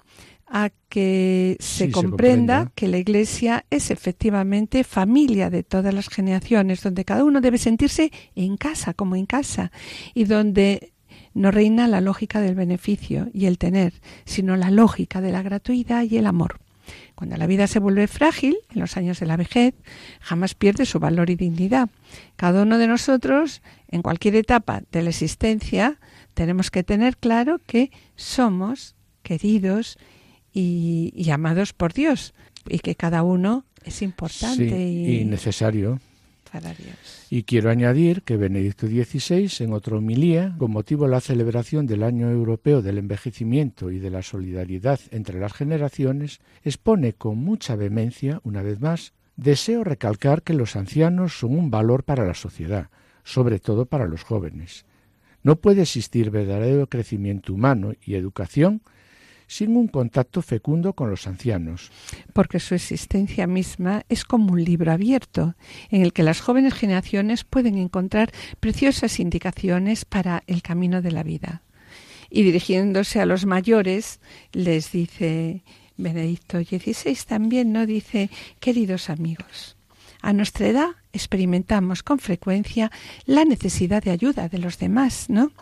a 0.46 0.68
que 0.90 1.57
se, 1.59 1.90
comprenda 1.90 2.70
que 2.74 2.88
la 2.88 2.98
Iglesia 2.98 3.64
es 3.70 3.90
efectivamente 3.90 4.85
familia 4.85 5.48
de 5.48 5.62
todas 5.62 5.94
las 5.94 6.11
generaciones, 6.11 6.83
donde 6.83 7.07
cada 7.07 7.24
uno 7.24 7.40
debe 7.40 7.57
sentirse 7.57 8.12
en 8.35 8.59
casa, 8.59 8.92
como 8.92 9.16
en 9.16 9.24
casa, 9.24 9.72
y 10.12 10.24
donde 10.24 10.92
no 11.35 11.51
reina 11.51 11.89
la 11.89 12.01
lógica 12.01 12.41
del 12.41 12.55
beneficio 12.55 13.29
y 13.33 13.47
el 13.47 13.59
tener, 13.59 13.93
sino 14.25 14.57
la 14.57 14.71
lógica 14.71 15.21
de 15.21 15.33
la 15.33 15.43
gratuidad 15.43 16.05
y 16.05 16.17
el 16.17 16.27
amor. 16.27 16.61
Cuando 17.15 17.37
la 17.37 17.47
vida 17.47 17.67
se 17.67 17.81
vuelve 17.81 18.07
frágil, 18.07 18.57
en 18.73 18.81
los 18.81 18.97
años 18.97 19.21
de 19.21 19.27
la 19.27 19.37
vejez, 19.37 19.75
jamás 20.21 20.55
pierde 20.55 20.87
su 20.87 20.99
valor 20.99 21.31
y 21.31 21.37
dignidad. 21.37 21.91
Cada 22.37 22.63
uno 22.63 22.79
de 22.79 22.87
nosotros, 22.87 23.63
en 23.89 24.03
cualquier 24.03 24.37
etapa 24.37 24.83
de 24.93 25.03
la 25.03 25.11
existencia, 25.11 25.99
tenemos 26.35 26.71
que 26.71 26.85
tener 26.85 27.17
claro 27.17 27.61
que 27.67 27.91
somos 28.17 28.95
queridos 29.23 29.99
y, 30.53 31.29
amados 31.31 31.73
por 31.73 31.93
Dios 31.93 32.35
y 32.69 32.79
que 32.79 32.95
cada 32.95 33.23
uno 33.23 33.65
es 33.85 34.03
importante 34.03 34.65
y 34.65 35.25
necesario. 35.25 36.01
Y 37.31 37.43
quiero 37.45 37.71
añadir 37.71 38.23
que 38.23 38.37
Benedicto 38.37 38.87
XVI, 38.87 39.65
en 39.65 39.73
otra 39.73 39.97
homilía, 39.97 40.55
con 40.59 40.71
motivo 40.71 41.05
de 41.05 41.11
la 41.11 41.21
celebración 41.21 41.87
del 41.87 42.03
Año 42.03 42.31
Europeo 42.31 42.83
del 42.83 42.99
Envejecimiento 42.99 43.91
y 43.91 43.99
de 43.99 44.11
la 44.11 44.23
Solidaridad 44.23 45.01
entre 45.11 45.39
las 45.39 45.53
Generaciones, 45.53 46.41
expone 46.65 47.13
con 47.13 47.39
mucha 47.39 47.77
vehemencia, 47.77 48.41
una 48.45 48.63
vez 48.63 48.81
más, 48.81 49.13
deseo 49.37 49.85
recalcar 49.85 50.43
que 50.43 50.55
los 50.55 50.77
ancianos 50.77 51.39
son 51.39 51.57
un 51.57 51.71
valor 51.71 52.05
para 52.05 52.27
la 52.27 52.35
sociedad, 52.35 52.91
sobre 53.25 53.61
todo 53.61 53.87
para 53.87 54.07
los 54.07 54.23
jóvenes. 54.25 54.85
No 55.43 55.57
puede 55.57 55.83
existir 55.83 56.31
verdadero 56.31 56.89
crecimiento 56.89 57.55
humano 57.55 57.93
y 58.05 58.15
educación 58.15 58.83
sin 59.49 59.77
un 59.77 59.89
contacto 59.89 60.43
fecundo 60.43 60.93
con 60.93 61.11
los 61.11 61.27
ancianos. 61.27 61.91
Porque 62.33 62.61
su 62.61 62.77
existencia 62.77 63.49
misma 63.49 64.05
es 64.09 64.25
como 64.25 64.53
un 64.53 64.63
libro 64.63 64.93
abierto, 64.93 65.57
en 65.91 66.03
el 66.03 66.13
que 66.13 66.23
las 66.23 66.41
jóvenes 66.41 66.75
generaciones 66.75 67.43
pueden 67.43 67.77
encontrar 67.79 68.31
preciosas 68.61 69.19
indicaciones 69.19 70.05
para 70.05 70.45
el 70.47 70.63
camino 70.63 71.03
de 71.03 71.11
la 71.11 71.25
vida. 71.25 71.63
Y 72.31 72.43
dirigiéndose 72.43 73.21
a 73.21 73.27
los 73.27 73.47
mayores, 73.47 74.21
les 74.53 74.93
dice 74.93 75.63
Benedicto 75.97 76.59
XVI 76.59 77.17
también, 77.27 77.73
¿no? 77.73 77.87
Dice, 77.87 78.31
queridos 78.61 79.09
amigos, 79.09 79.77
a 80.21 80.33
nuestra 80.35 80.69
edad 80.69 80.89
experimentamos 81.13 82.03
con 82.03 82.19
frecuencia 82.19 82.93
la 83.25 83.45
necesidad 83.45 84.03
de 84.03 84.11
ayuda 84.11 84.49
de 84.49 84.59
los 84.59 84.79
demás, 84.79 85.31
¿no? 85.31 85.53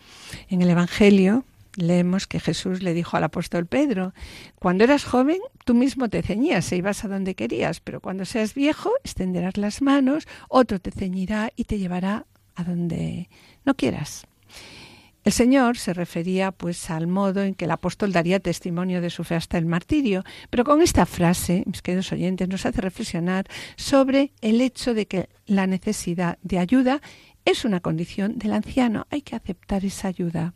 En 0.49 0.61
el 0.61 0.70
Evangelio 0.70 1.44
leemos 1.76 2.26
que 2.26 2.40
Jesús 2.40 2.82
le 2.82 2.94
dijo 2.94 3.16
al 3.16 3.24
apóstol 3.24 3.66
Pedro, 3.66 4.12
cuando 4.58 4.84
eras 4.84 5.04
joven 5.04 5.38
tú 5.64 5.74
mismo 5.74 6.08
te 6.08 6.22
ceñías 6.22 6.70
e 6.72 6.76
ibas 6.76 7.04
a 7.04 7.08
donde 7.08 7.34
querías, 7.34 7.80
pero 7.80 8.00
cuando 8.00 8.24
seas 8.24 8.54
viejo 8.54 8.90
extenderás 9.04 9.56
las 9.56 9.82
manos, 9.82 10.26
otro 10.48 10.80
te 10.80 10.90
ceñirá 10.90 11.52
y 11.56 11.64
te 11.64 11.78
llevará 11.78 12.26
a 12.54 12.64
donde 12.64 13.28
no 13.64 13.74
quieras. 13.74 14.26
El 15.26 15.32
Señor 15.32 15.76
se 15.76 15.92
refería 15.92 16.52
pues 16.52 16.88
al 16.88 17.08
modo 17.08 17.42
en 17.42 17.54
que 17.54 17.64
el 17.64 17.72
apóstol 17.72 18.12
daría 18.12 18.38
testimonio 18.38 19.00
de 19.00 19.10
su 19.10 19.24
fe 19.24 19.34
hasta 19.34 19.58
el 19.58 19.66
martirio, 19.66 20.22
pero 20.50 20.64
con 20.64 20.82
esta 20.82 21.04
frase, 21.04 21.64
mis 21.66 21.82
queridos 21.82 22.12
oyentes, 22.12 22.48
nos 22.48 22.64
hace 22.64 22.80
reflexionar 22.80 23.44
sobre 23.74 24.30
el 24.40 24.60
hecho 24.60 24.94
de 24.94 25.06
que 25.06 25.28
la 25.44 25.66
necesidad 25.66 26.38
de 26.42 26.60
ayuda 26.60 27.00
es 27.44 27.64
una 27.64 27.80
condición 27.80 28.38
del 28.38 28.52
anciano, 28.52 29.08
hay 29.10 29.22
que 29.22 29.34
aceptar 29.34 29.84
esa 29.84 30.06
ayuda. 30.06 30.54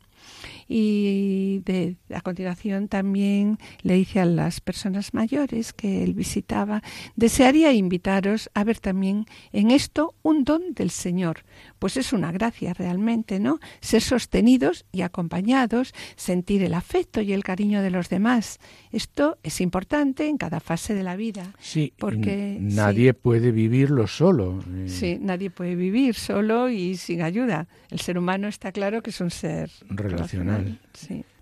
Y 0.72 1.62
de, 1.64 1.96
a 2.14 2.20
continuación 2.20 2.86
también 2.86 3.58
le 3.82 3.94
dice 3.94 4.20
a 4.20 4.24
las 4.24 4.60
personas 4.60 5.14
mayores 5.14 5.72
que 5.72 6.04
él 6.04 6.14
visitaba, 6.14 6.80
desearía 7.16 7.72
invitaros 7.72 8.50
a 8.54 8.62
ver 8.62 8.78
también 8.78 9.26
en 9.52 9.72
esto 9.72 10.14
un 10.22 10.44
don 10.44 10.72
del 10.74 10.90
Señor, 10.90 11.38
pues 11.80 11.96
es 11.96 12.12
una 12.12 12.30
gracia 12.30 12.72
realmente, 12.72 13.40
¿no? 13.40 13.58
Ser 13.80 14.00
sostenidos 14.00 14.84
y 14.92 15.02
acompañados, 15.02 15.92
sentir 16.14 16.62
el 16.62 16.74
afecto 16.74 17.20
y 17.20 17.32
el 17.32 17.42
cariño 17.42 17.82
de 17.82 17.90
los 17.90 18.08
demás. 18.08 18.60
Esto 18.92 19.38
es 19.42 19.60
importante 19.60 20.28
en 20.28 20.36
cada 20.36 20.60
fase 20.60 20.94
de 20.94 21.02
la 21.02 21.16
vida. 21.16 21.52
Sí, 21.58 21.92
porque 21.98 22.58
nadie 22.60 23.12
puede 23.12 23.50
vivirlo 23.50 24.06
solo. 24.06 24.60
Eh. 24.72 24.88
Sí, 24.88 25.18
nadie 25.20 25.50
puede 25.50 25.74
vivir 25.74 26.14
solo 26.14 26.68
y 26.68 26.96
sin 26.96 27.22
ayuda. 27.22 27.66
El 27.90 27.98
ser 27.98 28.18
humano 28.18 28.46
está 28.46 28.70
claro 28.70 29.02
que 29.02 29.10
es 29.10 29.20
un 29.20 29.32
ser 29.32 29.68
relacional. 29.88 30.59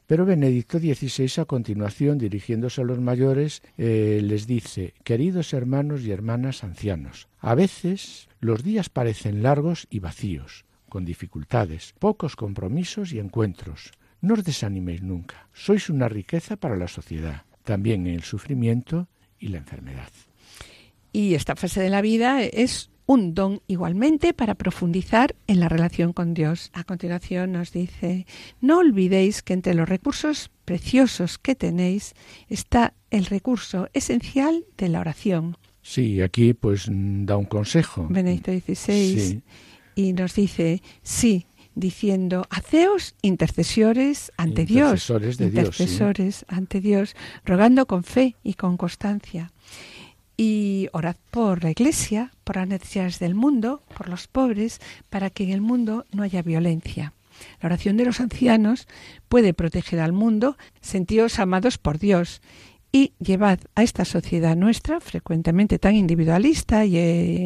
Pero 0.08 0.24
Benedicto 0.24 0.78
XVI, 0.78 1.42
a 1.42 1.44
continuación, 1.44 2.16
dirigiéndose 2.16 2.80
a 2.80 2.84
los 2.84 2.98
mayores, 2.98 3.62
eh, 3.76 4.20
les 4.24 4.46
dice, 4.46 4.94
queridos 5.04 5.52
hermanos 5.52 6.02
y 6.02 6.12
hermanas 6.12 6.64
ancianos, 6.64 7.28
a 7.40 7.54
veces 7.54 8.28
los 8.40 8.62
días 8.62 8.88
parecen 8.88 9.42
largos 9.42 9.86
y 9.90 9.98
vacíos, 9.98 10.64
con 10.88 11.04
dificultades, 11.04 11.94
pocos 11.98 12.36
compromisos 12.36 13.12
y 13.12 13.18
encuentros. 13.18 13.92
No 14.22 14.32
os 14.34 14.44
desaniméis 14.44 15.02
nunca, 15.02 15.46
sois 15.52 15.90
una 15.90 16.08
riqueza 16.08 16.56
para 16.56 16.76
la 16.80 16.88
sociedad, 16.88 17.44
también 17.62 18.06
en 18.06 18.14
el 18.14 18.22
sufrimiento 18.22 19.08
y 19.38 19.48
la 19.48 19.58
enfermedad. 19.58 20.10
Y 21.12 21.34
esta 21.34 21.54
fase 21.54 21.82
de 21.82 21.90
la 21.90 22.00
vida 22.00 22.42
es 22.42 22.90
un 23.08 23.32
don 23.32 23.62
igualmente 23.68 24.34
para 24.34 24.54
profundizar 24.54 25.34
en 25.46 25.60
la 25.60 25.70
relación 25.70 26.12
con 26.12 26.34
Dios. 26.34 26.70
A 26.74 26.84
continuación 26.84 27.52
nos 27.52 27.72
dice, 27.72 28.26
no 28.60 28.78
olvidéis 28.80 29.42
que 29.42 29.54
entre 29.54 29.72
los 29.72 29.88
recursos 29.88 30.50
preciosos 30.66 31.38
que 31.38 31.54
tenéis 31.54 32.12
está 32.50 32.92
el 33.10 33.24
recurso 33.24 33.88
esencial 33.94 34.66
de 34.76 34.90
la 34.90 35.00
oración. 35.00 35.56
Sí, 35.80 36.20
aquí 36.20 36.52
pues 36.52 36.86
da 36.90 37.38
un 37.38 37.46
consejo. 37.46 38.06
Benedicto 38.10 38.52
XVI. 38.52 39.42
Y 39.94 40.12
nos 40.12 40.34
dice, 40.34 40.82
sí, 41.02 41.46
diciendo, 41.74 42.46
haceos 42.50 43.14
intercesores 43.22 44.32
ante 44.36 44.66
Dios, 44.66 45.10
intercesores 45.40 46.44
ante 46.46 46.82
Dios, 46.82 47.16
rogando 47.42 47.86
con 47.86 48.04
fe 48.04 48.36
y 48.42 48.52
con 48.52 48.76
constancia 48.76 49.50
y 50.38 50.88
orad 50.92 51.16
por 51.32 51.64
la 51.64 51.72
Iglesia, 51.72 52.32
por 52.44 52.56
las 52.56 52.68
necesidades 52.68 53.18
del 53.18 53.34
mundo, 53.34 53.82
por 53.94 54.08
los 54.08 54.28
pobres, 54.28 54.80
para 55.10 55.30
que 55.30 55.42
en 55.42 55.50
el 55.50 55.60
mundo 55.60 56.06
no 56.12 56.22
haya 56.22 56.42
violencia. 56.42 57.12
La 57.60 57.66
oración 57.66 57.96
de 57.96 58.04
los 58.04 58.20
ancianos 58.20 58.86
puede 59.28 59.52
proteger 59.52 60.00
al 60.00 60.12
mundo, 60.12 60.56
sentidos 60.80 61.40
amados 61.40 61.76
por 61.76 61.98
Dios, 61.98 62.40
y 62.92 63.12
llevad 63.18 63.58
a 63.74 63.82
esta 63.82 64.04
sociedad 64.04 64.56
nuestra, 64.56 65.00
frecuentemente 65.00 65.78
tan 65.78 65.94
individualista 65.94 66.84
y 66.84 66.96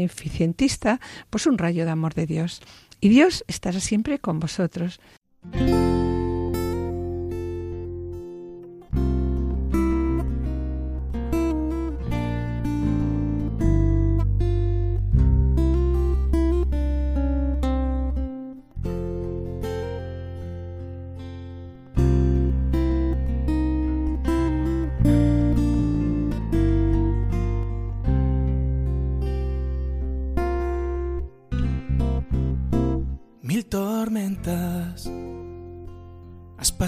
eficientista, 0.05 1.01
pues 1.31 1.47
un 1.47 1.59
rayo 1.59 1.85
de 1.85 1.91
amor 1.91 2.15
de 2.15 2.27
Dios. 2.27 2.61
Y 3.01 3.09
Dios 3.09 3.43
estará 3.49 3.81
siempre 3.81 4.19
con 4.19 4.39
vosotros. 4.39 5.01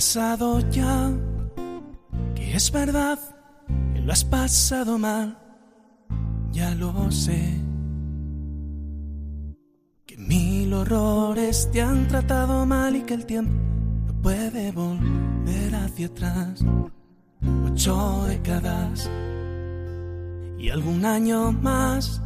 Pasado 0.04 0.60
ya, 0.68 1.10
que 2.34 2.54
es 2.54 2.70
verdad 2.70 3.18
que 3.94 4.00
lo 4.02 4.12
has 4.12 4.22
pasado 4.22 4.98
mal, 4.98 5.38
ya 6.52 6.74
lo 6.74 7.10
sé. 7.10 7.54
Que 10.04 10.18
mil 10.18 10.74
horrores 10.74 11.70
te 11.72 11.80
han 11.80 12.06
tratado 12.06 12.66
mal 12.66 12.96
y 12.96 13.00
que 13.00 13.14
el 13.14 13.24
tiempo 13.24 13.54
no 14.06 14.12
puede 14.20 14.72
volver 14.72 15.74
hacia 15.74 16.08
atrás. 16.08 16.62
Ocho 17.64 18.26
décadas 18.28 19.10
y 20.58 20.68
algún 20.68 21.06
año 21.06 21.50
más, 21.50 22.20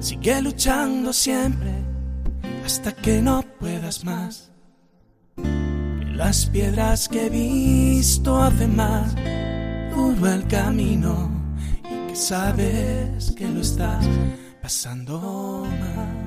sigue 0.00 0.42
luchando 0.42 1.14
siempre 1.14 1.72
hasta 2.62 2.92
que 2.92 3.22
no 3.22 3.42
puedas 3.58 4.04
más 4.04 4.53
las 6.14 6.46
piedras 6.46 7.08
que 7.08 7.26
he 7.26 7.30
visto 7.30 8.40
hacen 8.40 8.76
más 8.76 9.14
duro 9.94 10.32
el 10.32 10.46
camino 10.46 11.30
y 11.84 12.08
que 12.08 12.16
sabes 12.16 13.32
que 13.36 13.48
lo 13.48 13.60
estás 13.60 14.06
pasando 14.62 15.66
mal. 15.80 16.24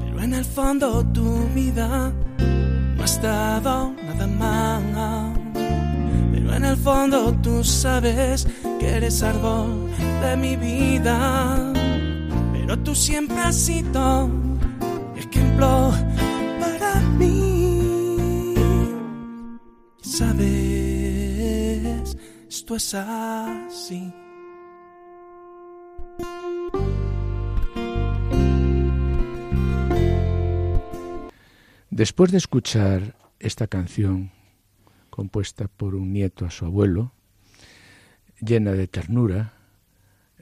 Pero 0.00 0.22
en 0.22 0.34
el 0.34 0.44
fondo 0.44 1.04
tu 1.06 1.48
vida 1.54 2.12
no 2.96 3.02
ha 3.02 3.04
estado 3.04 3.94
nada 4.04 4.26
mal. 4.26 5.32
Pero 6.32 6.54
en 6.54 6.64
el 6.64 6.76
fondo 6.76 7.32
tú 7.42 7.64
sabes 7.64 8.46
que 8.78 8.88
eres 8.88 9.22
árbol 9.22 9.88
de 10.22 10.36
mi 10.36 10.56
vida. 10.56 11.72
Pero 12.52 12.78
tú 12.80 12.94
siempre 12.94 13.38
has 13.38 13.56
sido 13.56 14.30
ejemplo 15.16 15.92
Sabes, 20.12 20.44
esto 22.46 22.76
es 22.76 22.92
así. 22.92 24.12
Después 31.88 32.30
de 32.30 32.36
escuchar 32.36 33.16
esta 33.38 33.66
canción 33.68 34.32
compuesta 35.08 35.68
por 35.68 35.94
un 35.94 36.12
nieto 36.12 36.44
a 36.44 36.50
su 36.50 36.66
abuelo, 36.66 37.14
llena 38.38 38.72
de 38.72 38.88
ternura, 38.88 39.54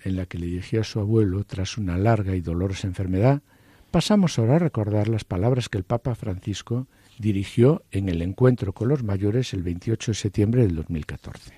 en 0.03 0.17
la 0.17 0.27
que 0.27 0.39
le 0.39 0.47
dirigió 0.47 0.81
a 0.81 0.85
su 0.85 0.99
abuelo 0.99 1.45
tras 1.45 1.79
una 1.79 1.97
larga 1.97 2.35
y 2.35 2.41
dolorosa 2.41 2.89
enfermedad, 2.89 3.41
Pasamos 3.91 4.39
ahora 4.39 4.57
a 4.57 4.61
recordar 4.61 5.09
las 5.09 5.25
palabras 5.25 5.69
que 5.69 5.77
el 5.77 5.83
Papa 5.83 6.15
Francisco 6.15 6.87
dirigió 7.21 7.85
en 7.91 8.09
el 8.09 8.23
encuentro 8.23 8.73
con 8.73 8.89
los 8.89 9.03
mayores 9.03 9.53
el 9.53 9.63
28 9.63 10.13
de 10.13 10.17
septiembre 10.17 10.63
del 10.63 10.75
2014, 10.75 11.53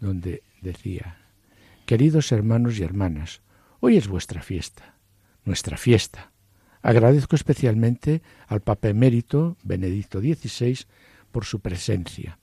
donde 0.00 0.42
decía, 0.60 1.16
Queridos 1.86 2.30
hermanos 2.30 2.78
y 2.78 2.82
hermanas, 2.82 3.40
hoy 3.80 3.96
es 3.96 4.06
vuestra 4.06 4.42
fiesta, 4.42 4.96
nuestra 5.46 5.78
fiesta. 5.78 6.30
Agradezco 6.82 7.36
especialmente 7.36 8.20
al 8.48 8.60
Papa 8.60 8.88
emérito 8.88 9.56
Benedicto 9.62 10.20
XVI 10.20 10.80
por 11.32 11.46
su 11.46 11.60
presencia. 11.60 12.38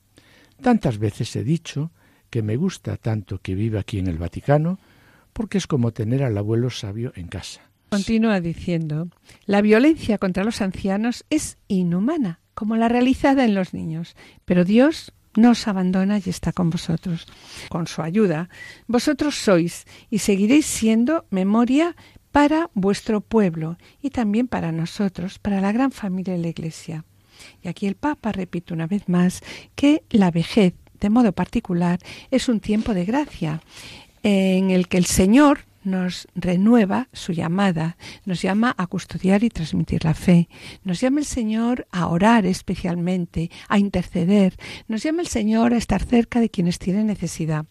Tantas 0.59 0.97
veces 0.97 1.35
he 1.35 1.43
dicho 1.43 1.91
que 2.31 2.41
me 2.41 2.55
gusta 2.55 2.97
tanto 2.97 3.37
que 3.37 3.53
viva 3.53 3.81
aquí 3.81 3.99
en 3.99 4.07
el 4.07 4.17
Vaticano, 4.17 4.79
porque 5.33 5.59
es 5.59 5.67
como 5.67 5.93
tener 5.93 6.23
al 6.23 6.35
abuelo 6.35 6.71
sabio 6.71 7.13
en 7.15 7.27
casa. 7.27 7.72
Continúa 7.93 8.39
diciendo, 8.41 9.07
la 9.45 9.61
violencia 9.61 10.17
contra 10.17 10.43
los 10.43 10.61
ancianos 10.61 11.25
es 11.29 11.57
inhumana, 11.67 12.39
como 12.53 12.75
la 12.75 12.89
realizada 12.89 13.45
en 13.45 13.55
los 13.55 13.73
niños, 13.73 14.15
pero 14.45 14.65
Dios 14.65 15.13
no 15.35 15.51
os 15.51 15.67
abandona 15.67 16.19
y 16.23 16.29
está 16.29 16.51
con 16.51 16.69
vosotros. 16.69 17.27
Con 17.69 17.87
su 17.87 18.01
ayuda, 18.01 18.49
vosotros 18.87 19.35
sois 19.35 19.85
y 20.09 20.19
seguiréis 20.19 20.65
siendo 20.65 21.25
memoria 21.29 21.95
para 22.31 22.69
vuestro 22.73 23.21
pueblo 23.21 23.77
y 24.01 24.09
también 24.09 24.47
para 24.47 24.71
nosotros, 24.71 25.39
para 25.39 25.61
la 25.61 25.71
gran 25.71 25.91
familia 25.91 26.33
de 26.33 26.39
la 26.39 26.47
Iglesia. 26.47 27.05
Y 27.61 27.67
aquí 27.67 27.87
el 27.87 27.95
Papa 27.95 28.31
repite 28.31 28.73
una 28.73 28.87
vez 28.87 29.07
más 29.07 29.41
que 29.75 30.03
la 30.09 30.31
vejez, 30.31 30.73
de 30.99 31.09
modo 31.09 31.31
particular, 31.31 31.99
es 32.31 32.49
un 32.49 32.59
tiempo 32.59 32.93
de 32.93 33.05
gracia 33.05 33.61
en 34.23 34.71
el 34.71 34.87
que 34.87 34.97
el 34.97 35.05
Señor 35.05 35.59
nos 35.83 36.27
renueva 36.35 37.09
su 37.13 37.31
llamada, 37.31 37.97
nos 38.25 38.41
llama 38.41 38.73
a 38.77 38.87
custodiar 38.87 39.43
y 39.43 39.49
transmitir 39.49 40.05
la 40.05 40.13
fe, 40.13 40.49
nos 40.83 40.99
llama 41.01 41.19
el 41.19 41.25
Señor 41.25 41.87
a 41.91 42.07
orar 42.07 42.45
especialmente, 42.45 43.51
a 43.67 43.79
interceder, 43.79 44.55
nos 44.87 45.03
llama 45.03 45.21
el 45.21 45.27
Señor 45.27 45.73
a 45.73 45.77
estar 45.77 46.03
cerca 46.03 46.39
de 46.39 46.49
quienes 46.49 46.79
tienen 46.79 47.07
necesidad. 47.07 47.65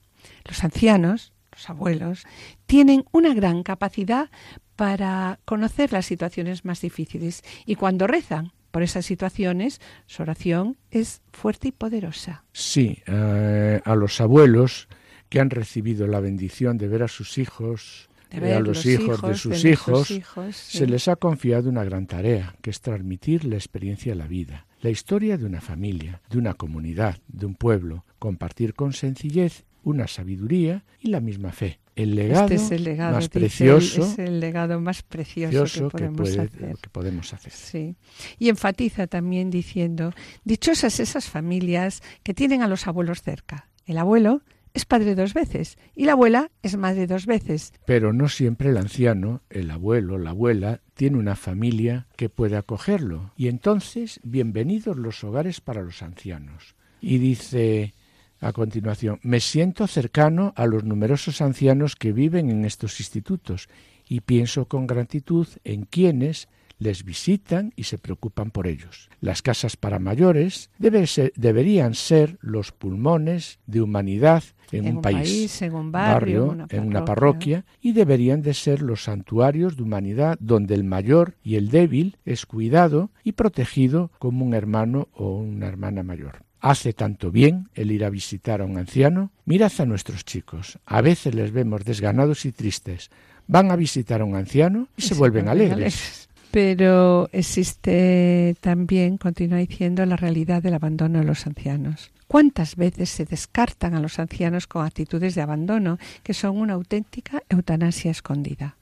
Los 0.45 0.63
ancianos, 0.65 1.33
los 1.51 1.69
abuelos, 1.69 2.25
tienen 2.67 3.05
una 3.13 3.35
gran 3.35 3.63
capacidad 3.63 4.31
para 4.77 5.39
conocer 5.45 5.93
las 5.93 6.07
situaciones 6.07 6.65
más 6.65 6.81
difíciles 6.81 7.43
y 7.67 7.77
cuando 7.77 8.07
rezan 8.07 8.53
por 8.73 8.83
esas 8.83 9.05
situaciones, 9.05 9.81
su 10.07 10.23
oración 10.23 10.79
es 10.91 11.21
fuerte 11.31 11.69
y 11.69 11.73
poderosa. 11.73 12.45
Sí, 12.53 13.03
eh, 13.07 13.81
a 13.85 13.95
los 13.95 14.21
abuelos 14.21 14.89
que 15.33 15.41
han 15.41 15.49
recibido 15.49 16.07
la 16.07 16.21
bendición 16.21 16.77
de 16.77 16.89
ver 16.89 17.03
a 17.03 17.09
sus 17.09 17.39
hijos, 17.39 18.11
a 18.31 18.61
los, 18.61 18.85
hijos, 18.85 19.23
de 19.23 19.35
sus 19.35 19.65
hijos, 19.65 20.21
se 20.53 20.87
les 20.87 21.09
ha 21.09 21.17
confiado 21.17 21.71
una 21.71 21.85
gran 21.85 22.07
tarea, 22.07 22.55
que 22.61 22.69
es 22.69 22.83
transmitir 22.83 23.47
la 23.47 23.55
experiencia 23.55 24.13
de 24.13 24.17
la 24.17 24.27
vida, 24.27 24.67
la 24.83 24.91
historia 24.91 25.39
de 25.39 25.47
una 25.47 25.63
familia, 25.63 26.21
de 26.29 26.37
una 26.37 26.53
comunidad, 26.53 27.17
de 27.29 27.47
un 27.47 27.55
pueblo, 27.55 28.05
compartir 28.19 28.75
con 28.75 28.93
sencillez 28.93 29.65
una 29.83 30.07
sabiduría 30.07 30.85
y 31.01 31.09
la 31.09 31.21
misma 31.21 31.51
fe. 31.53 31.81
El 31.97 32.15
legado, 32.15 32.43
este 32.43 32.57
es 32.57 32.71
el 32.71 32.85
legado 32.85 33.15
más 33.15 33.31
precioso, 33.31 34.03
es 34.03 34.19
el 34.19 34.39
legado 34.39 34.81
más 34.81 35.03
precioso, 35.03 35.89
que, 35.89 36.11
podemos 36.11 36.29
hacer. 36.29 36.77
que 36.77 36.91
podemos 36.91 37.33
hacer. 37.33 37.53
Sí. 37.53 37.97
Y 38.39 38.51
enfatiza 38.51 39.07
también 39.07 39.51
diciendo, 39.51 40.13
dichosas 40.45 41.01
esas 41.01 41.31
familias 41.31 42.03
que 42.23 42.35
tienen 42.35 42.61
a 42.61 42.69
los 42.69 42.87
abuelos 42.87 43.23
cerca. 43.23 43.71
El 43.87 43.97
abuelo 43.97 44.43
es 44.75 44.85
padre 44.85 45.15
dos 45.15 45.35
veces 45.35 45.79
y 45.95 46.05
la 46.05 46.13
abuela 46.13 46.51
es 46.63 46.77
madre 46.77 47.07
dos 47.07 47.27
veces. 47.27 47.73
Pero 47.87 48.13
no 48.13 48.29
siempre 48.29 48.71
el 48.71 48.77
anciano, 48.77 49.43
el 49.51 49.71
abuelo, 49.71 50.19
la 50.19 50.31
abuela, 50.31 50.81
tiene 50.95 51.19
una 51.19 51.37
familia 51.37 52.07
que 52.17 52.29
puede 52.29 52.57
acogerlo. 52.57 53.33
Y 53.37 53.49
entonces, 53.49 54.21
bienvenidos 54.23 54.97
los 54.97 55.23
hogares 55.25 55.61
para 55.61 55.83
los 55.83 56.03
ancianos. 56.03 56.75
Y 57.01 57.19
dice 57.19 57.95
a 58.41 58.53
continuación, 58.53 59.21
me 59.23 59.41
siento 59.41 59.87
cercano 59.87 60.53
a 60.57 60.67
los 60.67 60.85
numerosos 60.85 61.41
ancianos 61.41 61.95
que 61.95 62.13
viven 62.13 62.51
en 62.51 62.65
estos 62.65 62.99
institutos 62.99 63.69
y 64.09 64.21
pienso 64.21 64.67
con 64.67 64.87
gratitud 64.89 65.47
en 65.63 65.85
quienes 65.85 66.49
les 66.83 67.05
visitan 67.05 67.73
y 67.77 67.85
se 67.85 67.99
preocupan 67.99 68.51
por 68.51 68.67
ellos. 68.67 69.09
Las 69.21 69.43
casas 69.43 69.77
para 69.77 69.99
mayores 69.99 70.71
deberían 70.79 71.95
ser 71.95 72.39
los 72.41 72.73
pulmones 72.73 73.59
de 73.67 73.81
humanidad 73.81 74.45
en, 74.73 74.97
un, 74.97 75.03
país, 75.03 75.61
en 75.63 75.75
un 75.75 75.93
barrio, 75.93 76.57
en 76.71 76.87
una 76.87 77.05
parroquia, 77.05 77.65
y 77.81 77.93
deberían 77.93 78.43
de 78.43 78.55
ser 78.55 78.83
los 78.83 79.05
santuarios 79.05 79.77
de 79.77 79.83
humanidad 79.83 80.37
donde 80.41 80.75
el 80.75 80.85
mayor 80.85 81.37
y 81.43 81.57
el 81.57 81.69
débil 81.71 82.17
es 82.25 82.47
cuidado 82.47 83.11
y 83.23 83.33
protegido 83.33 84.11
como 84.19 84.45
un 84.45 84.55
hermano 84.55 85.09
o 85.13 85.37
una 85.37 85.67
hermana 85.67 86.03
mayor. 86.03 86.45
Hace 86.63 86.93
tanto 86.93 87.33
bien 87.33 87.69
el 87.75 87.91
ir 87.91 88.05
a 88.05 88.11
visitar 88.11 88.61
a 88.61 88.65
un 88.65 88.79
anciano. 88.79 89.33
Mirad 89.45 89.73
a 89.79 89.85
nuestros 89.85 90.25
chicos. 90.25 90.79
A 90.87 91.01
veces 91.01 91.35
les 91.35 91.51
vemos 91.51 91.85
desganados 91.85 92.45
y 92.45 92.53
tristes. 92.53 93.11
Van 93.49 93.73
a 93.73 93.77
visitar 93.77 94.21
a 94.21 94.25
un 94.25 94.37
anciano 94.37 94.87
y, 94.97 95.03
se, 95.03 95.15
vuelven 95.15 95.49
alegres. 95.49 96.29
Pero 96.53 97.31
existe 97.33 98.55
también, 98.61 99.17
continúa 99.17 99.57
diciendo, 99.57 100.05
la 100.05 100.17
realidad 100.17 100.63
del 100.63 100.75
abandono 100.75 101.19
de 101.21 101.25
los 101.25 101.47
ancianos. 101.47 102.13
¿Cuántas 102.29 102.77
veces 102.77 103.09
se 103.09 103.25
descartan 103.25 103.95
a 103.95 104.01
los 104.01 104.19
ancianos 104.19 104.67
con 104.67 104.85
actitudes 104.85 105.35
de 105.35 105.41
abandono 105.41 105.99
que 106.23 106.35
son 106.35 106.59
una 106.59 106.75
auténtica 106.75 107.43
eutanasia 107.49 108.11
escondida? 108.11 108.77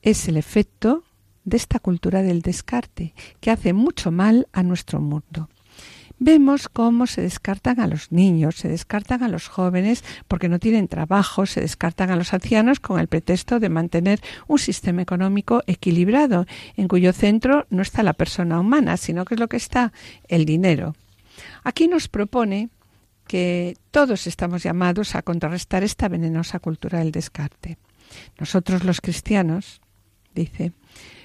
Es 0.00 0.28
el 0.28 0.38
efecto 0.38 1.04
de 1.44 1.58
esta 1.58 1.78
cultura 1.78 2.22
del 2.22 2.40
descarte 2.40 3.12
que 3.40 3.50
hace 3.50 3.74
mucho 3.74 4.10
mal 4.10 4.48
a 4.52 4.62
nuestro 4.62 4.98
mundo 5.02 5.50
vemos 6.20 6.68
cómo 6.68 7.06
se 7.08 7.22
descartan 7.22 7.80
a 7.80 7.88
los 7.88 8.12
niños, 8.12 8.56
se 8.56 8.68
descartan 8.68 9.24
a 9.24 9.28
los 9.28 9.48
jóvenes 9.48 10.04
porque 10.28 10.48
no 10.48 10.60
tienen 10.60 10.86
trabajo, 10.86 11.46
se 11.46 11.62
descartan 11.62 12.10
a 12.10 12.16
los 12.16 12.32
ancianos 12.32 12.78
con 12.78 13.00
el 13.00 13.08
pretexto 13.08 13.58
de 13.58 13.70
mantener 13.70 14.20
un 14.46 14.58
sistema 14.58 15.02
económico 15.02 15.62
equilibrado, 15.66 16.46
en 16.76 16.86
cuyo 16.86 17.12
centro 17.12 17.66
no 17.70 17.82
está 17.82 18.02
la 18.04 18.12
persona 18.12 18.60
humana, 18.60 18.96
sino 18.98 19.24
que 19.24 19.34
es 19.34 19.40
lo 19.40 19.48
que 19.48 19.56
está 19.56 19.92
el 20.28 20.44
dinero. 20.44 20.94
Aquí 21.64 21.88
nos 21.88 22.08
propone 22.08 22.68
que 23.26 23.76
todos 23.90 24.26
estamos 24.26 24.62
llamados 24.62 25.14
a 25.14 25.22
contrarrestar 25.22 25.82
esta 25.84 26.08
venenosa 26.08 26.58
cultura 26.58 26.98
del 26.98 27.12
descarte. 27.12 27.78
Nosotros 28.38 28.84
los 28.84 29.00
cristianos, 29.00 29.80
dice, 30.34 30.72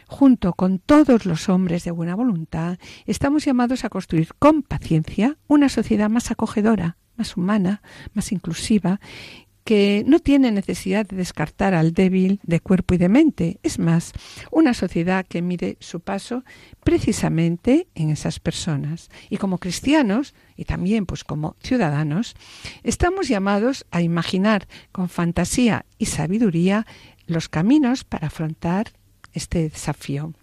junto 0.08 0.54
con 0.54 0.80
todos 0.80 1.26
los 1.26 1.50
hombres 1.50 1.84
de 1.84 1.92
buena 1.92 2.16
voluntad, 2.16 2.78
estamos 3.06 3.46
llamados 3.46 3.86
a 3.86 3.90
construir 3.90 4.30
con 4.40 4.62
paciencia 4.64 5.38
una 5.48 5.70
sociedad 5.70 6.10
más 6.10 6.32
acogedora, 6.32 6.98
más 7.16 7.38
humana, 7.38 7.82
más 8.14 8.32
inclusiva, 8.32 9.00
que 9.66 10.04
no 10.06 10.20
tiene 10.20 10.52
necesidad 10.52 11.08
de 11.08 11.16
descartar 11.16 11.74
al 11.74 11.92
débil 11.92 12.40
de 12.44 12.60
cuerpo 12.60 12.94
y 12.94 12.98
de 12.98 13.10
mente. 13.10 13.60
Es 13.64 13.80
más, 13.80 14.14
una 14.52 14.76
sociedad 14.76 15.26
que 15.26 15.42
mide 15.42 15.78
su 15.80 16.02
paso 16.02 16.44
precisamente 16.84 17.88
en 17.96 18.12
esas 18.12 18.40
personas. 18.40 19.10
Y 19.28 19.38
como 19.38 19.58
cristianos, 19.58 20.36
y 20.56 20.66
también 20.66 21.08
pues 21.08 21.24
como 21.24 21.56
ciudadanos, 21.64 22.36
estamos 22.84 23.28
llamados 23.28 23.88
a 23.90 24.04
imaginar 24.04 24.68
con 24.92 25.10
fantasía 25.10 25.88
y 25.98 26.06
sabiduría 26.06 26.86
los 27.26 27.50
caminos 27.50 28.04
para 28.04 28.28
afrontar 28.28 28.94
este 29.36 29.70
desafío. 29.70 30.34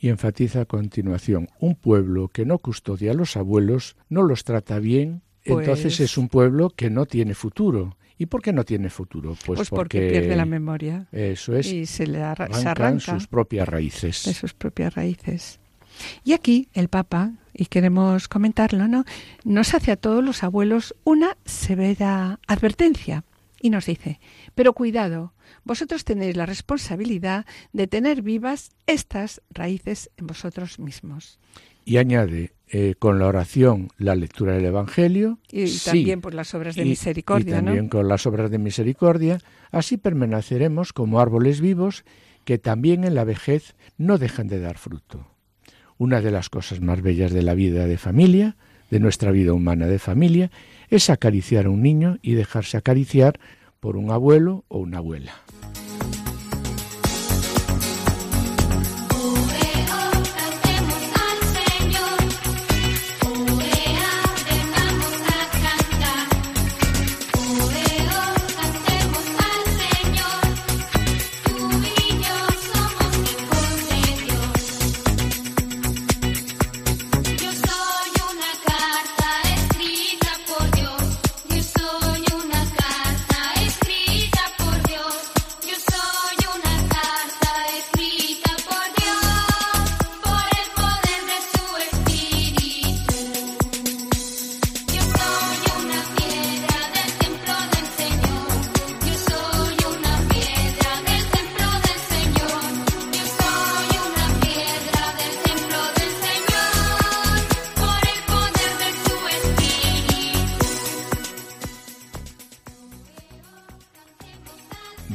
Y 0.00 0.08
enfatiza 0.08 0.62
a 0.62 0.64
continuación, 0.64 1.48
un 1.60 1.74
pueblo 1.74 2.28
que 2.28 2.44
no 2.44 2.58
custodia 2.58 3.12
a 3.12 3.14
los 3.14 3.36
abuelos, 3.36 3.96
no 4.08 4.22
los 4.22 4.44
trata 4.44 4.78
bien, 4.78 5.22
entonces 5.44 5.96
pues 5.96 6.00
es 6.00 6.18
un 6.18 6.28
pueblo 6.28 6.70
que 6.70 6.90
no 6.90 7.06
tiene 7.06 7.34
futuro. 7.34 7.96
¿Y 8.16 8.26
por 8.26 8.42
qué 8.42 8.52
no 8.52 8.64
tiene 8.64 8.90
futuro? 8.90 9.36
Pues, 9.46 9.58
pues 9.58 9.70
porque, 9.70 10.08
pierde 10.10 10.34
la 10.34 10.44
memoria. 10.44 11.06
Eso 11.12 11.54
es. 11.54 11.72
Y 11.72 11.86
se 11.86 12.06
le 12.06 12.20
arranca 12.20 12.98
sus 12.98 13.28
propias 13.28 13.68
raíces. 13.68 14.24
De 14.24 14.34
sus 14.34 14.54
propias 14.54 14.94
raíces. 14.94 15.60
Y 16.24 16.32
aquí 16.32 16.68
el 16.74 16.88
Papa, 16.88 17.32
y 17.54 17.66
queremos 17.66 18.28
comentarlo, 18.28 18.88
¿no? 18.88 19.04
Nos 19.44 19.74
hace 19.74 19.92
a 19.92 19.96
todos 19.96 20.24
los 20.24 20.42
abuelos 20.42 20.94
una 21.04 21.36
severa 21.44 22.40
advertencia 22.46 23.24
y 23.60 23.70
nos 23.70 23.86
dice, 23.86 24.20
pero 24.54 24.72
cuidado, 24.72 25.34
vosotros 25.64 26.04
tenéis 26.04 26.36
la 26.36 26.46
responsabilidad 26.46 27.46
de 27.72 27.86
tener 27.86 28.22
vivas 28.22 28.70
estas 28.86 29.42
raíces 29.50 30.10
en 30.16 30.26
vosotros 30.26 30.78
mismos. 30.78 31.38
Y 31.84 31.96
añade, 31.96 32.52
eh, 32.68 32.94
con 32.98 33.18
la 33.18 33.26
oración, 33.26 33.88
la 33.96 34.14
lectura 34.14 34.52
del 34.52 34.66
Evangelio. 34.66 35.38
Y 35.50 35.74
también 35.78 36.20
por 36.20 36.34
las 36.34 36.54
obras 36.54 36.76
de 36.76 36.84
misericordia. 36.84 37.58
Y 37.58 37.64
también 37.64 37.88
con 37.88 38.08
las 38.08 38.26
obras 38.26 38.50
de 38.50 38.58
misericordia. 38.58 39.40
Así 39.70 39.96
permaneceremos 39.96 40.92
como 40.92 41.18
árboles 41.18 41.62
vivos 41.62 42.04
que 42.44 42.58
también 42.58 43.04
en 43.04 43.14
la 43.14 43.24
vejez 43.24 43.74
no 43.96 44.18
dejan 44.18 44.48
de 44.48 44.60
dar 44.60 44.76
fruto. 44.76 45.26
Una 45.96 46.20
de 46.20 46.30
las 46.30 46.50
cosas 46.50 46.80
más 46.80 47.00
bellas 47.00 47.32
de 47.32 47.42
la 47.42 47.54
vida 47.54 47.86
de 47.86 47.96
familia, 47.96 48.56
de 48.90 49.00
nuestra 49.00 49.30
vida 49.32 49.52
humana 49.52 49.86
de 49.86 49.98
familia, 49.98 50.50
es 50.88 51.10
acariciar 51.10 51.66
a 51.66 51.70
un 51.70 51.82
niño 51.82 52.18
y 52.22 52.34
dejarse 52.34 52.76
acariciar 52.76 53.38
por 53.80 53.96
un 53.96 54.10
abuelo 54.10 54.64
o 54.68 54.78
una 54.78 54.98
abuela. 54.98 55.32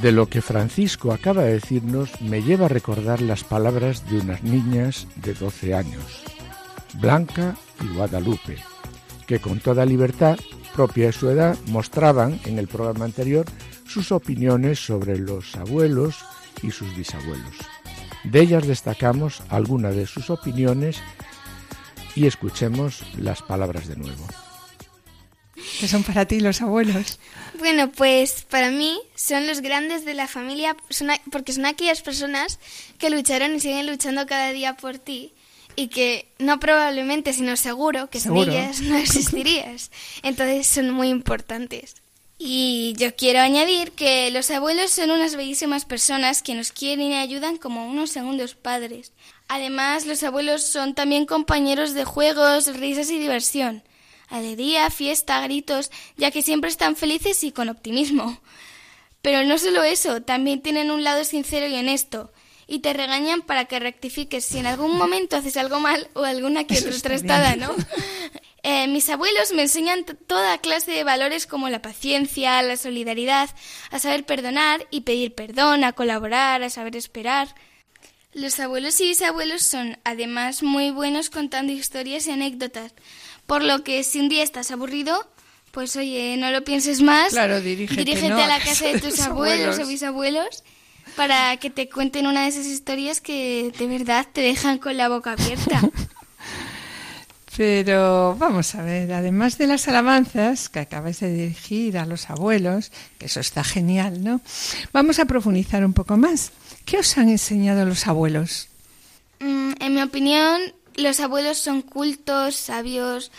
De 0.04 0.12
lo 0.12 0.28
que 0.28 0.42
Francisco 0.42 1.14
acaba 1.14 1.44
de 1.44 1.54
decirnos 1.54 2.20
me 2.20 2.42
lleva 2.44 2.66
a 2.66 2.68
recordar 2.68 3.22
las 3.22 3.46
palabras 3.46 4.06
de 4.10 4.20
unas 4.20 4.44
niñas 4.44 5.08
de 5.16 5.34
12 5.34 5.74
años, 5.74 6.26
Blanca 6.96 7.56
y 7.82 7.88
Guadalupe, 7.96 8.58
que 9.28 9.40
con 9.40 9.62
toda 9.62 9.86
libertad 9.86 10.38
propia 10.76 11.06
de 11.06 11.14
su 11.14 11.30
edad 11.30 11.58
mostraban 11.68 12.38
en 12.44 12.60
el 12.60 12.68
programa 12.68 13.06
anterior 13.06 13.46
sus 13.88 14.12
opiniones 14.12 14.86
sobre 14.86 15.18
los 15.18 15.56
abuelos 15.56 16.18
y 16.62 16.72
sus 16.72 16.94
bisabuelos. 16.98 17.56
De 18.26 18.42
ellas 18.42 18.68
destacamos 18.68 19.42
algunas 19.48 19.96
de 19.96 20.06
sus 20.06 20.30
opiniones 20.30 20.98
y 22.14 22.26
escuchemos 22.26 23.06
las 23.18 23.42
palabras 23.42 23.88
de 23.88 23.96
nuevo. 23.96 24.28
¿Qué 25.84 25.90
son 25.90 26.04
para 26.04 26.26
ti 26.26 26.40
los 26.40 26.62
abuelos? 26.62 27.20
Bueno, 27.60 27.92
pues 27.92 28.46
para 28.50 28.72
mí 28.72 28.98
son 29.16 29.48
los 29.48 29.60
grandes 29.60 30.06
de 30.06 30.14
la 30.14 30.30
familia 30.30 30.78
porque 31.30 31.52
son 31.52 31.66
aquellas 31.66 32.02
personas 32.02 32.58
que 32.98 33.10
lucharon 33.10 33.54
y 33.54 33.60
siguen 33.60 33.88
luchando 33.88 34.26
cada 34.26 34.54
día 34.54 34.78
por 34.78 34.98
ti 34.98 35.34
y 35.76 35.90
que 35.90 36.30
no 36.40 36.58
probablemente, 36.62 37.34
sino 37.34 37.58
seguro 37.58 38.10
que 38.10 38.22
sin 38.22 38.38
ellas 38.38 38.80
no 38.80 38.96
existirías. 38.96 39.92
Entonces 40.22 40.68
son 40.68 40.90
muy 40.90 41.10
importantes. 41.10 41.96
Y 42.40 42.94
yo 42.98 43.14
quiero 43.18 43.42
añadir 43.42 43.92
que 43.92 44.32
los 44.32 44.52
abuelos 44.52 44.90
son 44.90 45.12
unas 45.12 45.36
bellísimas 45.36 45.84
personas 45.84 46.42
que 46.42 46.56
nos 46.56 46.72
quieren 46.72 47.12
y 47.12 47.16
ayudan 47.16 47.58
como 47.58 47.90
unos 47.90 48.10
segundos 48.10 48.56
padres. 48.56 49.12
Además, 49.50 50.06
los 50.06 50.24
abuelos 50.24 50.64
son 50.64 50.96
también 50.96 51.26
compañeros 51.26 51.94
de 51.94 52.06
juegos, 52.06 52.74
risas 52.78 53.12
y 53.12 53.20
diversión. 53.20 53.84
Alegría, 54.34 54.90
fiesta, 54.90 55.40
gritos, 55.42 55.92
ya 56.18 56.32
que 56.32 56.42
siempre 56.42 56.72
están 56.72 56.96
felices 56.96 57.44
y 57.44 57.52
con 57.52 57.70
optimismo. 57.70 58.42
Pero 59.22 59.44
no 59.44 59.60
solo 59.60 59.84
eso, 59.84 60.24
también 60.24 60.62
tienen 60.62 60.90
un 60.90 61.04
lado 61.04 61.24
sincero 61.24 61.68
y 61.68 61.76
honesto, 61.76 62.34
y 62.66 62.80
te 62.80 62.94
regañan 62.94 63.44
para 63.44 63.66
que 63.66 63.80
rectifiques 63.80 64.44
si 64.44 64.58
en 64.58 64.66
algún 64.66 64.98
momento 64.98 65.36
haces 65.36 65.56
algo 65.56 65.80
mal 65.80 66.10
o 66.16 66.24
alguna 66.24 66.64
que 66.66 66.80
otra 66.80 67.00
trastada, 67.00 67.56
¿no? 67.56 67.74
Eh, 68.66 68.88
mis 68.88 69.10
abuelos 69.10 69.52
me 69.52 69.64
enseñan 69.64 70.06
toda 70.06 70.58
clase 70.58 70.92
de 70.92 71.04
valores 71.04 71.48
como 71.48 71.68
la 71.68 71.82
paciencia, 71.82 72.62
la 72.62 72.78
solidaridad, 72.78 73.50
a 73.92 74.00
saber 74.00 74.26
perdonar 74.26 74.88
y 74.90 75.02
pedir 75.02 75.36
perdón, 75.36 75.84
a 75.84 75.92
colaborar, 75.92 76.64
a 76.64 76.70
saber 76.70 76.96
esperar. 76.96 77.54
Los 78.32 78.62
abuelos 78.62 79.02
y 79.02 79.10
bisabuelos 79.10 79.64
son 79.64 80.00
además 80.06 80.64
muy 80.64 80.92
buenos 80.92 81.30
contando 81.30 81.74
historias 81.74 82.26
y 82.28 82.32
anécdotas, 82.32 82.94
por 83.54 83.64
lo 83.64 83.84
que 83.84 84.04
si 84.04 84.20
un 84.20 84.30
día 84.30 84.42
estás 84.42 84.72
aburrido, 84.72 85.28
pues 85.70 85.96
oye, 85.96 86.38
no 86.38 86.50
lo 86.50 86.64
pienses 86.64 87.04
más, 87.04 87.34
claro, 87.34 87.62
dirígete, 87.62 88.32
a 88.32 88.48
la 88.48 88.60
casa 88.60 88.88
de 88.88 89.00
tus 89.00 89.20
abuelos 89.28 89.78
o 89.78 89.86
bisabuelos 89.86 90.64
para 91.16 91.56
que 91.58 91.70
te 91.70 91.88
cuenten 91.88 92.26
una 92.26 92.42
de 92.42 92.48
esas 92.48 92.66
historias 92.66 93.22
que 93.22 93.72
de 93.78 93.86
verdad 93.86 94.26
te 94.34 94.42
dejan 94.42 94.80
con 94.80 94.98
la 94.98 95.08
boca 95.08 95.34
abierta. 95.34 95.82
Pero 97.56 98.36
vamos 98.40 98.74
a 98.74 98.82
ver, 98.82 99.14
además 99.14 99.60
de 99.60 99.68
las 99.68 99.88
alabanzas 99.88 100.70
que 100.70 100.80
acabáis 100.80 101.20
de 101.20 101.32
dirigir 101.32 102.00
a 102.00 102.08
los 102.08 102.32
abuelos, 102.32 102.92
que 103.20 103.28
eso 103.28 103.40
está 103.40 103.64
genial, 103.64 104.24
¿no? 104.24 104.42
Vamos 104.94 105.20
a 105.20 105.26
profundizar 105.26 105.86
un 105.86 105.94
poco 105.94 106.18
más. 106.18 106.54
¿Qué 106.86 106.98
os 106.98 107.16
han 107.20 107.30
enseñado 107.30 107.86
los 107.86 108.08
abuelos? 108.08 108.70
Mm, 109.40 109.74
en 109.80 109.94
mi 109.94 110.02
opinión, 110.02 110.60
los 110.96 111.20
abuelos 111.20 111.58
son 111.58 111.82
cultos, 111.82 112.56
sabios, 112.56 113.32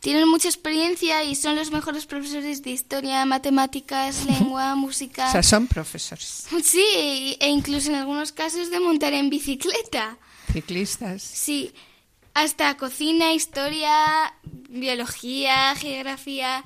tienen 0.00 0.28
mucha 0.28 0.48
experiencia 0.48 1.22
y 1.24 1.34
son 1.34 1.56
los 1.56 1.70
mejores 1.70 2.06
profesores 2.06 2.62
de 2.62 2.70
historia, 2.70 3.24
matemáticas, 3.24 4.24
lengua, 4.26 4.74
música. 4.74 5.28
O 5.28 5.32
sea, 5.32 5.42
son 5.42 5.66
profesores. 5.66 6.46
Sí, 6.62 7.36
e 7.40 7.48
incluso 7.48 7.90
en 7.90 7.96
algunos 7.96 8.32
casos 8.32 8.70
de 8.70 8.80
montar 8.80 9.12
en 9.12 9.30
bicicleta. 9.30 10.18
Ciclistas. 10.52 11.22
Sí 11.22 11.72
hasta 12.34 12.76
cocina, 12.76 13.32
historia, 13.32 14.34
biología, 14.68 15.74
geografía 15.76 16.64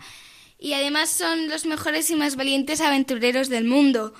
y 0.59 0.73
además 0.75 1.11
son 1.11 1.49
los 1.49 1.67
mejores 1.67 2.11
y 2.11 2.17
más 2.17 2.37
valientes 2.37 2.81
aventureros 2.81 3.49
del 3.49 3.65
mundo. 3.65 4.15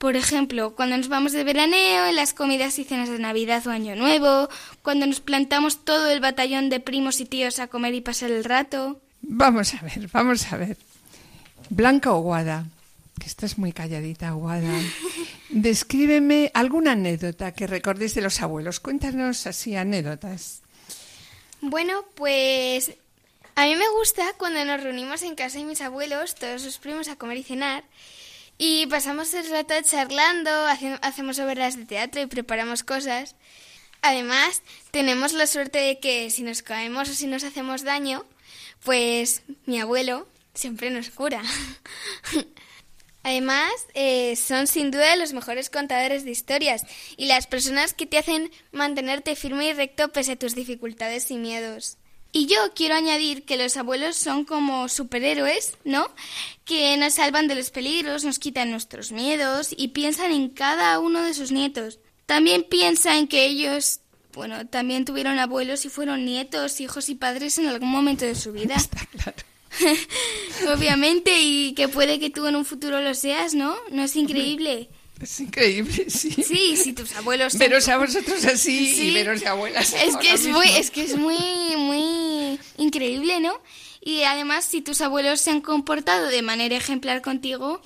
Por 0.00 0.16
ejemplo, 0.16 0.74
cuando 0.74 0.96
nos 0.96 1.08
vamos 1.08 1.32
de 1.32 1.44
veraneo, 1.44 2.06
en 2.06 2.16
las 2.16 2.32
comidas 2.32 2.78
y 2.78 2.84
cenas 2.84 3.10
de 3.10 3.18
Navidad 3.18 3.66
o 3.66 3.70
Año 3.70 3.94
Nuevo, 3.96 4.48
cuando 4.80 5.04
nos 5.04 5.20
plantamos 5.20 5.84
todo 5.84 6.10
el 6.10 6.20
batallón 6.20 6.70
de 6.70 6.80
primos 6.80 7.20
y 7.20 7.26
tíos 7.26 7.58
a 7.58 7.66
comer 7.66 7.92
y 7.92 8.00
pasar 8.00 8.30
el 8.30 8.44
rato. 8.44 8.98
Vamos 9.20 9.74
a 9.74 9.82
ver, 9.82 10.08
vamos 10.10 10.50
a 10.50 10.56
ver. 10.56 10.78
Blanca 11.68 12.14
o 12.14 12.20
Guada, 12.22 12.64
que 13.18 13.26
estás 13.26 13.58
muy 13.58 13.74
calladita, 13.74 14.30
Guada. 14.30 14.72
Descríbeme 15.50 16.50
alguna 16.54 16.92
anécdota 16.92 17.52
que 17.52 17.66
recordéis 17.66 18.14
de 18.14 18.22
los 18.22 18.40
abuelos. 18.40 18.80
Cuéntanos 18.80 19.46
así 19.46 19.76
anécdotas. 19.76 20.62
Bueno, 21.60 22.06
pues 22.14 22.90
a 23.54 23.66
mí 23.66 23.76
me 23.76 23.90
gusta 23.98 24.32
cuando 24.38 24.64
nos 24.64 24.82
reunimos 24.82 25.22
en 25.24 25.34
casa 25.34 25.58
de 25.58 25.64
mis 25.64 25.82
abuelos, 25.82 26.36
todos 26.36 26.62
sus 26.62 26.78
primos, 26.78 27.08
a 27.08 27.16
comer 27.16 27.36
y 27.36 27.42
cenar. 27.42 27.84
Y 28.62 28.86
pasamos 28.88 29.32
el 29.32 29.48
rato 29.48 29.72
charlando, 29.80 30.50
hacemos 31.00 31.38
obras 31.38 31.78
de 31.78 31.86
teatro 31.86 32.20
y 32.20 32.26
preparamos 32.26 32.82
cosas. 32.82 33.34
Además, 34.02 34.60
tenemos 34.90 35.32
la 35.32 35.46
suerte 35.46 35.78
de 35.78 35.98
que 35.98 36.28
si 36.28 36.42
nos 36.42 36.60
caemos 36.62 37.08
o 37.08 37.14
si 37.14 37.26
nos 37.26 37.42
hacemos 37.42 37.84
daño, 37.84 38.26
pues 38.84 39.44
mi 39.64 39.80
abuelo 39.80 40.28
siempre 40.52 40.90
nos 40.90 41.08
cura. 41.08 41.42
Además, 43.22 43.72
eh, 43.94 44.36
son 44.36 44.66
sin 44.66 44.90
duda 44.90 45.16
los 45.16 45.32
mejores 45.32 45.70
contadores 45.70 46.26
de 46.26 46.32
historias 46.32 46.84
y 47.16 47.28
las 47.28 47.46
personas 47.46 47.94
que 47.94 48.04
te 48.04 48.18
hacen 48.18 48.50
mantenerte 48.72 49.36
firme 49.36 49.68
y 49.68 49.72
recto 49.72 50.12
pese 50.12 50.32
a 50.32 50.38
tus 50.38 50.54
dificultades 50.54 51.30
y 51.30 51.38
miedos. 51.38 51.96
Y 52.32 52.46
yo 52.46 52.56
quiero 52.74 52.94
añadir 52.94 53.44
que 53.44 53.56
los 53.56 53.76
abuelos 53.76 54.16
son 54.16 54.44
como 54.44 54.88
superhéroes, 54.88 55.76
¿no? 55.84 56.08
Que 56.64 56.96
nos 56.96 57.14
salvan 57.14 57.48
de 57.48 57.56
los 57.56 57.70
peligros, 57.70 58.24
nos 58.24 58.38
quitan 58.38 58.70
nuestros 58.70 59.10
miedos 59.10 59.74
y 59.76 59.88
piensan 59.88 60.30
en 60.30 60.48
cada 60.48 60.98
uno 61.00 61.22
de 61.22 61.34
sus 61.34 61.50
nietos. 61.50 61.98
También 62.26 62.62
piensa 62.62 63.18
en 63.18 63.26
que 63.26 63.46
ellos, 63.46 64.00
bueno, 64.32 64.64
también 64.68 65.04
tuvieron 65.04 65.40
abuelos 65.40 65.84
y 65.84 65.88
fueron 65.88 66.24
nietos, 66.24 66.80
hijos 66.80 67.08
y 67.08 67.16
padres 67.16 67.58
en 67.58 67.66
algún 67.66 67.90
momento 67.90 68.24
de 68.24 68.36
su 68.36 68.52
vida. 68.52 68.74
Está 68.76 69.04
claro. 69.06 69.38
Obviamente, 70.72 71.32
y 71.42 71.74
que 71.74 71.88
puede 71.88 72.20
que 72.20 72.30
tú 72.30 72.46
en 72.46 72.56
un 72.56 72.64
futuro 72.64 73.00
lo 73.00 73.14
seas, 73.14 73.54
¿no? 73.54 73.74
¿No 73.90 74.02
es 74.02 74.14
increíble? 74.14 74.88
Es 75.20 75.40
increíble, 75.40 76.06
sí. 76.08 76.30
Sí, 76.30 76.76
si 76.76 76.92
tus 76.92 77.14
abuelos... 77.14 77.56
Veros 77.58 77.88
a 77.88 77.98
vosotros 77.98 78.44
así 78.46 79.08
y 79.08 79.14
veros 79.14 79.40
de 79.40 79.48
abuelas. 79.48 79.94
Es 79.94 80.16
que 80.16 80.32
es, 80.32 80.46
muy, 80.46 80.68
es 80.68 80.90
que 80.90 81.02
es 81.02 81.16
muy, 81.16 81.36
muy 81.76 82.58
increíble, 82.78 83.40
¿no? 83.40 83.60
Y 84.00 84.22
además, 84.22 84.64
si 84.64 84.80
tus 84.80 85.00
abuelos 85.02 85.40
se 85.40 85.50
han 85.50 85.60
comportado 85.60 86.28
de 86.28 86.40
manera 86.42 86.76
ejemplar 86.76 87.20
contigo, 87.20 87.82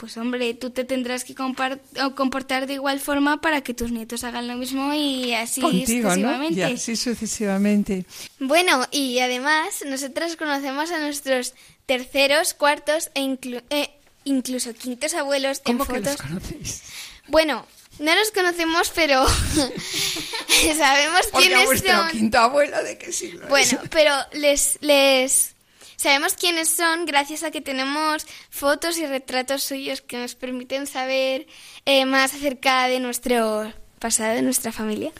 pues 0.00 0.16
hombre, 0.16 0.54
tú 0.54 0.70
te 0.70 0.84
tendrás 0.84 1.24
que 1.24 1.34
comportar 1.34 2.66
de 2.66 2.72
igual 2.72 3.00
forma 3.00 3.42
para 3.42 3.60
que 3.60 3.74
tus 3.74 3.92
nietos 3.92 4.24
hagan 4.24 4.48
lo 4.48 4.56
mismo 4.56 4.94
y 4.94 5.34
así 5.34 5.60
sucesivamente. 5.60 6.60
Y 6.60 6.62
así 6.62 6.96
sucesivamente. 6.96 8.06
Bueno, 8.38 8.86
y 8.92 9.18
además 9.18 9.84
nosotros 9.86 10.36
conocemos 10.36 10.90
a 10.90 11.00
nuestros 11.00 11.52
terceros, 11.84 12.54
cuartos 12.54 13.10
e 13.14 13.38
eh, 13.68 13.90
incluso 14.24 14.74
quintos 14.74 15.14
abuelos 15.14 15.60
¿Cómo 15.64 15.84
en 15.84 15.86
fotos. 15.86 16.02
Que 16.02 16.10
los 16.10 16.22
conocéis? 16.22 16.82
Bueno, 17.28 17.66
no 17.98 18.14
los 18.14 18.30
conocemos, 18.30 18.90
pero 18.94 19.26
sabemos 20.76 21.20
quiénes 21.36 21.80
son. 21.80 22.10
quinto 22.10 22.38
abuelo 22.38 22.82
de 22.82 22.98
qué 22.98 23.12
siglo 23.12 23.46
Bueno, 23.48 23.78
pero 23.90 24.14
les 24.32 24.78
les 24.80 25.54
Sabemos 26.00 26.32
quiénes 26.32 26.70
son 26.70 27.04
gracias 27.04 27.42
a 27.42 27.50
que 27.50 27.60
tenemos 27.60 28.26
fotos 28.48 28.96
y 28.96 29.04
retratos 29.04 29.62
suyos 29.62 30.00
que 30.00 30.16
nos 30.16 30.34
permiten 30.34 30.86
saber 30.86 31.46
eh, 31.84 32.06
más 32.06 32.32
acerca 32.32 32.86
de 32.86 33.00
nuestro 33.00 33.70
pasado, 33.98 34.34
de 34.34 34.40
nuestra 34.40 34.72
familia. 34.72 35.12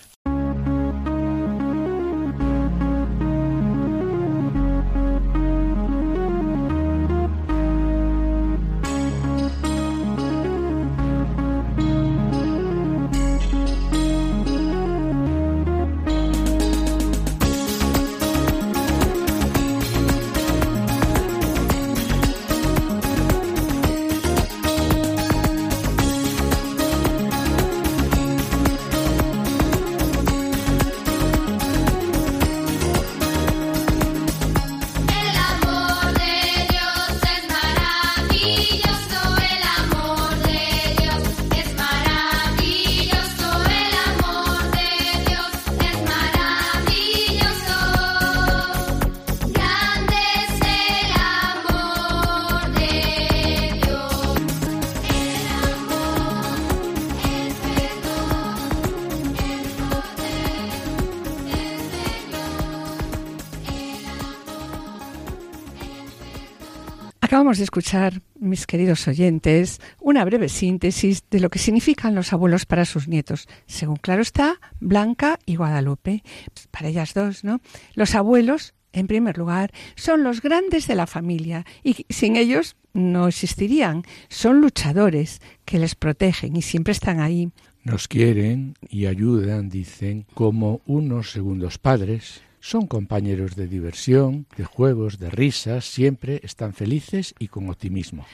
Acabamos 67.30 67.58
de 67.58 67.64
escuchar, 67.64 68.22
mis 68.40 68.66
queridos 68.66 69.06
oyentes, 69.06 69.80
una 70.00 70.24
breve 70.24 70.48
síntesis 70.48 71.22
de 71.30 71.38
lo 71.38 71.48
que 71.48 71.60
significan 71.60 72.16
los 72.16 72.32
abuelos 72.32 72.66
para 72.66 72.84
sus 72.84 73.06
nietos, 73.06 73.46
según 73.66 73.94
claro 73.94 74.20
está, 74.20 74.58
Blanca 74.80 75.38
y 75.46 75.54
Guadalupe. 75.54 76.24
Para 76.72 76.88
ellas 76.88 77.14
dos, 77.14 77.44
¿no? 77.44 77.60
Los 77.94 78.16
abuelos, 78.16 78.74
en 78.92 79.06
primer 79.06 79.38
lugar, 79.38 79.70
son 79.94 80.24
los 80.24 80.42
grandes 80.42 80.88
de 80.88 80.96
la 80.96 81.06
familia 81.06 81.64
y 81.84 82.04
sin 82.08 82.34
ellos 82.34 82.74
no 82.94 83.28
existirían. 83.28 84.02
Son 84.28 84.60
luchadores 84.60 85.40
que 85.64 85.78
les 85.78 85.94
protegen 85.94 86.56
y 86.56 86.62
siempre 86.62 86.90
están 86.90 87.20
ahí. 87.20 87.52
Nos 87.84 88.08
quieren 88.08 88.74
y 88.88 89.06
ayudan, 89.06 89.68
dicen, 89.68 90.26
como 90.34 90.80
unos 90.84 91.30
segundos 91.30 91.78
padres 91.78 92.42
son 92.60 92.86
compañeros 92.86 93.56
de 93.56 93.66
diversión, 93.66 94.46
de 94.56 94.64
juegos, 94.64 95.18
de 95.18 95.30
risas, 95.30 95.84
siempre 95.84 96.40
están 96.42 96.74
felices 96.74 97.34
y 97.38 97.48
con 97.48 97.68
optimismo. 97.68 98.26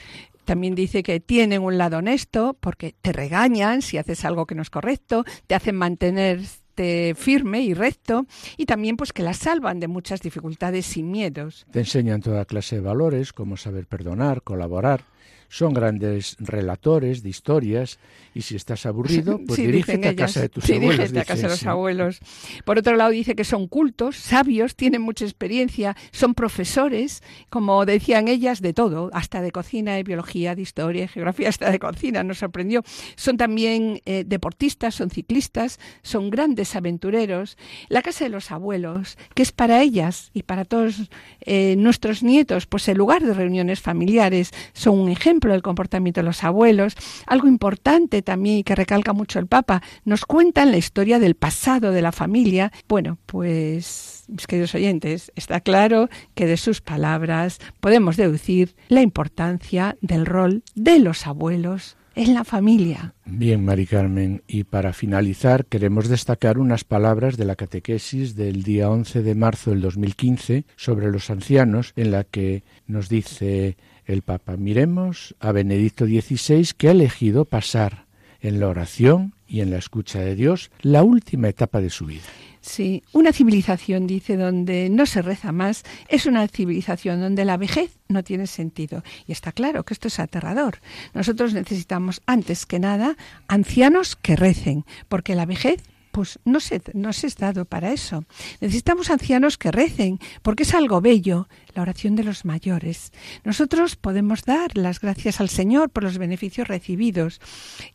También 0.45 0.75
dice 0.75 1.03
que 1.03 1.19
tienen 1.19 1.61
un 1.61 1.77
lado 1.77 1.97
honesto 1.97 2.55
porque 2.59 2.95
te 3.01 3.11
regañan 3.11 3.81
si 3.81 3.97
haces 3.97 4.23
algo 4.23 4.45
que 4.45 4.55
no 4.55 4.61
es 4.61 4.69
correcto, 4.69 5.25
te 5.45 5.55
hacen 5.55 5.75
mantenerte 5.75 7.15
firme 7.15 7.61
y 7.61 7.73
recto 7.73 8.27
y 8.55 8.65
también 8.65 8.95
pues 8.95 9.11
que 9.11 9.23
la 9.23 9.33
salvan 9.33 9.79
de 9.79 9.87
muchas 9.87 10.21
dificultades 10.21 10.95
y 10.95 11.03
miedos. 11.03 11.65
Te 11.71 11.79
enseñan 11.79 12.21
toda 12.21 12.45
clase 12.45 12.77
de 12.77 12.81
valores 12.81 13.33
como 13.33 13.57
saber 13.57 13.87
perdonar, 13.87 14.41
colaborar, 14.41 15.03
son 15.49 15.73
grandes 15.73 16.35
relatores 16.39 17.23
de 17.23 17.29
historias 17.29 17.99
y 18.33 18.41
si 18.41 18.55
estás 18.55 18.85
aburrido, 18.85 19.39
pues 19.47 19.59
dirígete 19.59 20.09
a 20.09 20.15
casa 20.15 20.41
de 20.41 20.49
tus 20.49 20.69
abuelos. 20.69 21.15
a 21.15 21.25
casa 21.25 21.43
de 21.43 21.49
los 21.49 21.65
abuelos. 21.65 22.19
Por 22.65 22.77
otro 22.77 22.95
lado 22.95 23.11
dice 23.11 23.35
que 23.35 23.43
son 23.43 23.67
cultos, 23.67 24.17
sabios, 24.17 24.75
tienen 24.75 25.01
mucha 25.01 25.25
experiencia, 25.25 25.95
son 26.11 26.33
profesores, 26.33 27.23
como 27.49 27.85
decían 27.85 28.27
ellas, 28.27 28.61
de 28.61 28.73
todo, 28.73 29.09
hasta 29.13 29.41
de 29.41 29.51
cocina, 29.51 29.95
de 29.95 30.03
biología, 30.03 30.55
de 30.55 30.61
historia, 30.61 31.03
de 31.03 31.07
geografía, 31.07 31.49
hasta 31.49 31.71
de 31.71 31.79
cocina, 31.79 32.23
nos 32.23 32.39
sorprendió. 32.39 32.83
Son 33.15 33.37
también 33.37 34.01
eh, 34.05 34.23
deportistas, 34.25 34.95
son 34.95 35.09
ciclistas, 35.09 35.79
son 36.03 36.29
grandes 36.29 36.75
aventureros. 36.75 37.57
La 37.89 38.01
casa 38.01 38.25
de 38.25 38.29
los 38.29 38.51
abuelos, 38.51 39.17
que 39.33 39.43
es 39.43 39.51
para 39.51 39.81
ellas 39.81 40.29
y 40.33 40.43
para 40.43 40.65
todos 40.65 41.09
eh, 41.41 41.75
nuestros 41.77 42.21
nietos, 42.21 42.67
pues 42.67 42.87
el 42.87 42.97
lugar 42.97 43.23
de 43.23 43.33
reuniones 43.33 43.81
familiares, 43.81 44.51
son 44.73 44.99
un 44.99 45.09
ejemplo 45.09 45.36
ejemplo 45.37 45.61
comportamiento 45.61 46.21
de 46.21 46.25
los 46.25 46.43
abuelos. 46.43 46.95
Algo 47.25 47.47
importante 47.47 48.21
también 48.21 48.57
y 48.57 48.63
que 48.63 48.75
recalca 48.75 49.13
mucho 49.13 49.39
el 49.39 49.47
Papa, 49.47 49.81
nos 50.05 50.25
cuentan 50.25 50.71
la 50.71 50.77
historia 50.77 51.19
del 51.19 51.35
pasado 51.35 51.91
de 51.91 52.01
la 52.01 52.11
familia. 52.11 52.71
Bueno, 52.87 53.17
pues, 53.25 54.25
mis 54.27 54.47
queridos 54.47 54.73
oyentes, 54.75 55.31
está 55.35 55.61
claro 55.61 56.09
que 56.35 56.45
de 56.45 56.57
sus 56.57 56.81
palabras 56.81 57.59
podemos 57.79 58.17
deducir 58.17 58.75
la 58.87 59.01
importancia 59.01 59.97
del 60.01 60.25
rol 60.25 60.63
de 60.75 60.99
los 60.99 61.27
abuelos 61.27 61.96
en 62.17 62.33
la 62.33 62.43
familia. 62.43 63.13
Bien, 63.25 63.63
Mari 63.63 63.85
Carmen, 63.85 64.41
y 64.47 64.63
para 64.63 64.91
finalizar 64.91 65.65
queremos 65.65 66.09
destacar 66.09 66.57
unas 66.57 66.83
palabras 66.83 67.37
de 67.37 67.45
la 67.45 67.55
catequesis 67.55 68.35
del 68.35 68.63
día 68.63 68.89
11 68.89 69.21
de 69.21 69.35
marzo 69.35 69.69
del 69.69 69.81
2015 69.81 70.65
sobre 70.75 71.11
los 71.11 71.29
ancianos, 71.29 71.93
en 71.95 72.11
la 72.11 72.23
que 72.23 72.63
nos 72.87 73.07
dice 73.07 73.77
el 74.05 74.23
Papa. 74.23 74.57
Miremos 74.57 75.35
a 75.39 75.51
Benedicto 75.51 76.05
XVI 76.05 76.67
que 76.75 76.87
ha 76.87 76.91
elegido 76.91 77.45
pasar 77.45 78.07
en 78.41 78.59
la 78.59 78.67
oración 78.67 79.33
y 79.47 79.61
en 79.61 79.69
la 79.69 79.77
escucha 79.77 80.19
de 80.19 80.35
Dios 80.35 80.71
la 80.81 81.03
última 81.03 81.49
etapa 81.49 81.81
de 81.81 81.91
su 81.91 82.07
vida. 82.07 82.23
Sí, 82.67 83.01
una 83.13 83.31
civilización, 83.31 84.07
dice, 84.07 84.35
donde 84.35 84.89
no 84.89 85.05
se 85.05 85.21
reza 85.21 85.53
más, 85.53 85.83
es 86.09 86.25
una 86.25 86.45
civilización 86.49 87.21
donde 87.21 87.45
la 87.45 87.55
vejez 87.55 87.97
no 88.09 88.25
tiene 88.25 88.45
sentido. 88.45 89.03
Y 89.25 89.31
está 89.31 89.53
claro 89.53 89.85
que 89.85 89.93
esto 89.93 90.09
es 90.09 90.19
aterrador. 90.19 90.79
Nosotros 91.13 91.53
necesitamos, 91.53 92.21
antes 92.25 92.65
que 92.65 92.79
nada, 92.79 93.15
ancianos 93.47 94.17
que 94.17 94.35
recen, 94.35 94.83
porque 95.07 95.33
la 95.33 95.45
vejez 95.45 95.81
pues 96.11 96.39
no 96.45 96.59
se, 96.59 96.81
no 96.93 97.13
se 97.13 97.27
es 97.27 97.37
dado 97.37 97.65
para 97.65 97.93
eso. 97.93 98.25
Necesitamos 98.59 99.11
ancianos 99.11 99.57
que 99.57 99.71
recen, 99.71 100.19
porque 100.41 100.63
es 100.63 100.73
algo 100.73 100.99
bello, 100.99 101.47
la 101.77 101.83
oración 101.83 102.15
de 102.15 102.23
los 102.23 102.43
mayores. 102.43 103.13
Nosotros 103.43 103.95
podemos 103.95 104.43
dar 104.43 104.75
las 104.75 104.99
gracias 104.99 105.39
al 105.39 105.47
Señor 105.47 105.91
por 105.91 106.03
los 106.03 106.17
beneficios 106.17 106.67
recibidos 106.67 107.39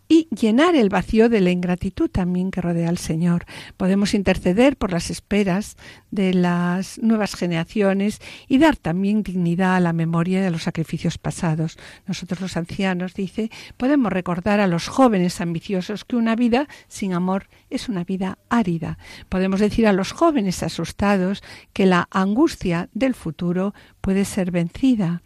y 0.09 0.29
llenar 0.29 0.77
el 0.77 0.89
vacío 0.89 1.29
de 1.29 1.41
la 1.41 1.51
ingratitud 1.51 2.09
también 2.09 2.51
que 2.53 2.61
rodea 2.61 2.89
al 2.89 2.99
Señor. 2.99 3.45
Podemos 3.77 4.15
interceder 4.15 4.77
por 4.77 4.93
las 4.93 5.11
esperas 5.11 5.77
de 6.13 6.33
las 6.33 6.99
nuevas 6.99 7.35
generaciones 7.35 8.21
y 8.47 8.59
dar 8.59 8.77
también 8.77 9.25
dignidad 9.25 9.75
a 9.75 9.81
la 9.81 9.93
memoria 9.93 10.43
de 10.43 10.51
los 10.51 10.63
sacrificios 10.63 11.19
pasados. 11.19 11.77
Nosotros 12.07 12.41
los 12.41 12.57
ancianos, 12.57 13.15
dice, 13.15 13.51
podemos 13.79 14.13
recordar 14.13 14.61
a 14.61 14.69
los 14.69 14.87
jóvenes 14.87 15.41
ambiciosos 15.41 16.05
que 16.05 16.15
una 16.17 16.37
vida 16.37 16.69
sin 16.87 17.15
amor 17.15 17.49
es 17.69 17.89
una 17.89 18.05
vida 18.05 18.39
árida. 18.49 18.99
Podemos 19.29 19.59
decir 19.59 19.89
a 19.89 19.93
los 19.93 20.13
jóvenes 20.13 20.63
asustados 20.63 21.43
que 21.73 21.87
la 21.87 22.07
angustia 22.13 22.91
del 22.93 23.15
futuro 23.15 23.72
puede 24.01 24.25
ser 24.25 24.51
vencida. 24.51 25.23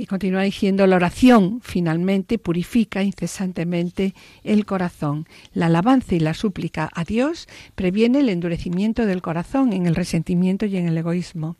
Y 0.00 0.06
continúa 0.06 0.42
diciendo, 0.42 0.86
la 0.86 0.94
oración 0.94 1.60
finalmente 1.60 2.38
purifica 2.38 3.02
incesantemente 3.02 4.14
el 4.44 4.64
corazón. 4.64 5.26
La 5.52 5.66
alabanza 5.66 6.14
y 6.14 6.20
la 6.20 6.34
súplica 6.34 6.88
a 6.94 7.02
Dios 7.02 7.48
previene 7.74 8.20
el 8.20 8.28
endurecimiento 8.28 9.06
del 9.06 9.22
corazón 9.22 9.72
en 9.72 9.86
el 9.86 9.96
resentimiento 9.96 10.66
y 10.66 10.76
en 10.76 10.86
el 10.86 10.96
egoísmo. 10.96 11.56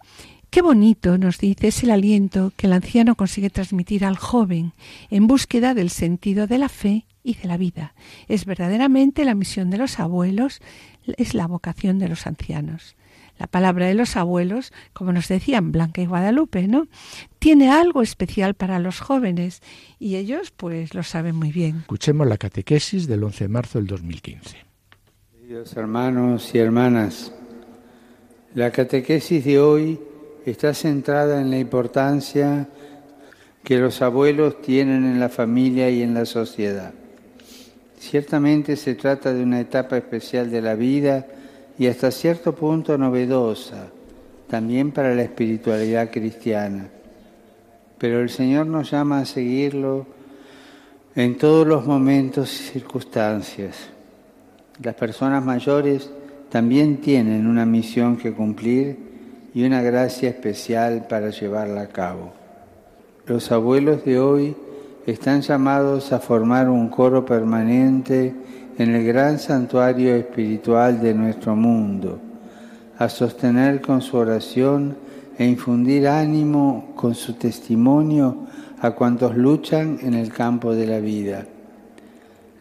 Qué 0.50 0.62
bonito, 0.62 1.18
nos 1.18 1.38
dice, 1.38 1.66
es 1.66 1.82
el 1.82 1.90
aliento 1.90 2.52
que 2.56 2.68
el 2.68 2.74
anciano 2.74 3.16
consigue 3.16 3.50
transmitir 3.50 4.04
al 4.04 4.16
joven 4.16 4.72
en 5.10 5.26
búsqueda 5.26 5.74
del 5.74 5.90
sentido 5.90 6.46
de 6.46 6.58
la 6.58 6.68
fe 6.68 7.06
y 7.24 7.34
de 7.34 7.48
la 7.48 7.56
vida. 7.56 7.92
Es 8.28 8.44
verdaderamente 8.44 9.24
la 9.24 9.34
misión 9.34 9.68
de 9.68 9.78
los 9.78 9.98
abuelos, 9.98 10.60
es 11.16 11.34
la 11.34 11.48
vocación 11.48 11.98
de 11.98 12.08
los 12.08 12.26
ancianos 12.28 12.94
la 13.38 13.46
palabra 13.46 13.86
de 13.86 13.94
los 13.94 14.16
abuelos, 14.16 14.72
como 14.92 15.12
nos 15.12 15.28
decían 15.28 15.72
Blanca 15.72 16.02
y 16.02 16.06
Guadalupe, 16.06 16.66
¿no? 16.68 16.88
Tiene 17.38 17.70
algo 17.70 18.02
especial 18.02 18.54
para 18.54 18.78
los 18.78 19.00
jóvenes 19.00 19.62
y 19.98 20.16
ellos 20.16 20.50
pues 20.50 20.94
lo 20.94 21.02
saben 21.02 21.36
muy 21.36 21.52
bien. 21.52 21.78
Escuchemos 21.80 22.26
la 22.26 22.36
catequesis 22.36 23.06
del 23.06 23.24
11 23.24 23.44
de 23.44 23.48
marzo 23.48 23.78
del 23.78 23.86
2015. 23.86 24.56
Queridos 25.40 25.76
hermanos 25.76 26.54
y 26.54 26.58
hermanas, 26.58 27.32
la 28.54 28.70
catequesis 28.70 29.44
de 29.44 29.58
hoy 29.58 30.00
está 30.44 30.74
centrada 30.74 31.40
en 31.40 31.50
la 31.50 31.58
importancia 31.58 32.68
que 33.62 33.78
los 33.78 34.02
abuelos 34.02 34.60
tienen 34.62 35.04
en 35.04 35.20
la 35.20 35.28
familia 35.28 35.90
y 35.90 36.02
en 36.02 36.14
la 36.14 36.24
sociedad. 36.24 36.92
Ciertamente 37.98 38.76
se 38.76 38.94
trata 38.94 39.32
de 39.32 39.42
una 39.42 39.60
etapa 39.60 39.96
especial 39.96 40.50
de 40.50 40.62
la 40.62 40.74
vida 40.74 41.26
y 41.78 41.86
hasta 41.86 42.10
cierto 42.10 42.54
punto 42.54 42.98
novedosa, 42.98 43.88
también 44.48 44.90
para 44.90 45.14
la 45.14 45.22
espiritualidad 45.22 46.10
cristiana. 46.10 46.88
Pero 47.98 48.20
el 48.20 48.30
Señor 48.30 48.66
nos 48.66 48.90
llama 48.90 49.20
a 49.20 49.24
seguirlo 49.24 50.06
en 51.14 51.36
todos 51.38 51.66
los 51.66 51.86
momentos 51.86 52.52
y 52.52 52.72
circunstancias. 52.72 53.76
Las 54.82 54.94
personas 54.94 55.44
mayores 55.44 56.10
también 56.50 56.98
tienen 56.98 57.46
una 57.46 57.66
misión 57.66 58.16
que 58.16 58.32
cumplir 58.32 58.96
y 59.54 59.64
una 59.64 59.82
gracia 59.82 60.30
especial 60.30 61.06
para 61.08 61.30
llevarla 61.30 61.82
a 61.82 61.88
cabo. 61.88 62.32
Los 63.26 63.52
abuelos 63.52 64.04
de 64.04 64.18
hoy 64.18 64.56
están 65.06 65.42
llamados 65.42 66.12
a 66.12 66.18
formar 66.18 66.68
un 66.68 66.88
coro 66.88 67.24
permanente 67.24 68.34
en 68.78 68.94
el 68.94 69.04
gran 69.04 69.40
santuario 69.40 70.14
espiritual 70.14 71.00
de 71.00 71.12
nuestro 71.12 71.56
mundo, 71.56 72.20
a 72.96 73.08
sostener 73.08 73.80
con 73.80 74.00
su 74.00 74.16
oración 74.16 74.96
e 75.36 75.44
infundir 75.46 76.06
ánimo 76.06 76.92
con 76.94 77.16
su 77.16 77.34
testimonio 77.34 78.46
a 78.80 78.92
cuantos 78.92 79.36
luchan 79.36 79.98
en 80.02 80.14
el 80.14 80.32
campo 80.32 80.74
de 80.74 80.86
la 80.86 81.00
vida. 81.00 81.46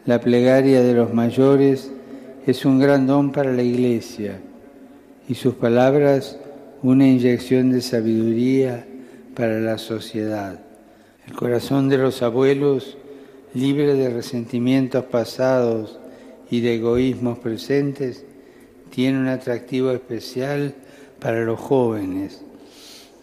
La 0.06 0.20
plegaria 0.20 0.82
de 0.82 0.94
los 0.94 1.14
mayores 1.14 1.92
es 2.46 2.64
un 2.64 2.80
gran 2.80 3.06
don 3.06 3.30
para 3.30 3.52
la 3.52 3.62
Iglesia 3.62 4.40
y 5.28 5.34
sus 5.34 5.54
palabras 5.54 6.36
una 6.82 7.06
inyección 7.06 7.70
de 7.70 7.80
sabiduría 7.80 8.86
para 9.36 9.60
la 9.60 9.78
sociedad. 9.78 10.58
El 11.26 11.34
corazón 11.34 11.88
de 11.88 11.98
los 11.98 12.22
abuelos, 12.22 12.96
libre 13.54 13.94
de 13.94 14.10
resentimientos 14.10 15.04
pasados, 15.04 15.98
y 16.50 16.60
de 16.60 16.76
egoísmos 16.76 17.38
presentes, 17.38 18.24
tiene 18.90 19.18
un 19.18 19.28
atractivo 19.28 19.90
especial 19.92 20.74
para 21.20 21.44
los 21.44 21.58
jóvenes 21.58 22.42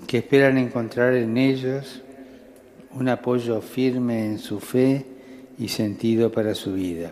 que 0.08 0.20
esperan 0.20 0.58
encontrar 0.58 1.14
en 1.14 1.38
ellos 1.38 2.02
un 2.92 3.10
apoyo 3.10 3.62
firme 3.62 4.26
en 4.26 4.40
su 4.40 4.60
fe 4.60 5.06
y 5.58 5.70
sentido 5.70 6.32
para 6.32 6.56
su 6.56 6.74
vida. 6.74 7.12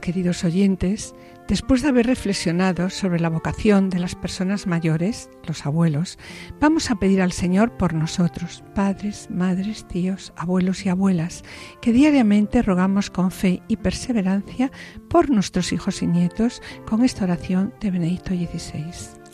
Queridos 0.00 0.44
oyentes, 0.44 1.14
después 1.48 1.82
de 1.82 1.88
haber 1.88 2.06
reflexionado 2.06 2.90
sobre 2.90 3.20
la 3.20 3.28
vocación 3.28 3.90
de 3.90 3.98
las 3.98 4.14
personas 4.14 4.66
mayores, 4.66 5.30
los 5.46 5.66
abuelos, 5.66 6.18
vamos 6.60 6.90
a 6.90 6.96
pedir 6.96 7.22
al 7.22 7.32
Señor 7.32 7.76
por 7.76 7.94
nosotros, 7.94 8.62
padres, 8.74 9.28
madres, 9.30 9.86
tíos, 9.88 10.32
abuelos 10.36 10.86
y 10.86 10.88
abuelas, 10.88 11.44
que 11.80 11.92
diariamente 11.92 12.62
rogamos 12.62 13.10
con 13.10 13.30
fe 13.30 13.62
y 13.68 13.76
perseverancia 13.76 14.70
por 15.08 15.30
nuestros 15.30 15.72
hijos 15.72 16.02
y 16.02 16.06
nietos 16.06 16.62
con 16.86 17.04
esta 17.04 17.24
oración 17.24 17.74
de 17.80 17.90
Benedicto 17.90 18.34
XVI. 18.34 19.25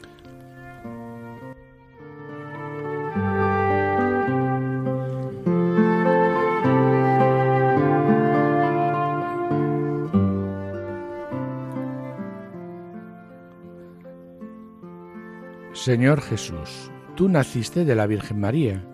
Señor 15.85 16.21
Jesús, 16.21 16.93
tú 17.17 17.29
naciste 17.29 17.85
de 17.85 17.97
la 17.97 18.07
Virgen 18.07 18.39
María, 18.39 18.85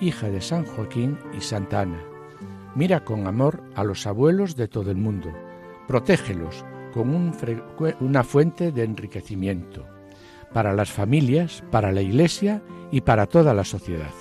hija 0.00 0.30
de 0.30 0.40
San 0.40 0.64
Joaquín 0.64 1.18
y 1.36 1.42
Santa 1.42 1.82
Ana. 1.82 2.02
Mira 2.74 3.04
con 3.04 3.26
amor 3.26 3.62
a 3.74 3.84
los 3.84 4.06
abuelos 4.06 4.56
de 4.56 4.66
todo 4.66 4.90
el 4.90 4.96
mundo. 4.96 5.30
Protégelos 5.86 6.64
con 6.94 7.10
una 8.00 8.24
fuente 8.24 8.72
de 8.72 8.82
enriquecimiento 8.82 9.84
para 10.54 10.72
las 10.72 10.90
familias, 10.90 11.62
para 11.70 11.92
la 11.92 12.00
Iglesia 12.00 12.62
y 12.90 13.02
para 13.02 13.26
toda 13.26 13.52
la 13.52 13.64
sociedad. 13.64 14.14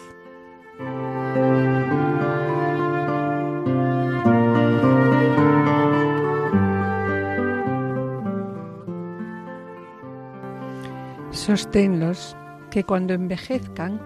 Sosténlos 11.47 12.35
que 12.71 12.83
cuando 12.83 13.13
envejezcan 13.13 14.01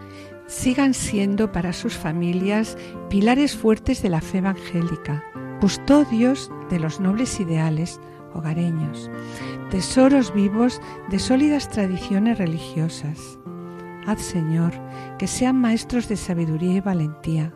sigan 0.45 0.93
siendo 0.93 1.51
para 1.51 1.73
sus 1.73 1.97
familias 1.97 2.77
pilares 3.09 3.57
fuertes 3.57 4.03
de 4.03 4.09
la 4.09 4.21
fe 4.21 4.37
evangélica, 4.37 5.23
custodios 5.59 6.51
de 6.69 6.77
los 6.77 6.99
nobles 6.99 7.39
ideales 7.39 7.99
hogareños, 8.35 9.09
tesoros 9.71 10.31
vivos 10.35 10.79
de 11.09 11.17
sólidas 11.17 11.67
tradiciones 11.67 12.37
religiosas. 12.37 13.39
Haz, 14.05 14.21
Señor, 14.21 14.73
que 15.17 15.25
sean 15.25 15.55
maestros 15.55 16.07
de 16.09 16.17
sabiduría 16.17 16.75
y 16.75 16.81
valentía, 16.81 17.55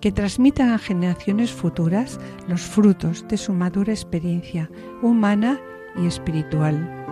que 0.00 0.12
transmitan 0.12 0.70
a 0.70 0.78
generaciones 0.78 1.52
futuras 1.52 2.18
los 2.48 2.62
frutos 2.62 3.28
de 3.28 3.36
su 3.36 3.52
madura 3.52 3.92
experiencia 3.92 4.70
humana 5.02 5.60
y 5.94 6.06
espiritual. 6.06 7.04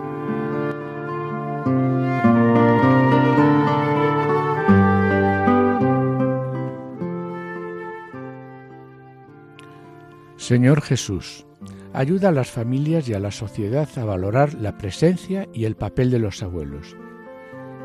Señor 10.45 10.83
Jesús, 10.83 11.47
ayuda 11.91 12.29
a 12.29 12.31
las 12.31 12.51
familias 12.51 13.09
y 13.09 13.15
a 13.15 13.19
la 13.19 13.31
sociedad 13.31 13.89
a 13.95 14.05
valorar 14.05 14.53
la 14.53 14.77
presencia 14.77 15.49
y 15.55 15.65
el 15.65 15.75
papel 15.75 16.11
de 16.11 16.19
los 16.19 16.43
abuelos, 16.43 16.95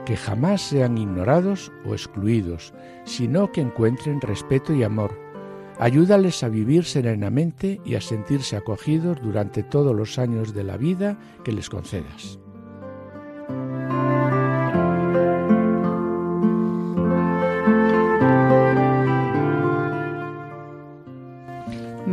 que 0.05 0.15
jamás 0.15 0.61
sean 0.61 0.99
ignorados 0.99 1.73
o 1.87 1.95
excluidos, 1.95 2.75
sino 3.07 3.51
que 3.51 3.63
encuentren 3.63 4.21
respeto 4.21 4.75
y 4.75 4.83
amor. 4.83 5.19
Ayúdales 5.79 6.43
a 6.43 6.51
vivir 6.51 6.85
serenamente 6.85 7.81
y 7.87 7.95
a 7.95 8.03
sentirse 8.03 8.57
acogidos 8.57 9.23
durante 9.23 9.63
todos 9.63 9.97
los 9.97 10.19
años 10.19 10.53
de 10.53 10.65
la 10.65 10.77
vida 10.77 11.19
que 11.43 11.53
les 11.53 11.71
concedas. 11.71 12.39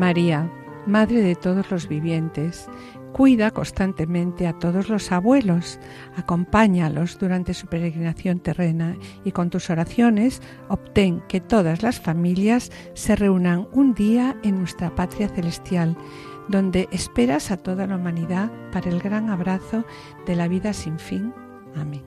María, 0.08 0.49
Madre 0.86 1.22
de 1.22 1.36
todos 1.36 1.70
los 1.70 1.89
vivientes, 1.89 2.70
cuida 3.12 3.51
constantemente 3.51 4.47
a 4.47 4.53
todos 4.53 4.88
los 4.88 5.12
abuelos, 5.12 5.82
acompáñalos 6.16 7.20
durante 7.20 7.53
su 7.53 7.68
peregrinación 7.68 8.39
terrena 8.39 8.95
y 9.26 9.34
con 9.34 9.49
tus 9.49 9.70
oraciones 9.70 10.41
obtén 10.70 11.22
que 11.28 11.41
todas 11.41 11.84
las 11.84 11.99
familias 11.99 12.72
se 12.93 13.18
reúnan 13.18 13.68
un 13.74 13.93
día 13.95 14.38
en 14.43 14.60
nuestra 14.60 14.95
patria 14.95 15.28
celestial, 15.28 15.97
donde 16.47 16.88
esperas 16.93 17.51
a 17.51 17.58
toda 17.58 17.86
la 17.86 17.97
humanidad 17.97 18.49
para 18.72 18.89
el 18.89 19.01
gran 19.01 19.30
abrazo 19.30 19.84
de 20.26 20.38
la 20.38 20.47
vida 20.47 20.72
sin 20.72 20.99
fin. 20.99 21.34
Amén. 21.76 22.05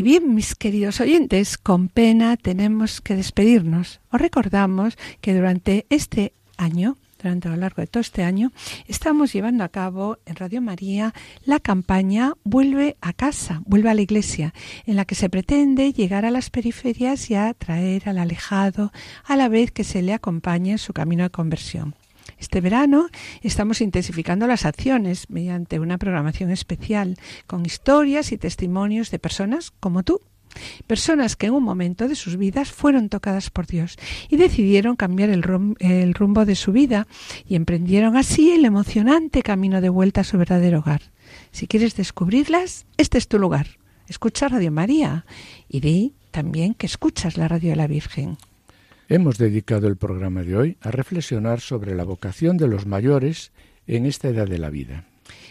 Y 0.00 0.02
bien, 0.02 0.34
mis 0.34 0.54
queridos 0.54 0.98
oyentes, 1.02 1.58
con 1.58 1.88
pena 1.88 2.38
tenemos 2.38 3.02
que 3.02 3.16
despedirnos. 3.16 4.00
Os 4.10 4.18
recordamos 4.18 4.96
que 5.20 5.34
durante 5.34 5.84
este 5.90 6.32
año, 6.56 6.96
durante 7.22 7.50
lo 7.50 7.56
largo 7.56 7.82
de 7.82 7.86
todo 7.86 8.00
este 8.00 8.22
año, 8.22 8.50
estamos 8.88 9.34
llevando 9.34 9.62
a 9.62 9.68
cabo 9.68 10.16
en 10.24 10.36
Radio 10.36 10.62
María 10.62 11.12
la 11.44 11.60
campaña 11.60 12.32
Vuelve 12.44 12.96
a 13.02 13.12
casa, 13.12 13.60
vuelve 13.66 13.90
a 13.90 13.94
la 13.94 14.00
iglesia, 14.00 14.54
en 14.86 14.96
la 14.96 15.04
que 15.04 15.16
se 15.16 15.28
pretende 15.28 15.92
llegar 15.92 16.24
a 16.24 16.30
las 16.30 16.48
periferias 16.48 17.28
y 17.28 17.34
atraer 17.34 18.08
al 18.08 18.16
alejado 18.16 18.92
a 19.26 19.36
la 19.36 19.50
vez 19.50 19.70
que 19.70 19.84
se 19.84 20.00
le 20.00 20.14
acompañe 20.14 20.70
en 20.70 20.78
su 20.78 20.94
camino 20.94 21.24
de 21.24 21.30
conversión. 21.30 21.94
Este 22.40 22.62
verano 22.62 23.08
estamos 23.42 23.82
intensificando 23.82 24.46
las 24.46 24.64
acciones 24.64 25.28
mediante 25.28 25.78
una 25.78 25.98
programación 25.98 26.50
especial 26.50 27.18
con 27.46 27.66
historias 27.66 28.32
y 28.32 28.38
testimonios 28.38 29.10
de 29.10 29.18
personas 29.18 29.72
como 29.78 30.02
tú, 30.02 30.22
personas 30.86 31.36
que 31.36 31.46
en 31.46 31.52
un 31.52 31.62
momento 31.62 32.08
de 32.08 32.16
sus 32.16 32.38
vidas 32.38 32.72
fueron 32.72 33.10
tocadas 33.10 33.50
por 33.50 33.66
Dios 33.66 33.98
y 34.30 34.38
decidieron 34.38 34.96
cambiar 34.96 35.28
el, 35.28 35.42
rumbo 36.14 36.46
de 36.46 36.56
su 36.56 36.72
vida 36.72 37.06
y 37.46 37.56
emprendieron 37.56 38.16
así 38.16 38.50
el 38.50 38.64
emocionante 38.64 39.42
camino 39.42 39.82
de 39.82 39.90
vuelta 39.90 40.22
a 40.22 40.24
su 40.24 40.38
verdadero 40.38 40.78
hogar. 40.78 41.02
Si 41.52 41.66
quieres 41.66 41.94
descubrirlas, 41.94 42.86
este 42.96 43.18
es 43.18 43.28
tu 43.28 43.38
lugar. 43.38 43.78
Escucha 44.08 44.48
Radio 44.48 44.72
María 44.72 45.26
y 45.68 45.80
di 45.80 46.14
también 46.30 46.72
que 46.72 46.86
escuchas 46.86 47.36
la 47.36 47.48
radio 47.48 47.70
de 47.70 47.76
la 47.76 47.86
Virgen. 47.86 48.38
Hemos 49.12 49.38
dedicado 49.38 49.88
el 49.88 49.96
programa 49.96 50.44
de 50.44 50.56
hoy 50.56 50.76
a 50.80 50.92
reflexionar 50.92 51.60
sobre 51.60 51.96
la 51.96 52.04
vocación 52.04 52.56
de 52.56 52.68
los 52.68 52.86
mayores 52.86 53.50
en 53.88 54.06
esta 54.06 54.28
edad 54.28 54.46
de 54.46 54.58
la 54.58 54.70
vida. 54.70 55.04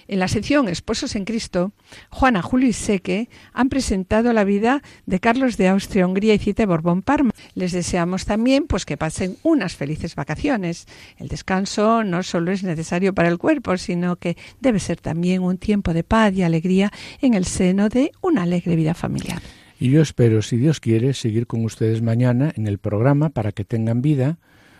En 0.07 0.19
la 0.19 0.29
sección 0.29 0.69
Esposos 0.69 1.13
en 1.17 1.25
Cristo, 1.25 1.73
Juana, 2.09 2.41
Julio 2.41 2.69
y 2.69 2.73
Seque 2.73 3.27
han 3.51 3.67
presentado 3.67 4.31
la 4.31 4.45
vida 4.45 4.81
de 5.05 5.19
Carlos 5.19 5.57
de 5.57 5.67
Austria, 5.67 6.07
Hungría 6.07 6.35
y 6.35 6.39
Cite 6.39 6.65
Borbón 6.65 7.01
Parma. 7.01 7.31
Les 7.53 7.73
deseamos 7.73 8.23
también 8.23 8.65
pues 8.65 8.85
que 8.85 8.95
pasen 8.95 9.35
unas 9.43 9.75
felices 9.75 10.15
vacaciones. 10.15 10.87
El 11.17 11.27
descanso 11.27 12.05
no 12.05 12.23
solo 12.23 12.53
es 12.53 12.63
necesario 12.63 13.13
para 13.13 13.27
el 13.27 13.37
cuerpo, 13.37 13.75
sino 13.75 14.15
que 14.15 14.37
debe 14.61 14.79
ser 14.79 15.01
también 15.01 15.43
un 15.43 15.57
tiempo 15.57 15.93
de 15.93 16.05
paz 16.05 16.33
y 16.33 16.43
alegría 16.43 16.93
en 17.19 17.33
el 17.33 17.43
seno 17.43 17.89
de 17.89 18.13
una 18.21 18.43
alegre 18.43 18.77
vida 18.77 18.93
familiar. 18.93 19.41
Y 19.79 19.91
yo 19.91 20.01
espero, 20.01 20.41
si 20.41 20.57
Dios 20.57 20.81
quiere, 20.81 21.13
seguir 21.13 21.47
con 21.47 21.63
ustedes 21.63 22.01
mañana 22.01 22.51
en 22.55 22.67
el 22.67 22.79
programa 22.79 23.29
para 23.29 23.53
que 23.53 23.63
tengan 23.63 24.01
vida 24.01 24.37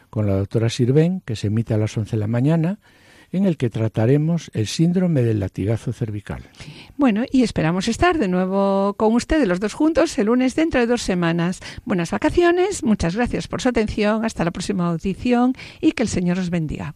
con 0.09 0.27
la 0.27 0.33
doctora 0.33 0.69
Sirven, 0.69 1.21
que 1.21 1.37
se 1.37 1.47
emite 1.47 1.73
a 1.73 1.77
las 1.77 1.97
11 1.97 2.17
de 2.17 2.19
la 2.19 2.27
mañana, 2.27 2.79
en 3.31 3.45
el 3.45 3.57
que 3.57 3.69
trataremos 3.69 4.51
el 4.53 4.67
síndrome 4.67 5.21
del 5.21 5.39
latigazo 5.39 5.93
cervical. 5.93 6.43
Bueno, 6.97 7.23
y 7.31 7.43
esperamos 7.43 7.87
estar 7.87 8.17
de 8.17 8.27
nuevo 8.27 8.95
con 8.95 9.13
ustedes 9.13 9.47
los 9.47 9.59
dos 9.59 9.73
juntos 9.73 10.17
el 10.17 10.25
lunes 10.25 10.55
dentro 10.55 10.81
de 10.81 10.87
dos 10.87 11.03
semanas. 11.03 11.61
Buenas 11.85 12.11
vacaciones, 12.11 12.83
muchas 12.83 13.15
gracias 13.15 13.47
por 13.47 13.61
su 13.61 13.69
atención, 13.69 14.25
hasta 14.25 14.43
la 14.43 14.51
próxima 14.51 14.87
audición 14.87 15.53
y 15.79 15.93
que 15.93 16.03
el 16.03 16.09
Señor 16.09 16.39
os 16.39 16.49
bendiga. 16.49 16.95